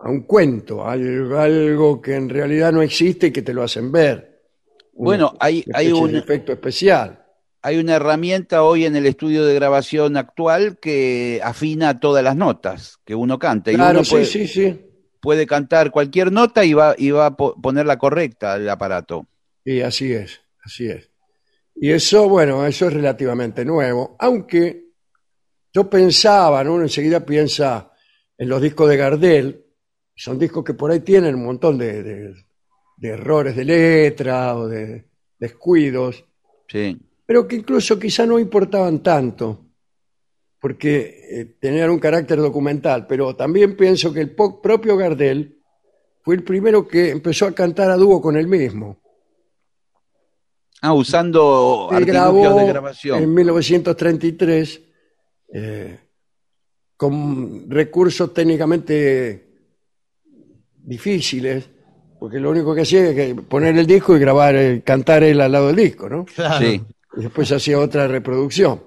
[0.00, 3.90] a un cuento, al- algo que en realidad no existe y que te lo hacen
[3.92, 4.42] ver.
[4.94, 7.24] Bueno, hay, hay un, efecto especial.
[7.62, 12.98] hay una herramienta hoy en el estudio de grabación actual que afina todas las notas
[13.04, 13.70] que uno canta.
[13.72, 14.80] Y Claro, uno sí, puede, sí, sí.
[15.20, 19.26] puede cantar cualquier nota y va, y va a po- poner la correcta el aparato.
[19.64, 21.10] Y así es, así es.
[21.76, 24.86] Y eso, bueno, eso es relativamente nuevo, aunque
[25.72, 26.74] yo pensaba, ¿no?
[26.74, 27.92] Uno enseguida piensa
[28.36, 29.64] en los discos de Gardel,
[30.18, 32.34] son discos que por ahí tienen un montón de, de-
[32.96, 35.06] de errores de letra o de
[35.38, 36.24] descuidos,
[36.68, 39.64] Sí, pero que incluso quizá no importaban tanto,
[40.60, 45.62] porque eh, tenían un carácter documental, pero también pienso que el propio Gardel
[46.22, 49.00] fue el primero que empezó a cantar a dúo con él mismo.
[50.82, 53.22] Ah, usando artilugios de grabación.
[53.22, 54.82] en 1933
[55.54, 55.98] eh,
[56.96, 59.47] con recursos técnicamente
[60.88, 61.68] difíciles,
[62.18, 65.40] porque lo único que hacía es que poner el disco y grabar, eh, cantar él
[65.40, 66.24] al lado del disco, ¿no?
[66.24, 66.58] Claro.
[66.64, 66.82] Sí,
[67.16, 68.82] Y después hacía otra reproducción.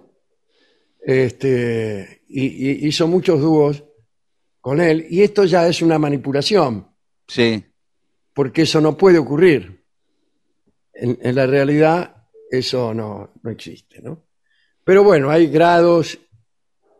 [1.03, 3.83] Este, y, y hizo muchos dúos
[4.59, 6.87] con él, y esto ya es una manipulación,
[7.27, 7.63] sí.
[8.33, 9.83] porque eso no puede ocurrir.
[10.93, 14.25] En, en la realidad eso no, no existe, ¿no?
[14.83, 16.19] Pero bueno, hay grados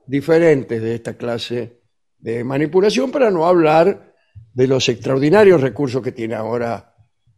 [0.08, 1.82] diferentes de esta clase
[2.18, 4.11] de manipulación para no hablar
[4.54, 6.94] de los extraordinarios recursos que tiene ahora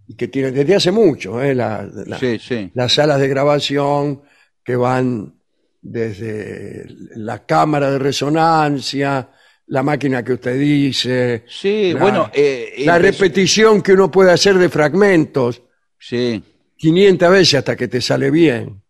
[0.08, 1.54] y que tiene desde hace mucho, ¿eh?
[1.56, 2.72] La- la- Sí, sí.
[2.74, 4.22] las salas de grabación
[4.64, 5.36] que van
[5.82, 6.86] desde
[7.16, 9.30] la cámara de resonancia,
[9.68, 14.32] la máquina que usted dice, Sí, la- bueno, eh, la empezó- repetición que uno puede
[14.32, 15.62] hacer de fragmentos
[16.00, 16.44] Sí.
[16.78, 18.82] 500 veces hasta que te sale bien.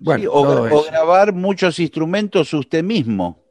[0.00, 3.44] Bueno, Sí, o, grabar muchos instrumentos usted mismo.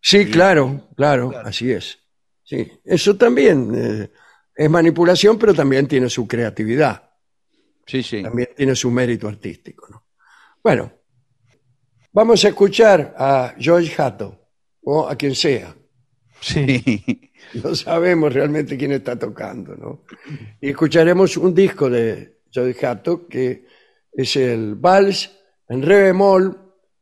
[0.00, 1.98] Sí, claro, claro, así es.
[2.44, 4.10] Sí, eso también eh,
[4.54, 7.10] es manipulación, pero también tiene su creatividad,
[7.86, 8.22] Sí, sí.
[8.22, 9.88] también tiene su mérito artístico.
[9.90, 10.04] ¿no?
[10.62, 10.92] Bueno,
[12.12, 14.48] vamos a escuchar a George Hatto,
[14.84, 15.74] o a quien sea.
[16.40, 17.28] Sí.
[17.54, 20.04] No sabemos realmente quién está tocando, ¿no?
[20.60, 23.66] Y escucharemos un disco de George Hatto que
[24.12, 25.30] es el Vals
[25.68, 26.56] en Re bemol,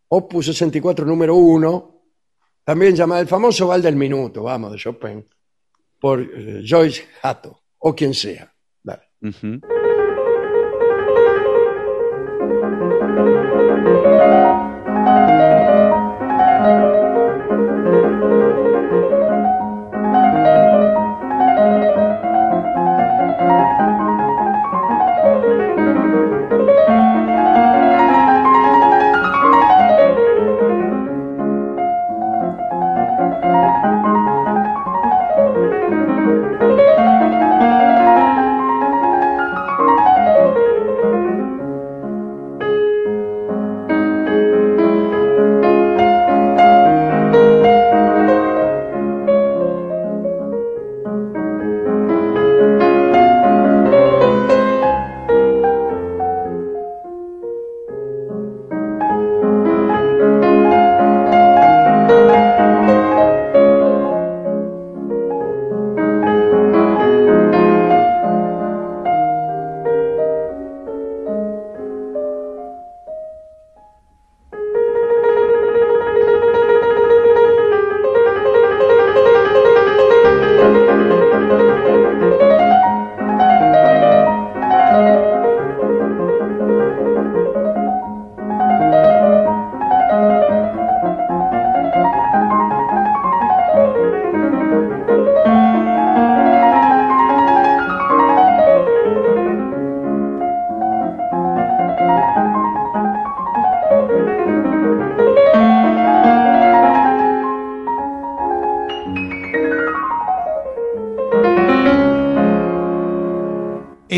[0.08, 1.89] opus 64 número 1,
[2.70, 5.26] también llamado el famoso Vals del Minuto, vamos, de Chopin,
[5.98, 8.54] por eh, Joyce Hatto, o quien sea.
[8.84, 9.10] Dale.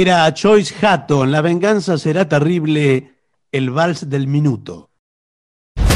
[0.02, 3.12] Era Choice Hatton, La venganza será terrible,
[3.52, 4.90] el vals del minuto.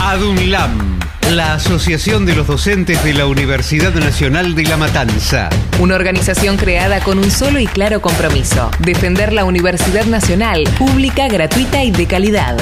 [0.00, 1.00] ADUNLAM,
[1.32, 5.50] la Asociación de los Docentes de la Universidad Nacional de La Matanza.
[5.80, 11.82] Una organización creada con un solo y claro compromiso, defender la Universidad Nacional, pública, gratuita
[11.82, 12.56] y de calidad.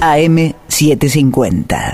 [0.00, 1.93] AM750.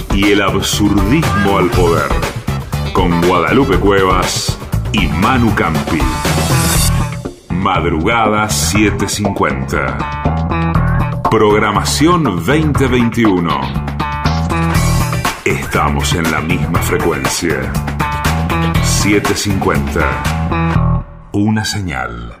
[0.13, 2.09] y el absurdismo al poder.
[2.93, 4.57] Con Guadalupe Cuevas
[4.91, 6.01] y Manu Campi.
[7.49, 11.21] Madrugada 750.
[11.29, 13.61] Programación 2021.
[15.45, 17.71] Estamos en la misma frecuencia.
[18.83, 21.03] 750.
[21.31, 22.40] Una señal.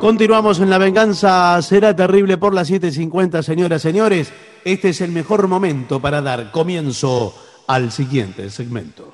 [0.00, 4.32] Continuamos en La Venganza Será Terrible por las 7.50, señoras y señores.
[4.64, 7.34] Este es el mejor momento para dar comienzo
[7.66, 9.12] al siguiente segmento.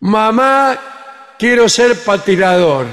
[0.00, 0.76] Mamá,
[1.38, 2.86] quiero ser patinador.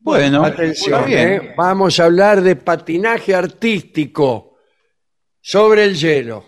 [0.00, 1.28] Bueno, Atención, bien.
[1.28, 1.54] ¿eh?
[1.56, 4.56] vamos a hablar de patinaje artístico
[5.40, 6.44] sobre el hielo.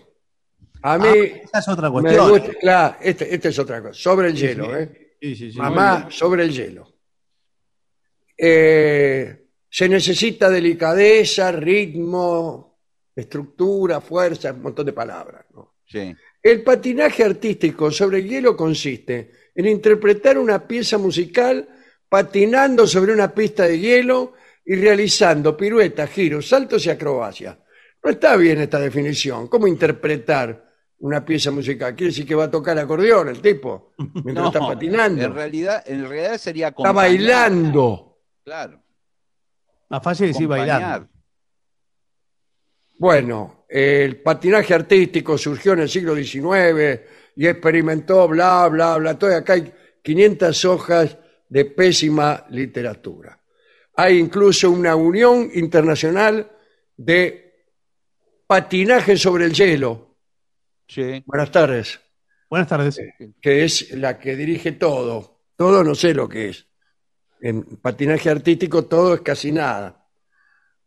[0.81, 2.29] A mí Ah, esa es otra me cuestión.
[2.29, 5.15] gusta, claro, este, este es otra cosa, sobre el hielo, ¿eh?
[5.21, 5.57] Sí, sí, sí.
[5.57, 6.94] Mamá, sobre el hielo.
[8.37, 12.79] Eh, se necesita delicadeza, ritmo,
[13.15, 15.45] estructura, fuerza, un montón de palabras.
[15.53, 15.75] ¿no?
[15.85, 16.13] Sí.
[16.41, 21.67] El patinaje artístico sobre el hielo consiste en interpretar una pieza musical
[22.07, 24.33] patinando sobre una pista de hielo
[24.65, 27.57] y realizando piruetas, giros, saltos y acrobacias.
[28.03, 29.47] No está bien esta definición.
[29.47, 30.63] ¿Cómo interpretar
[30.99, 31.95] una pieza musical?
[31.95, 35.23] ¿Quiere decir que va a tocar acordeón el tipo mientras No, está patinando?
[35.23, 36.95] En realidad, en realidad sería Está acompañar.
[36.95, 38.04] bailando.
[38.45, 38.79] Claro.
[39.89, 41.09] Más fácil decir bailando.
[42.99, 47.01] Bueno, el patinaje artístico surgió en el siglo XIX
[47.35, 49.17] y experimentó bla, bla, bla.
[49.17, 51.17] Todo acá hay 500 hojas
[51.49, 53.41] de pésima literatura.
[53.95, 56.51] Hay incluso una unión internacional
[56.95, 57.65] de
[58.45, 60.17] patinaje sobre el hielo.
[60.87, 61.23] Sí.
[61.25, 61.99] Buenas tardes.
[62.47, 63.01] Buenas tardes.
[63.41, 65.41] Que es la que dirige todo.
[65.55, 66.67] Todo no sé lo que es.
[67.45, 70.03] En patinaje artístico todo es casi nada.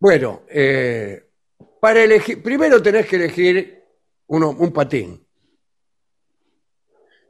[0.00, 1.24] Bueno, eh,
[1.80, 3.84] para elegir, primero tenés que elegir
[4.26, 5.24] uno, un patín.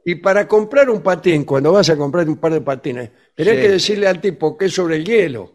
[0.03, 3.61] Y para comprar un patín, cuando vas a comprar un par de patines, tenés Sí.
[3.61, 5.53] que decirle al tipo que es sobre el hielo.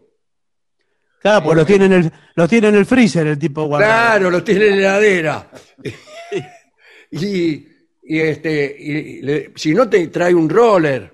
[1.19, 3.91] Claro, pues los tiene en el, los tiene en el freezer el tipo guardado.
[3.91, 5.51] Claro, lo tiene en la heladera.
[7.11, 7.67] y,
[8.03, 11.13] y, este, y le- si no te trae un roller,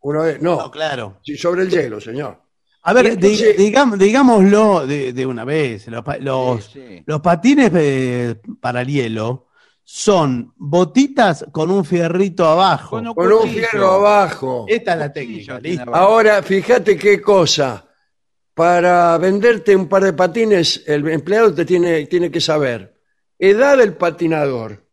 [0.00, 1.18] uno de- no, No, claro.
[1.22, 2.40] sí, sobre el hielo, señor.
[2.82, 5.88] A ver, Y entonces- di- digam- digámoslo de, de una vez.
[5.88, 7.02] Los, los, Sí, sí.
[7.06, 9.48] los patines eh, para el hielo
[9.82, 12.90] son botitas con un fierrito abajo.
[12.90, 13.66] Con un Con un cuchillo.
[13.68, 14.64] fierro abajo.
[14.68, 15.58] Esta es la técnica.
[15.60, 15.94] ¿listo?
[15.94, 17.84] Ahora, fíjate qué cosa.
[18.54, 22.96] Para venderte un par de patines, el empleado te tiene, tiene que saber.
[23.38, 24.84] Edad del patinador.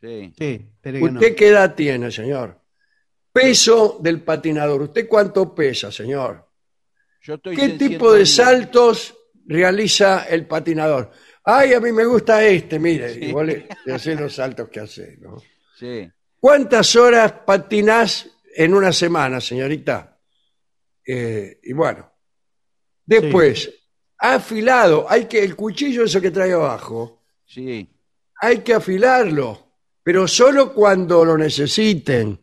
[0.00, 0.32] Sí.
[0.36, 1.20] Sí, espere que no.
[1.20, 2.60] ¿Usted qué edad tiene, señor?
[3.32, 4.82] Peso del patinador.
[4.82, 6.48] ¿Usted cuánto pesa, señor?
[7.22, 8.34] Yo estoy ¿Qué tipo de 110.
[8.34, 9.14] saltos
[9.46, 11.10] realiza el patinador?
[11.44, 13.14] Ay, a mí me gusta este, mire.
[13.14, 13.24] Sí.
[13.26, 15.42] Igual hace los saltos que hace, ¿no?
[15.78, 16.08] Sí.
[16.38, 20.18] ¿Cuántas horas patinás en una semana, señorita?
[21.06, 22.12] Eh, y bueno,
[23.04, 23.72] después,
[24.18, 27.88] afilado, hay que, el cuchillo eso que trae abajo, Sí.
[28.40, 29.72] hay que afilarlo,
[30.02, 32.38] pero solo cuando lo necesiten.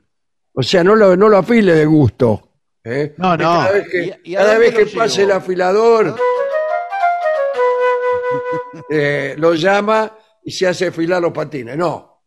[0.53, 2.49] O sea, no lo, no lo afile de gusto.
[2.83, 3.13] ¿eh?
[3.17, 3.43] No, no.
[3.43, 6.15] Cada vez que, ¿Y- y a cada dónde vez que lo pase el afilador,
[8.89, 11.77] eh, lo llama y se hace afilar los patines.
[11.77, 12.23] No,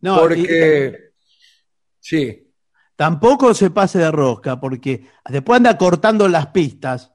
[0.00, 1.06] No, y- porque...
[2.00, 2.52] Sí.
[2.94, 7.12] tampoco se pase de rosca, porque después anda cortando las pistas.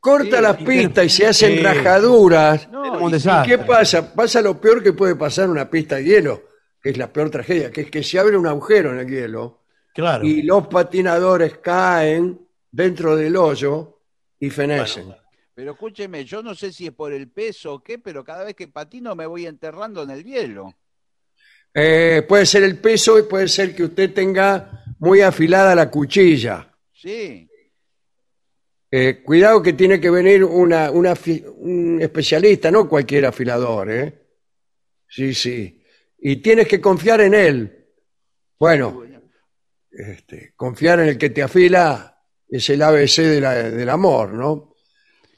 [0.00, 1.62] corta Sí, las pistas y se hacen sí.
[1.62, 2.68] rajaduras.
[2.70, 3.20] No, y-.
[3.46, 4.12] ¿Qué pasa?
[4.14, 6.42] Pasa lo peor que puede pasar en una pista de hielo,
[6.82, 9.61] que es la peor tragedia, que es que se abre un agujero en el hielo
[9.94, 10.24] Claro.
[10.26, 12.40] y los patinadores caen
[12.70, 14.00] dentro del hoyo
[14.38, 15.14] y fenecen.
[15.54, 18.54] Pero escúcheme, yo no sé si es por el peso o qué, pero cada vez
[18.54, 20.74] que patino me voy enterrando en el hielo.
[21.74, 26.74] Eh, puede ser el peso y puede ser que usted tenga muy afilada la cuchilla.
[26.92, 27.48] Sí.
[28.90, 34.22] Eh, cuidado que tiene que venir una, una afi- un especialista, no cualquier afilador, ¿eh?
[35.08, 35.82] Sí, sí.
[36.18, 37.86] Y tienes que confiar en él.
[38.58, 39.02] Bueno,
[39.92, 44.74] este, confiar en el que te afila es el ABC de la- del amor, ¿no?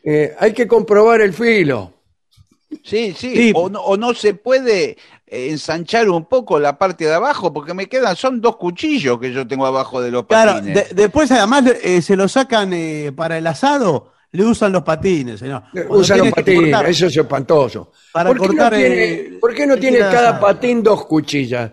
[0.03, 1.93] Eh, hay que comprobar el filo.
[2.83, 3.53] Sí, sí, Sí.
[3.55, 7.73] O, no, o no se puede eh, ensanchar un poco la parte de abajo, porque
[7.73, 10.89] me quedan, son dos cuchillos que yo tengo abajo de los Claro, patines.
[10.89, 15.41] de- después además eh, se lo sacan eh, para el asado, le usan los patines.
[15.41, 15.63] señor.
[15.73, 17.93] Cuando Usa los patines, cortar, eso es espantoso.
[18.13, 20.47] Para ¿Por qué no tiene, eh, por qué no el tiene tira de cada asado?
[20.47, 21.71] patín dos cuchillas?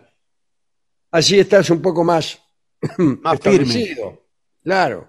[1.12, 2.40] Así estás un poco más,
[3.22, 3.98] Más firme.
[4.64, 5.08] Claro.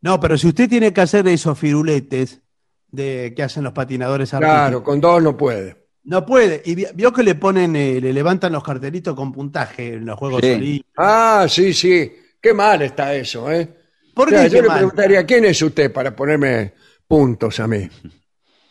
[0.00, 2.40] No, pero si usted tiene que hacer esos firuletes
[2.88, 5.88] de que hacen los patinadores Claro, artísticos, con dos no puede.
[6.04, 6.62] no puede.
[6.64, 10.18] Y vi- vio que le ponen, eh, le levantan los cartelitos con puntaje en los
[10.18, 10.52] Juegos Sí.
[10.52, 10.92] Olímpicos.
[10.96, 12.12] Ah, sí, sí.
[12.40, 13.68] Qué mal está eso, ¿eh?
[14.14, 14.50] ¿Por O sea, qué?
[14.50, 14.76] yo qué le mal?
[14.78, 16.74] preguntaría, ¿quién es usted para ponerme
[17.08, 17.88] puntos a mí?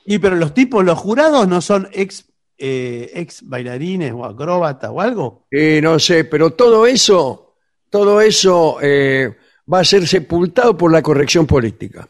[0.07, 2.25] Y pero los tipos, los jurados no son ex,
[2.59, 5.47] eh, ex bailarines o acróbatas o algo.
[5.49, 7.44] Y no sé, pero todo eso,
[7.95, 9.33] todo eso eh,
[9.73, 12.05] va a ser sepultado por la corrección política.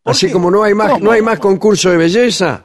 [0.00, 0.32] ¿Por Así qué?
[0.32, 2.64] como no hay más, no hay más concurso de belleza,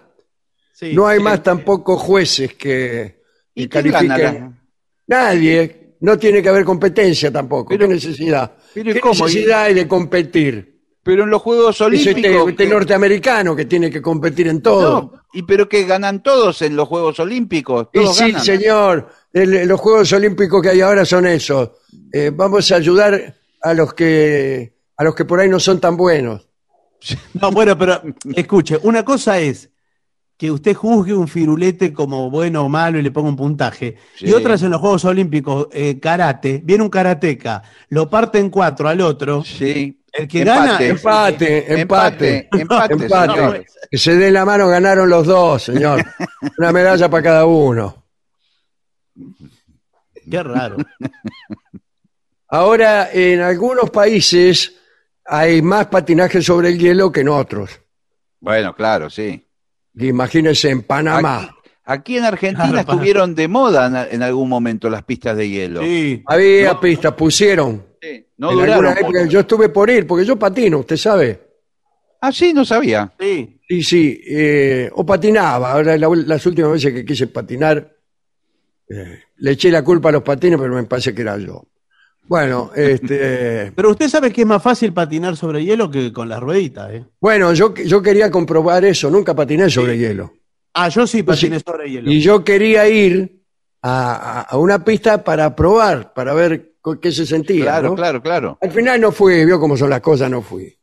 [0.71, 1.23] Sí, no hay sí.
[1.23, 3.23] más tampoco jueces que,
[3.55, 4.59] ¿Y que quién gana califiquen.
[5.07, 7.69] Nadie, no tiene que haber competencia tampoco.
[7.69, 8.55] Pero- ¿Qué necesidad?
[8.75, 9.25] pero ¿Qué ¿cómo?
[9.25, 10.76] necesidad hay de competir?
[11.07, 12.17] Pero en los Juegos Es Olímpicos.
[12.21, 15.01] este, este que- norteamericano que tiene que competir en todo.
[15.01, 17.87] No, y pero que ganan todos en los Juegos Olímpicos.
[17.93, 18.43] Y sí, ganan.
[18.43, 21.71] señor, el- los Juegos Olímpicos que hay ahora son esos.
[22.11, 25.95] Eh, vamos a ayudar a los que a los que por ahí no son tan
[25.97, 26.47] buenos.
[27.41, 28.01] No, bueno, pero
[28.35, 29.69] escuche, una cosa es
[30.37, 33.95] que usted juzgue un firulete como bueno o malo y le ponga un puntaje.
[34.17, 34.27] Sí.
[34.27, 38.49] Y otra es en los Juegos Olímpicos, eh, karate, viene un karateca, lo parte en
[38.49, 39.43] cuatro al otro.
[39.43, 39.99] Sí.
[40.17, 40.87] El que gana- Empate,
[41.79, 42.49] empate, empate,
[43.03, 43.65] empate.
[43.91, 46.03] Que se den la mano, ganaron los dos, señor.
[46.57, 48.03] Una medalla para cada uno.
[50.29, 50.77] Qué raro.
[52.49, 54.73] Ahora, en algunos países
[55.25, 57.79] hay más patinaje sobre el hielo que en otros.
[58.39, 59.45] Bueno, claro, sí.
[59.95, 61.39] Imagínense en Panamá.
[61.39, 61.51] Aquí,
[61.85, 65.81] aquí en Argentina Claro, estuvieron de moda en, en algún momento las pistas de hielo.
[65.81, 66.23] Sí.
[66.25, 67.86] Había pistas, pusieron.
[68.37, 68.85] No en duraron.
[68.87, 71.41] alguna época, yo estuve por ir, porque yo patino, usted sabe.
[72.21, 73.11] Ah, sí, no sabía.
[73.19, 73.59] Sí.
[73.67, 75.71] Sí, sí, eh, o patinaba.
[75.73, 77.95] Ahora, la- las últimas veces que quise patinar,
[78.89, 81.63] eh, le eché la culpa a los patines, pero me parece que era yo.
[82.27, 86.39] Bueno, este, Pero usted sabe que es más fácil patinar sobre hielo que con las
[86.39, 87.05] rueditas, ¿eh?
[87.19, 90.33] bueno, yo, yo quería comprobar eso, nunca patiné sobre hielo.
[90.73, 91.23] Ah, yo sí sí.
[91.23, 92.11] patiné sobre hielo.
[92.11, 93.41] Y yo quería ir
[93.81, 97.63] a, a- a una pista para probar, para ver co- qué se sentía.
[97.65, 97.95] Claro, ¿no?
[97.95, 98.57] claro, claro.
[98.61, 100.73] Al final no fui, vio cómo son las cosas, no fui.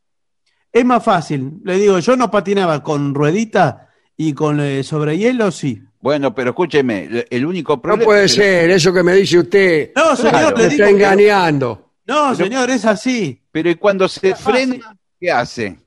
[0.72, 1.60] Es más fácil.
[1.64, 5.80] Le digo, yo no patinaba con ruedita y con eh, sobre hielo, sí.
[6.00, 8.04] Bueno, pero escúcheme, el- único No problema.
[8.04, 9.92] puede ser, eso que me dice usted.
[9.96, 10.56] No, señor, Claro.
[10.56, 11.92] le digo está que- engañando.
[12.06, 13.40] No, señor, es así.
[13.50, 15.78] Pero ¿y cuando se frena, qué hace?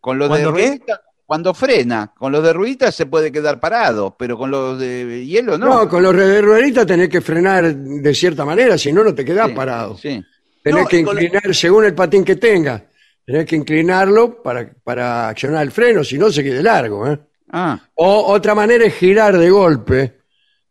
[0.00, 0.80] Con los de ¿Cuándo qué?
[1.28, 5.58] Cuando frena, con los de rueditas se puede quedar parado, pero con los de hielo
[5.58, 5.66] no.
[5.66, 9.26] No, con los de rueditas tenés que frenar de cierta manera, si no, no te
[9.26, 9.94] quedás Sí, parado.
[9.98, 10.24] Sí.
[10.62, 12.80] Tenés No, que inclinar, según el patín que tengas,
[13.26, 17.06] tenés que inclinarlo para, para accionar el freno, si no se quede largo.
[17.06, 17.18] ¿eh?
[17.52, 20.20] Ah, O otra manera es girar de golpe,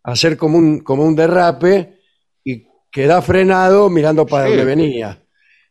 [0.05, 1.99] hacer como un, como un derrape
[2.43, 4.49] y quedar frenado mirando para Sí.
[4.55, 5.21] donde venía.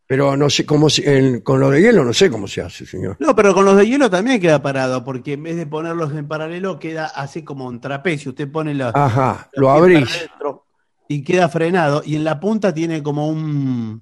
[0.09, 2.87] Pero no sé cómo se- en- con lo de hielo no sé cómo se hace,
[2.87, 3.17] señor.
[3.19, 6.29] No, pero con los de hielo también queda parado, porque en vez de ponerlos en
[6.29, 8.31] paralelo, queda así como un trapecio.
[8.31, 10.17] Usted pone la, Ajá, los lo pies abrís.
[10.17, 10.67] adentro
[11.09, 12.03] y queda frenado.
[12.05, 14.01] Y en la punta tiene como un.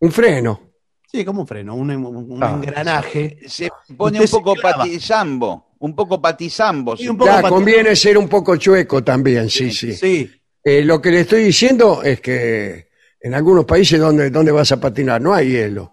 [0.00, 0.60] Un freno.
[1.06, 2.52] Sí, como un freno, un, un Ah.
[2.54, 3.38] engranaje.
[3.46, 4.78] se pone Usted un se poco clava.
[4.78, 6.96] patizambo, un poco patizambo.
[6.96, 9.92] Sí, se- un poco Ya, conviene ser un poco chueco también, sí, sí.
[9.92, 10.30] Sí.
[10.64, 12.88] Eh, lo que le estoy diciendo es que
[13.22, 15.92] en algunos países donde, donde vas a patinar no hay hielo.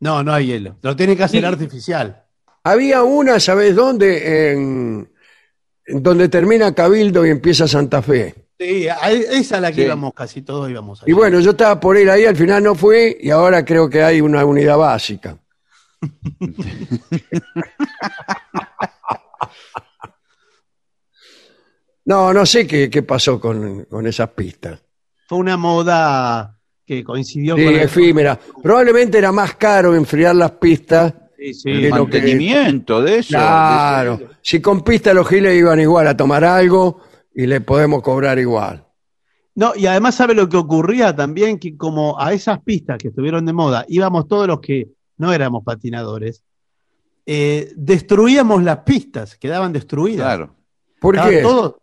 [0.00, 0.76] No, no hay hielo.
[0.82, 1.46] Lo tiene que hacer Sí.
[1.46, 2.24] artificial.
[2.64, 4.52] Había una, ¿sabes dónde?
[4.52, 5.10] En,
[5.86, 8.34] en donde termina Cabildo y empieza Santa Fe.
[8.58, 9.82] Sí, a- esa es la que Sí.
[9.82, 13.16] íbamos casi todos íbamos Y bueno, yo estaba por ir ahí, al final no fui
[13.20, 15.38] y ahora creo que hay una unidad básica.
[22.04, 24.80] No, no sé qué, qué pasó con, con esas pistas.
[25.28, 28.38] Fue una moda que coincidió Sí, con el- efímera.
[28.62, 31.70] Probablemente era más caro enfriar las pistas Sí, sí.
[31.82, 33.28] Que- Mantenimiento de eso.
[33.30, 34.18] Claro.
[34.40, 37.00] Si con pista los giles iban igual a tomar algo
[37.34, 38.86] y le podemos cobrar igual.
[39.54, 43.44] No, y además sabe lo que ocurría también, que como a esas pistas que estuvieron
[43.44, 44.88] de moda, íbamos todos los que
[45.18, 46.42] no éramos patinadores,
[47.26, 50.26] eh, destruíamos las pistas, quedaban destruidas.
[50.26, 50.54] Claro.
[51.00, 51.42] ¿Por Estaban qué?
[51.42, 51.74] todos-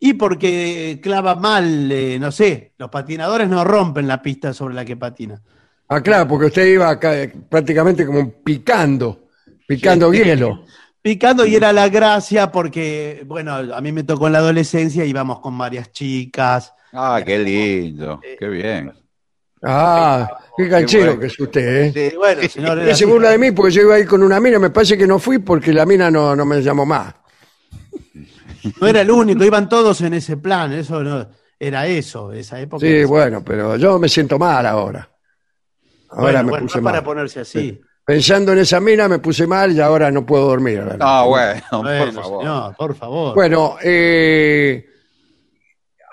[0.00, 4.84] Y porque clava mal, eh, no sé, los patinadores no rompen la pista sobre la
[4.84, 5.42] que patina.
[5.88, 9.28] Ah, claro, porque usted iba acá, eh, prácticamente como picando,
[9.66, 10.64] picando hielo.
[11.00, 15.38] Picando y era la gracia porque, bueno, a mí me tocó en la adolescencia, íbamos
[15.38, 16.74] con varias chicas.
[16.92, 18.20] Ah, qué lindo.
[18.38, 18.92] Qué bien.
[19.62, 21.20] Ah, qué canchero bueno.
[21.20, 22.10] que es usted, ¿eh?
[22.10, 24.40] Sí, bueno, señor, Usted se burla de mí porque yo iba a ir con una
[24.40, 27.14] mina, me parece que no fui porque la mina no, no me llamó más.
[28.80, 31.28] No era el único, iban todos en ese plan, eso no,
[31.58, 32.84] era eso, esa época.
[32.86, 35.08] Sí, bueno, pero yo me siento mal ahora.
[36.10, 37.04] Ahora Bueno, me bueno, puse no para mal.
[37.04, 37.80] ponerse así.
[38.04, 40.82] Pensando en esa mina me puse mal y ahora no puedo dormir.
[41.00, 42.40] Ah, bueno, Bueno, por favor.
[42.42, 43.34] señor, por favor.
[43.34, 44.86] Bueno, eh,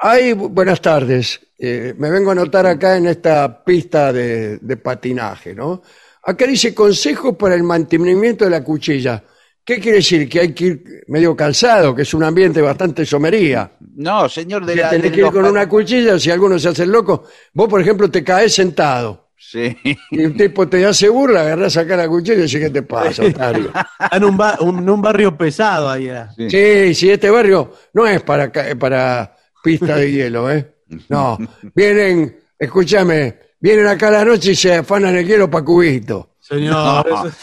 [0.02, 1.40] hay, buenas tardes.
[1.58, 5.82] Eh, me vengo a anotar acá en esta pista de, de patinaje, ¿no?
[6.24, 9.24] Acá dice consejos para el mantenimiento de la cuchilla.
[9.66, 10.30] ¿Qué quiere decir?
[10.30, 13.72] Que hay que ir medio calzado, que es un ambiente bastante somería.
[13.96, 14.90] No, señor de Que la.
[14.92, 17.24] tenés de que ir con pa- una cuchilla, si alguno se hace el loco.
[17.54, 19.30] Vos, por ejemplo, te caes sentado.
[19.38, 19.76] Sí.
[20.12, 23.24] Y un tipo te hace burla, agarrás acá la cuchilla y decís, ¿qué te pasa,
[23.24, 23.72] otario?
[24.12, 26.32] en un, ba- un- un barrio pesado ahí era.
[26.36, 26.50] Sí.
[26.50, 30.76] Sí, sí, este barrio no es para, ca- para pista de hielo, ¿eh?
[31.10, 31.38] No,
[31.74, 36.36] vienen, escúchame, vienen acá a la noche y se afanan el hielo para cubito.
[36.40, 37.26] Señor, No.
[37.26, 37.36] eso-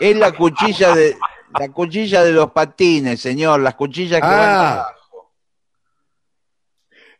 [0.00, 1.16] Es la cuchilla de.
[1.58, 3.60] La cuchilla de los patines, señor.
[3.60, 4.86] Las cuchillas que Ah.
[4.86, 4.94] van.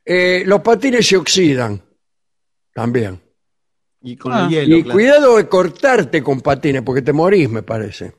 [0.04, 1.82] Eh, los patines se oxidan
[2.74, 3.20] también.
[4.06, 4.44] y con Ah.
[4.44, 4.76] el hielo.
[4.76, 4.92] Y claro.
[4.94, 8.12] cuidado de cortarte con patines, porque te morís, me parece.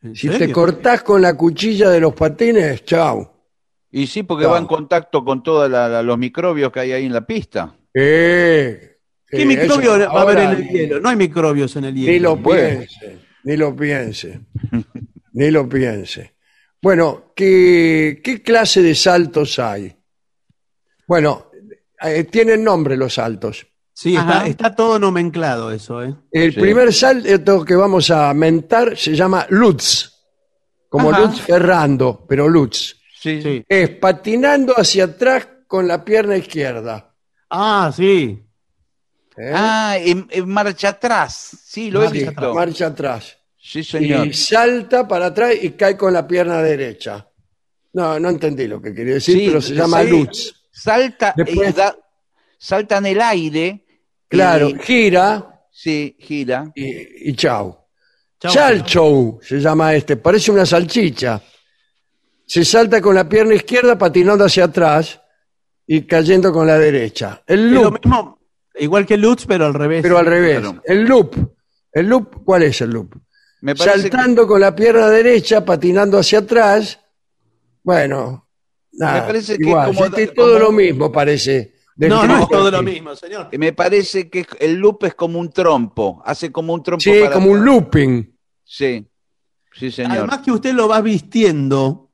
[0.00, 0.46] ¿En Si serio?
[0.46, 3.28] te cortás con la cuchilla de los patines, chau.
[3.90, 5.68] Y sí, porque va en contacto con todos
[6.04, 7.74] los microbios que hay ahí en la pista.
[7.92, 11.00] Eh, ¿Qué sí, microbio eso va a haber en el hielo?
[11.00, 12.12] No hay microbios en el hielo.
[12.12, 12.78] Ni lo Bueno.
[12.86, 14.40] piense, ni lo piense,
[15.32, 16.34] ni lo piense.
[16.80, 19.94] Bueno, ¿qué, qué clase de saltos hay?
[21.06, 21.50] Bueno,
[22.00, 23.66] eh, tienen nombre los saltos.
[23.94, 26.14] Sí, está, está todo nomenclado eso, ¿eh?
[26.30, 26.60] El Sí.
[26.60, 30.10] primer salto que vamos a mentar se llama Lutz,
[30.88, 31.20] como Ajá.
[31.20, 32.96] Lutz Ferrando, pero Lutz.
[33.20, 33.40] Sí.
[33.42, 33.64] Sí.
[33.68, 37.14] Es patinando hacia atrás con la pierna izquierda.
[37.50, 38.42] Ah, sí.
[39.36, 39.52] ¿Eh?
[39.54, 41.56] Ah, en, en marcha atrás.
[41.64, 42.54] Sí, lo he visto.
[42.54, 43.36] marcha atrás.
[43.58, 44.26] Sí, señor.
[44.26, 47.26] Y salta para atrás y cae con la pierna derecha.
[47.94, 50.08] No, no entendí lo que quería decir, Sí, pero se llama sí.
[50.08, 50.54] Lutz.
[50.70, 51.96] Salta Después- y da-
[52.58, 53.84] salta en el aire.
[54.28, 56.72] Claro, y- gira sí, gira.
[56.74, 57.78] y, y chau.
[58.40, 58.50] Chau.
[58.52, 61.40] Salchow se llama este, parece una salchicha.
[62.46, 65.20] Se salta con la pierna izquierda patinando hacia atrás
[65.86, 67.42] y cayendo con la derecha.
[67.46, 68.38] El Es lo loop, mismo,
[68.78, 70.02] igual que Lutz, pero al revés.
[70.02, 70.60] pero al revés.
[70.60, 70.82] Claro.
[70.84, 71.36] El loop.
[71.92, 73.14] ¿El loop cuál es el loop?
[73.60, 76.98] Me parece que- Saltando con la pierna derecha, patinando hacia atrás.
[77.82, 78.48] Bueno,
[78.92, 79.94] nada, Me parece que igual.
[79.94, 81.74] como- es todo como- lo mismo, parece.
[81.96, 83.48] No, no es todo lo mismo, señor.
[83.58, 86.22] me parece que el loop es como un trompo.
[86.24, 87.02] Hace como un trompo.
[87.02, 88.34] Sí, para como un looping.
[88.64, 89.06] Sí.
[89.74, 90.12] Sí, señor.
[90.12, 92.10] Además que usted lo va vistiendo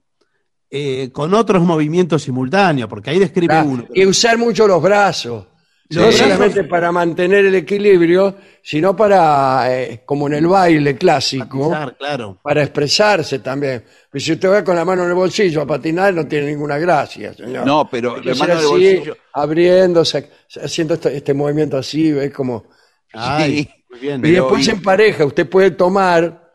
[0.71, 3.87] eh, con otros movimientos simultáneos, porque ahí describe Ah, uno.
[3.95, 5.47] Y usar mucho los brazos.
[5.91, 5.99] Sí.
[5.99, 11.97] No solamente para mantener el equilibrio, sino para, eh, como en el baile clásico, Patizar,
[11.97, 12.39] claro.
[12.43, 13.83] para expresarse también.
[14.11, 16.77] Pues si usted va con la mano en el bolsillo a patinar, no tiene ninguna
[16.77, 17.65] gracia, señor.
[17.65, 19.17] No, pero la mano en el bolsillo.
[19.33, 20.29] abriéndose,
[20.63, 22.33] haciendo este, este movimiento así, ¿ves?
[22.35, 22.67] Como...
[23.15, 23.71] Ay, Sí.
[23.91, 24.27] muy bien.
[24.27, 26.51] y después y- en pareja, usted puede tomar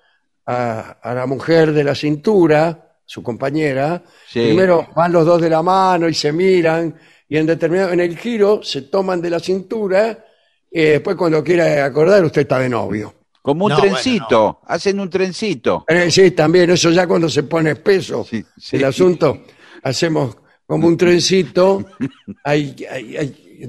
[0.45, 4.41] a, a la mujer de la cintura, su compañera, Sí.
[4.41, 6.95] primero van los dos de la mano y se miran,
[7.34, 10.23] y en determinado, en el giro se toman de la cintura,
[10.72, 13.11] y después cuando quiera acordar, usted está de novio.
[13.41, 14.60] Como un No, bueno, trencito.
[14.68, 15.84] Hacen un trencito.
[15.88, 18.76] Eh, sí, también, eso ya cuando se pone espeso Sí, sí.
[18.76, 19.45] el asunto,
[19.81, 20.38] hacemos
[20.68, 21.84] como un trencito,
[22.43, 22.76] ahí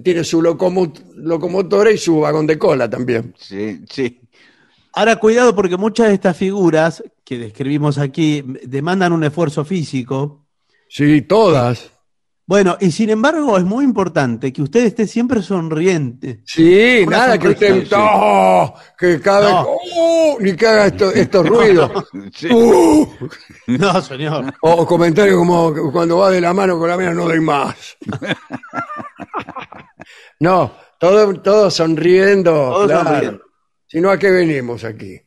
[0.02, 3.34] tiene su locomo- locomotora y su vagón de cola también.
[3.38, 4.20] Sí, sí.
[4.92, 10.44] Ahora, cuidado, porque muchas de estas figuras que describimos aquí demandan un esfuerzo físico.
[10.90, 11.90] Sí, todas.
[12.46, 16.42] Bueno, y sin embargo, es muy importante que usted esté siempre sonriente.
[16.44, 17.88] Sí, Una nada que sí.
[17.96, 18.74] ¡Oh!
[18.98, 19.66] que cada No.
[19.96, 20.36] ¡Oh!
[20.40, 21.90] ni que haga esto- estos ruidos.
[22.34, 22.48] Sí.
[22.52, 23.08] ¡Uh!
[23.68, 24.52] No, señor.
[24.60, 27.96] o comentarios como cuando va de la mano con la mía no doy más.
[30.40, 32.52] no, todos todo sonriendo.
[32.52, 33.08] Todos claro.
[33.10, 33.44] sonriendo.
[33.86, 35.20] Si no, ¿a qué venimos aquí?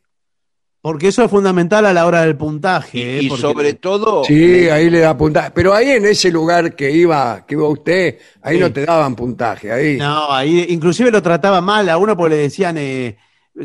[0.87, 3.17] Porque eso es fundamental a la hora del puntaje.
[3.17, 3.21] ¿eh?
[3.23, 5.51] Y Porque- sobre todo, Sí, ahí le da puntaje.
[5.53, 9.69] Pero ahí en ese lugar que iba, que iba usted, ahí no te daban puntaje.
[9.69, 9.97] Ahí.
[9.97, 13.17] No, ahí inclusive lo trataba mal a uno porque le decían, eh,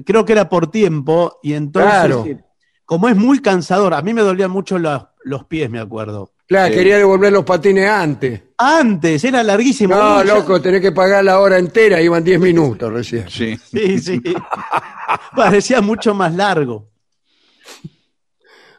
[0.05, 2.25] creo que era por tiempo, y entonces, Claro.
[2.27, 2.39] eh,
[2.85, 6.33] como es muy cansador, a mí me dolían mucho los, los pies, me acuerdo.
[6.49, 6.79] Claro, Sí.
[6.81, 8.43] quería devolver los patines antes.
[8.59, 9.95] Antes, era larguísimo.
[9.95, 13.25] No, Uy, ya- loco, tenés que pagar la hora entera, iban 10 minutos recién.
[13.31, 13.57] sí.
[13.71, 14.21] Sí, sí.
[15.37, 16.89] Parecía mucho más largo.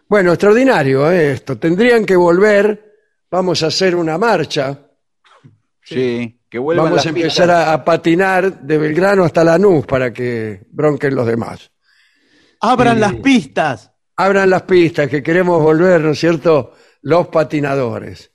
[0.08, 1.34] Bueno, extraordinario ¿eh?
[1.34, 1.58] esto.
[1.58, 2.94] Tendrían que volver,
[3.32, 4.80] vamos a hacer una marcha,
[5.86, 10.14] Sí, que vuelvan vamos las a empezar a, a patinar de Belgrano hasta Lanús para
[10.14, 11.72] que bronquen los demás.
[12.62, 13.92] Abran las pistas.
[14.16, 16.74] Abran las pistas, que queremos volver, ¿no es cierto?
[17.02, 18.32] Los patinadores.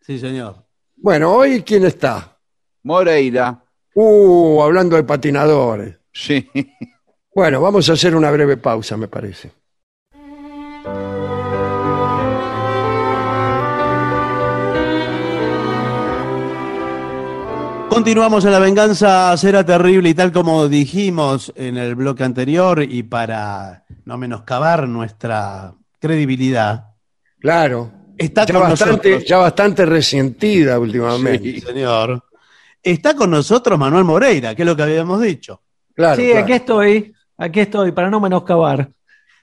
[0.00, 0.64] Sí, señor.
[0.96, 2.38] Bueno, hoy ¿quién está?
[2.84, 3.64] Moreira.
[3.94, 5.96] Uh, hablando de patinadores.
[6.12, 6.48] Sí.
[7.34, 9.50] Bueno, vamos a hacer una breve pausa, me parece.
[17.92, 23.02] Continuamos en la venganza será terrible y tal como dijimos en el bloque anterior y
[23.02, 26.86] para no menoscabar nuestra credibilidad.
[27.38, 27.92] Claro.
[28.16, 29.28] Está ya con bastante, nosotros.
[29.28, 31.52] ya bastante resentida últimamente.
[31.52, 31.60] Sí.
[31.60, 32.24] Señor.
[32.82, 35.60] Está con nosotros Manuel Moreira, que es lo que habíamos dicho.
[35.94, 36.44] Claro, sí, claro.
[36.44, 38.90] aquí estoy, aquí estoy, para no menoscabar.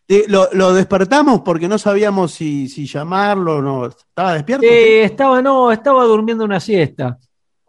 [0.07, 3.85] Eh, Lo, lo despertamos porque no sabíamos si, si llamarlo o no.
[3.85, 4.65] ¿Estaba despierto?
[4.65, 7.19] Eh, estaba, no, estaba durmiendo una siesta.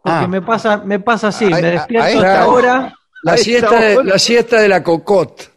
[0.02, 0.26] Porque Ah.
[0.28, 2.94] me pasa, me pasa así, A- me despierto a hasta esta ahora.
[3.22, 5.50] La a esta siesta, de, hora- la siesta de la cocot.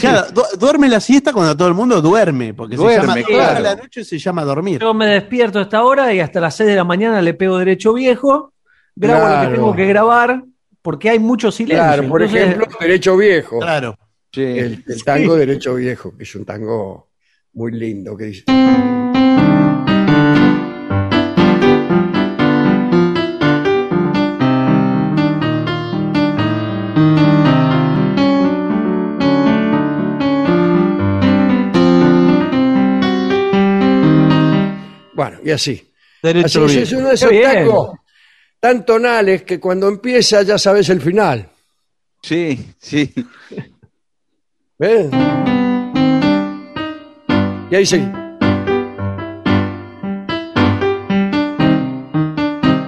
[0.00, 3.60] Claro, du- duerme la siesta cuando todo el mundo duerme, porque Duerme, se llama claro.
[3.60, 4.80] la noche se llama dormir.
[4.80, 7.58] Yo me despierto a esta hora y hasta las 6 de la mañana le pego
[7.58, 8.52] derecho viejo,
[8.94, 9.48] grabo lo Claro.
[9.50, 10.42] que tengo que grabar,
[10.82, 11.84] porque hay mucho silencio.
[11.84, 13.58] Claro, por Entonces, ejemplo, Derecho Viejo.
[13.60, 13.96] Claro.
[14.32, 14.42] Sí.
[14.42, 17.08] El, el tango Derecho Viejo, que es un tango
[17.54, 18.44] muy lindo, que dice.
[35.48, 35.90] Y así.
[36.22, 37.90] Derecho Así es, es uno de esos tangos
[38.60, 41.48] tan tonales que cuando empieza ya sabes el final.
[42.22, 43.12] Sí, sí.
[44.78, 45.08] ¿Ves?
[47.70, 48.04] Y ahí sí.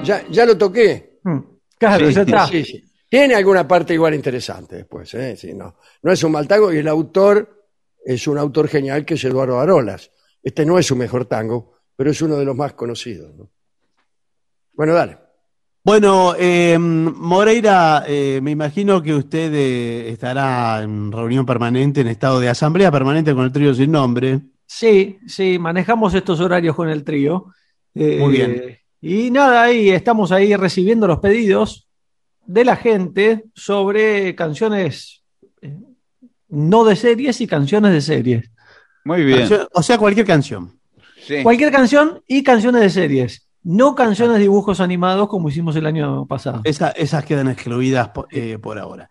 [0.05, 1.21] Ya, ya lo toqué.
[1.23, 1.39] mm,
[1.79, 2.47] Claro, Sí, ya está.
[2.49, 2.85] Sí, sí.
[3.09, 5.37] Tiene alguna parte igual interesante después, ¿eh?
[5.37, 5.77] Sí, no.
[6.03, 7.67] no es un mal tango y el autor
[8.05, 10.11] es un autor genial que es Eduardo Arolas.
[10.43, 13.31] Este no es su mejor tango, pero es uno de los más conocidos.
[13.37, 13.51] ¿no?
[14.73, 15.19] Bueno, dale.
[15.85, 22.41] Bueno, eh, Moreira, eh, me imagino que usted eh, estará en reunión permanente, en estado
[22.41, 24.41] de asamblea permanente con el trío sin nombre.
[24.65, 27.49] Sí, sí, manejamos estos horarios con el trío.
[27.95, 28.79] Eh, Muy bien.
[29.03, 31.87] Y nada, ahí estamos ahí recibiendo los pedidos
[32.47, 35.23] de la gente sobre canciones
[36.49, 38.51] no de series y canciones de series.
[39.05, 39.41] Muy bien.
[39.41, 40.80] Canción- O sea, cualquier canción.
[41.37, 41.43] Sí.
[41.45, 43.47] Cualquier canción y canciones de series.
[43.63, 46.63] No canciones de dibujos animados como hicimos el año pasado.
[46.65, 49.09] Esa- esas quedan excluidas po- eh, por, ahora.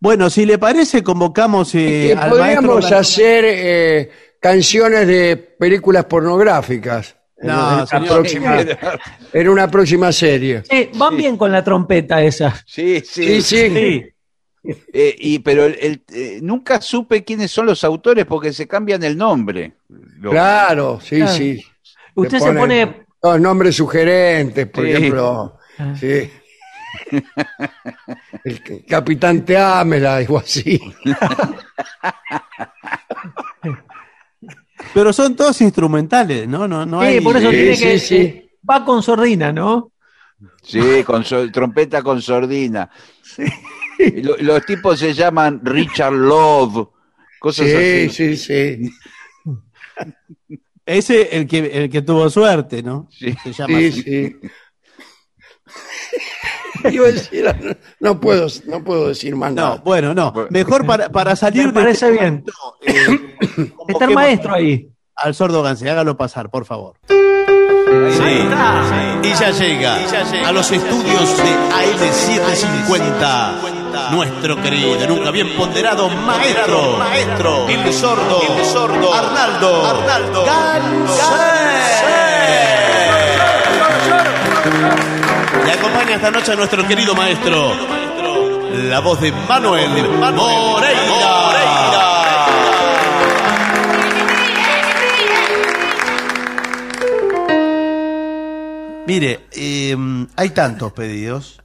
[0.00, 2.98] Bueno, si le parece, convocamos eh, Eh, al podríamos maestro.
[2.98, 4.10] hacer eh,
[4.40, 8.08] canciones de películas pornográficas en, No, en una señor.
[8.08, 8.56] próxima,
[9.32, 10.62] en una próxima serie.
[10.68, 12.54] Sí, van bien con la trompeta esa.
[12.66, 13.70] Sí, Sí, sí.
[13.70, 14.04] sí.
[14.64, 19.02] Eh, y, pero el- el- eh, nunca supe quiénes son los autores porque se cambian
[19.04, 19.74] el nombre.
[20.20, 21.32] Lo- Claro, sí, Claro.
[21.32, 21.64] sí.
[22.14, 23.04] Usted se pone.
[23.20, 24.90] Todos nombres sugerentes, por Sí.
[24.92, 25.58] ejemplo.
[25.78, 25.94] Ah.
[25.98, 26.30] Sí.
[28.44, 30.80] El capitán Teámela, algo así.
[34.92, 36.68] Pero son todos instrumentales, ¿no?
[36.68, 37.20] No, no Sí, hay.
[37.20, 37.98] por eso Sí, tiene sí, que.
[37.98, 38.16] sí.
[38.16, 39.90] eh, va con sordina, ¿no?
[40.62, 42.90] Sí, con so- trompeta con sordina.
[44.40, 46.88] Los tipos se llaman Richard Love,
[47.38, 48.08] cosas Sí, así.
[48.10, 48.90] sí, sí.
[50.86, 53.08] Ese el que el que tuvo suerte, ¿no?
[53.10, 53.34] Sí.
[53.42, 54.02] Se llama Sí, así.
[54.02, 54.36] sí.
[56.92, 59.76] Iba a decir, no, no puedo, no puedo decir más No, nada.
[59.84, 60.32] bueno, no.
[60.32, 60.48] Bueno.
[60.50, 62.44] Mejor para, para salir Me parece este bien.
[62.44, 62.52] momento,
[62.82, 64.90] eh, Está el maestro ahí.
[65.16, 66.96] Al sordo Gance, hágalo pasar, por favor.
[68.18, 68.48] Sí,
[69.22, 69.98] y ya llega
[70.46, 73.74] a los estudios de AM750
[74.10, 80.44] nuestro querido, nunca bien ponderado maestro, maestro, el sordo, el sordo, Arnaldo, Arnaldo.
[85.64, 87.72] Le acompaña esta noche a nuestro querido maestro,
[88.72, 91.53] la voz de Manuel Moreira.
[99.06, 99.94] Mire, eh,
[100.34, 101.60] hay tantos pedidos,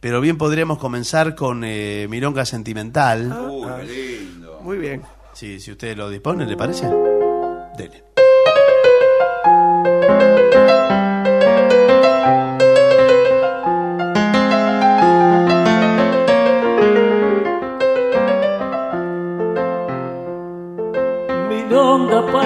[0.00, 3.32] pero bien podríamos comenzar con eh, Milonga Sentimental.
[3.48, 4.60] Uy, qué lindo.
[4.62, 5.02] Muy bien.
[5.32, 6.86] Sí, si usted lo dispone, ¿le parece?
[7.78, 8.04] Dele.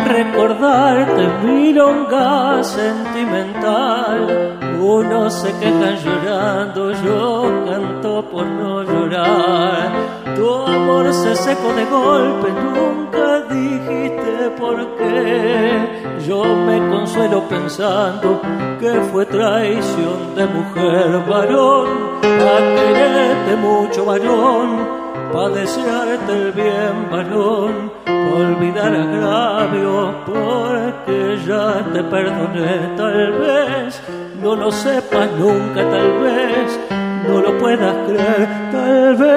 [0.07, 4.57] Recordarte, milonga sentimental.
[4.81, 9.91] Uno se queja llorando, yo canto por no llorar.
[10.37, 16.17] Tu amor se secó de golpe, nunca dijiste por qué.
[16.27, 18.41] Yo me consuelo pensando
[18.81, 21.89] que fue traición de mujer, varón,
[22.23, 25.06] a quererte mucho, varón
[25.37, 27.93] pa' desearte el bien, varón,
[28.41, 34.01] olvidar agravios, porque ya te perdoné, tal vez
[34.43, 36.81] no lo sepas nunca, tal vez
[37.29, 39.33] no lo puedas creer, tal vez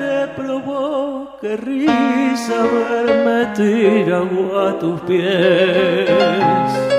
[0.00, 6.89] te provoque risa verme tirado a tus pies.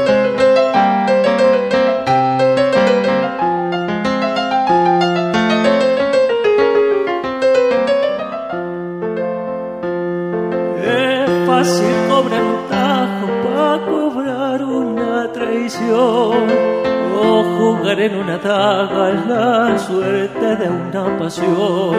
[16.34, 21.96] O jugar en una daga la suerte de una pasión.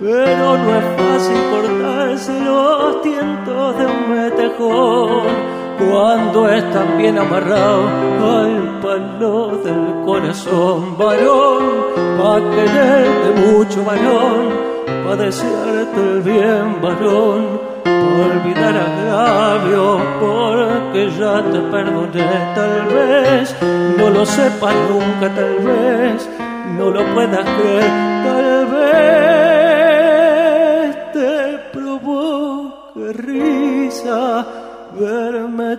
[0.00, 5.56] Pero no es fácil cortarse los tientos de un metejón.
[5.78, 7.90] Cuando están bien amarrados
[8.22, 11.64] al palo del corazón, varón,
[12.18, 14.48] pa' quererte mucho, varón,
[15.04, 17.65] pa' desearte el bien, varón,
[18.24, 23.54] olvidar agravios, porque ya te perdoné, tal vez,
[23.98, 26.28] no lo sepas nunca, tal vez,
[26.76, 27.90] no lo puedas creer,
[28.24, 29.76] tal vez
[31.12, 34.46] te provoque risa
[34.98, 35.76] verme a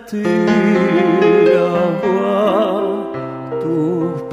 [3.60, 4.27] tus pies.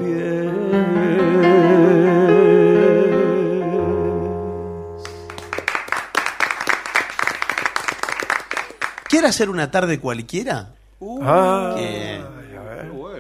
[9.25, 10.75] ¿Quiere hacer una tarde cualquiera?
[11.23, 12.21] Ah, Que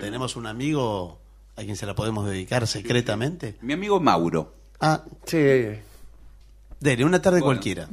[0.01, 1.17] tenemos un amigo
[1.55, 3.55] a quien se la podemos dedicar secretamente.
[3.61, 4.53] Mi amigo Mauro.
[4.79, 5.37] Ah, sí.
[6.79, 7.87] dele, una tarde cualquiera.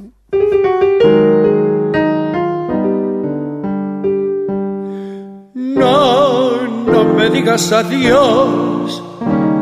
[5.55, 9.03] No, no me digas adiós,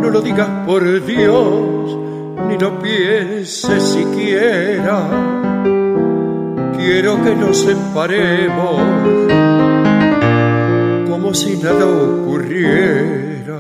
[0.02, 1.98] no lo digas por Dios,
[2.48, 5.08] ni lo pienses siquiera.
[6.84, 8.82] Quiero que nos separemos
[11.08, 13.60] como si nada ocurriera,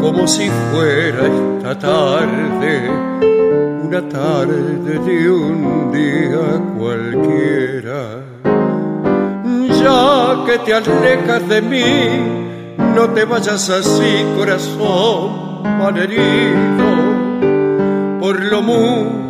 [0.00, 2.90] como si fuera esta tarde,
[3.84, 8.24] una tarde de un día cualquiera.
[9.82, 16.86] Ya que te alejas de mí, no te vayas así, corazón malherido,
[18.20, 19.27] por lo mucho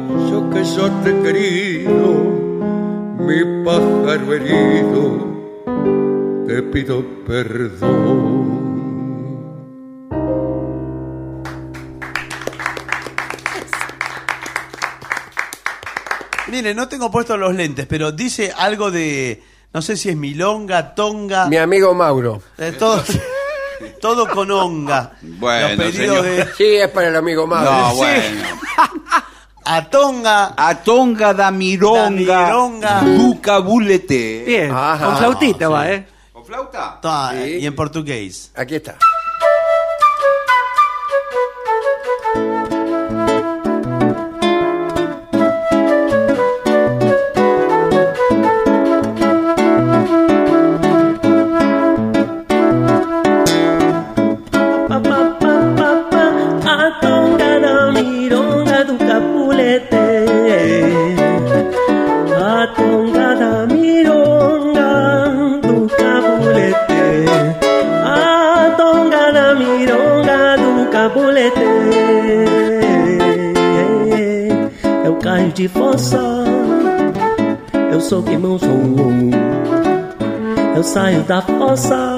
[0.53, 2.09] que yo te he querido,
[3.19, 5.03] mi pájaro herido,
[6.47, 8.49] te pido perdón.
[16.49, 19.43] Mire, no tengo puestos los lentes, pero dice algo de,
[19.75, 22.43] no sé si es milonga, tonga, Mi amigo Mauro.
[22.57, 23.05] eh, todo,
[24.01, 25.13] todo con onga.
[25.21, 26.25] Bueno, Los pedidos señor.
[26.25, 27.71] de Sí, es para el amigo Mauro.
[27.71, 27.97] No, Sí.
[27.97, 28.47] bueno.
[29.77, 33.01] Atonga, Atonga da Mironga, Da Mironga.
[33.01, 34.45] Duca Bulete.
[34.47, 35.73] Bien, Ajá, con flautita sí.
[35.73, 36.07] va, ¿eh?
[36.33, 36.99] ¿Con flauta?
[37.03, 37.59] ta- Sí.
[37.61, 38.51] y en portugués.
[38.57, 38.97] Aquí está.
[75.69, 76.21] Força,
[77.93, 78.69] eu sou que não sou.
[80.77, 82.17] Eu saio da fossa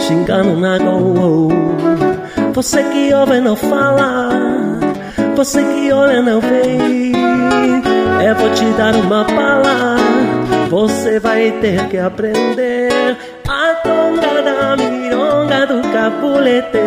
[0.00, 1.48] xingando na go.
[2.54, 4.30] Você que ouve não fala,
[5.34, 7.12] você que olha não vê.
[8.26, 9.96] Eu vou te dar uma bala,
[10.70, 13.16] você vai ter que aprender
[13.48, 13.76] a
[15.92, 16.78] capulete.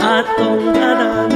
[0.00, 1.31] A tongada mironga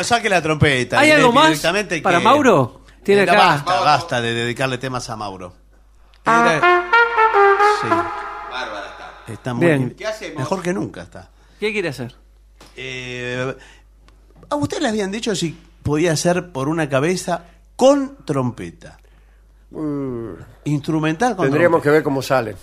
[0.00, 0.98] Bueno, saque la trompeta.
[0.98, 2.80] ¿Hay algo más directamente para que- Mauro?
[3.02, 3.46] Tiene Ya acá.
[3.46, 5.52] Basta, basta de dedicarle temas a Mauro.
[6.24, 7.88] Sí.
[9.32, 9.90] Está muy Bien.
[9.96, 10.38] ¿Qué hacemos?
[10.38, 11.28] Mejor que nunca está.
[11.58, 12.14] ¿Qué quiere hacer?
[12.76, 13.54] Eh,
[14.48, 17.44] a usted le habían dicho si podía ser por una cabeza
[17.76, 18.98] con trompeta.
[20.64, 21.82] Instrumental con Tendríamos trompeta.
[21.82, 22.56] que ver cómo sale.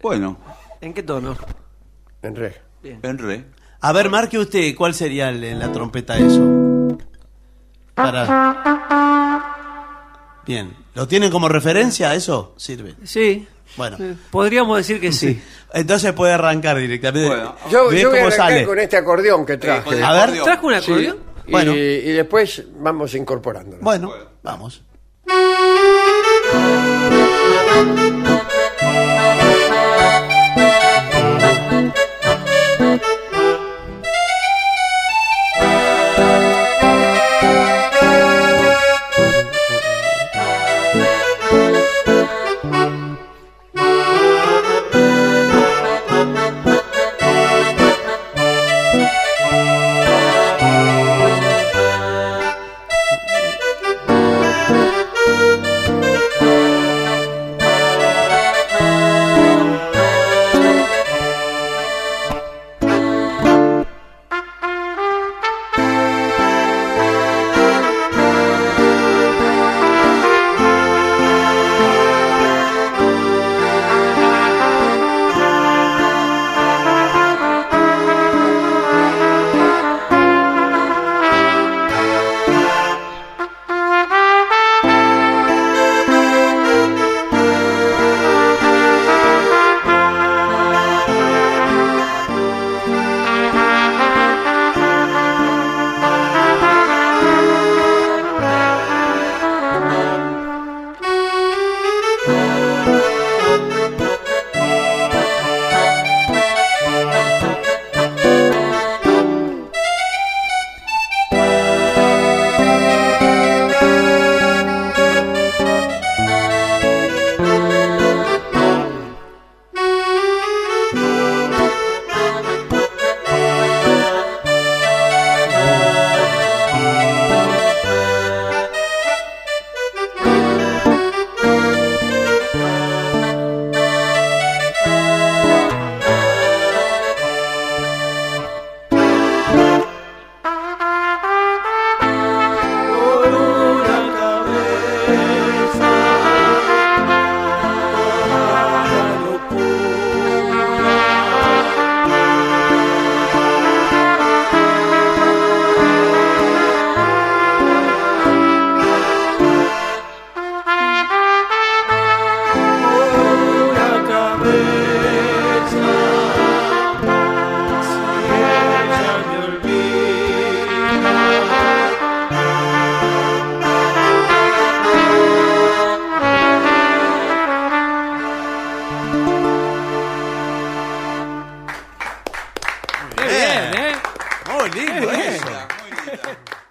[0.00, 0.38] Bueno,
[0.80, 1.36] ¿En qué tono?
[2.22, 2.62] En re.
[2.84, 3.44] en re.
[3.80, 6.65] A ver, marque usted cuál sería la trompeta eso.
[7.96, 9.42] Para.
[10.46, 10.76] Bien.
[10.94, 12.54] ¿Lo tienen como referencia eso?
[12.56, 12.94] Sirve.
[13.04, 13.48] Sí.
[13.76, 13.96] Bueno.
[14.30, 15.42] Podríamos decir que sí.
[15.72, 17.34] Entonces puede arrancar directamente.
[17.70, 18.64] Yo, Ve yo voy a arrancar sale.
[18.66, 20.02] con este acordeón que traje.
[20.02, 20.42] A ver.
[20.42, 21.16] ¿Trajo un acordeón?
[21.48, 21.74] Bueno.
[21.74, 23.82] y después vamos incorporándolo.
[23.82, 24.12] Bueno,
[24.42, 24.82] vamos.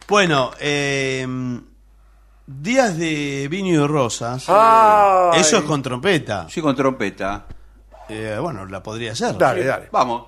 [0.08, 1.28] Bueno, eh,
[2.48, 4.46] Días de Vino y Rosas.
[4.48, 5.42] Ay.
[5.42, 6.48] Eso es con trompeta.
[6.50, 7.46] Sí, con trompeta.
[8.08, 9.36] Eh, bueno, la podría hacer.
[9.38, 9.68] Dale, Sí.
[9.68, 9.90] dale.
[9.92, 10.28] Vamos.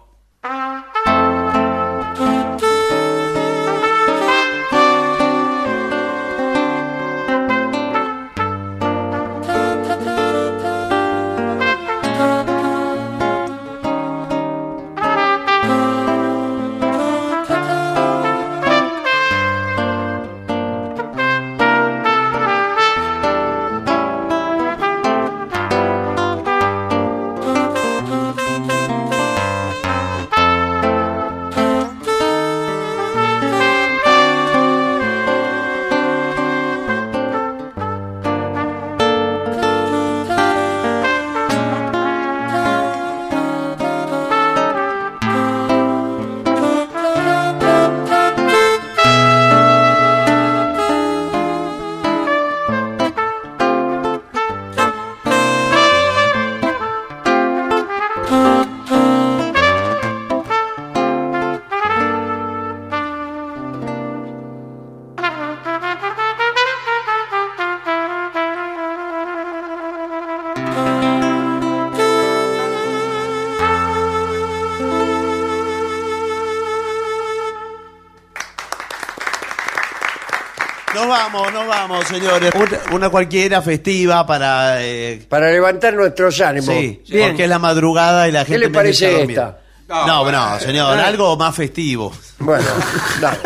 [82.07, 82.53] Señores.
[82.55, 84.83] Una, una cualquiera festiva para...
[84.83, 86.67] eh, Para levantar nuestros ánimos.
[86.67, 88.67] sí, porque es la madrugada y la ¿Qué gente...
[88.67, 89.37] le parece necesita dormir.
[89.37, 90.05] esta?
[90.07, 92.11] No, no, señor, algo más festivo.
[92.39, 92.65] Bueno,
[93.21, 93.37] dale.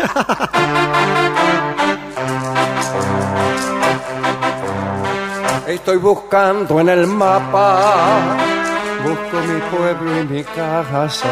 [5.66, 8.36] Estoy buscando en el mapa,
[9.04, 11.28] busco mi pueblo y mi casa.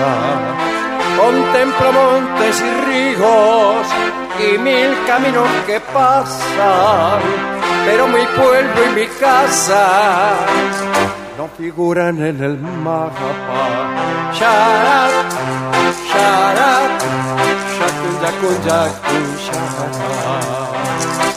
[1.18, 3.86] Contemplo montes y ríos
[4.38, 5.79] y mil caminos que
[7.86, 10.32] pero mi pueblo y mi casa
[11.36, 13.30] no figuran en el mapa.
[14.32, 15.32] Sharat,
[16.12, 17.20] sharat.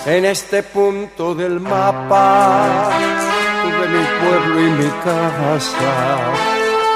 [0.05, 2.89] En este punto del mapa
[3.63, 5.93] tuve mi pueblo y mi casa.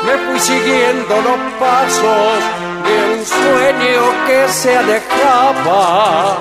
[0.06, 2.44] Me fui siguiendo los pasos
[2.86, 6.38] de un sueño que se alejaba.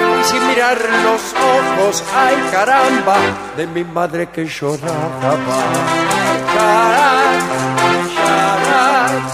[0.00, 1.22] Fui sin mirar los
[1.56, 3.16] ojos, ay caramba,
[3.56, 5.36] de mi madre que lloraba.
[8.14, 9.32] Sharat,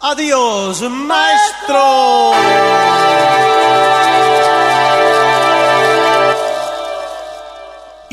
[0.00, 2.13] Adiós, maestro.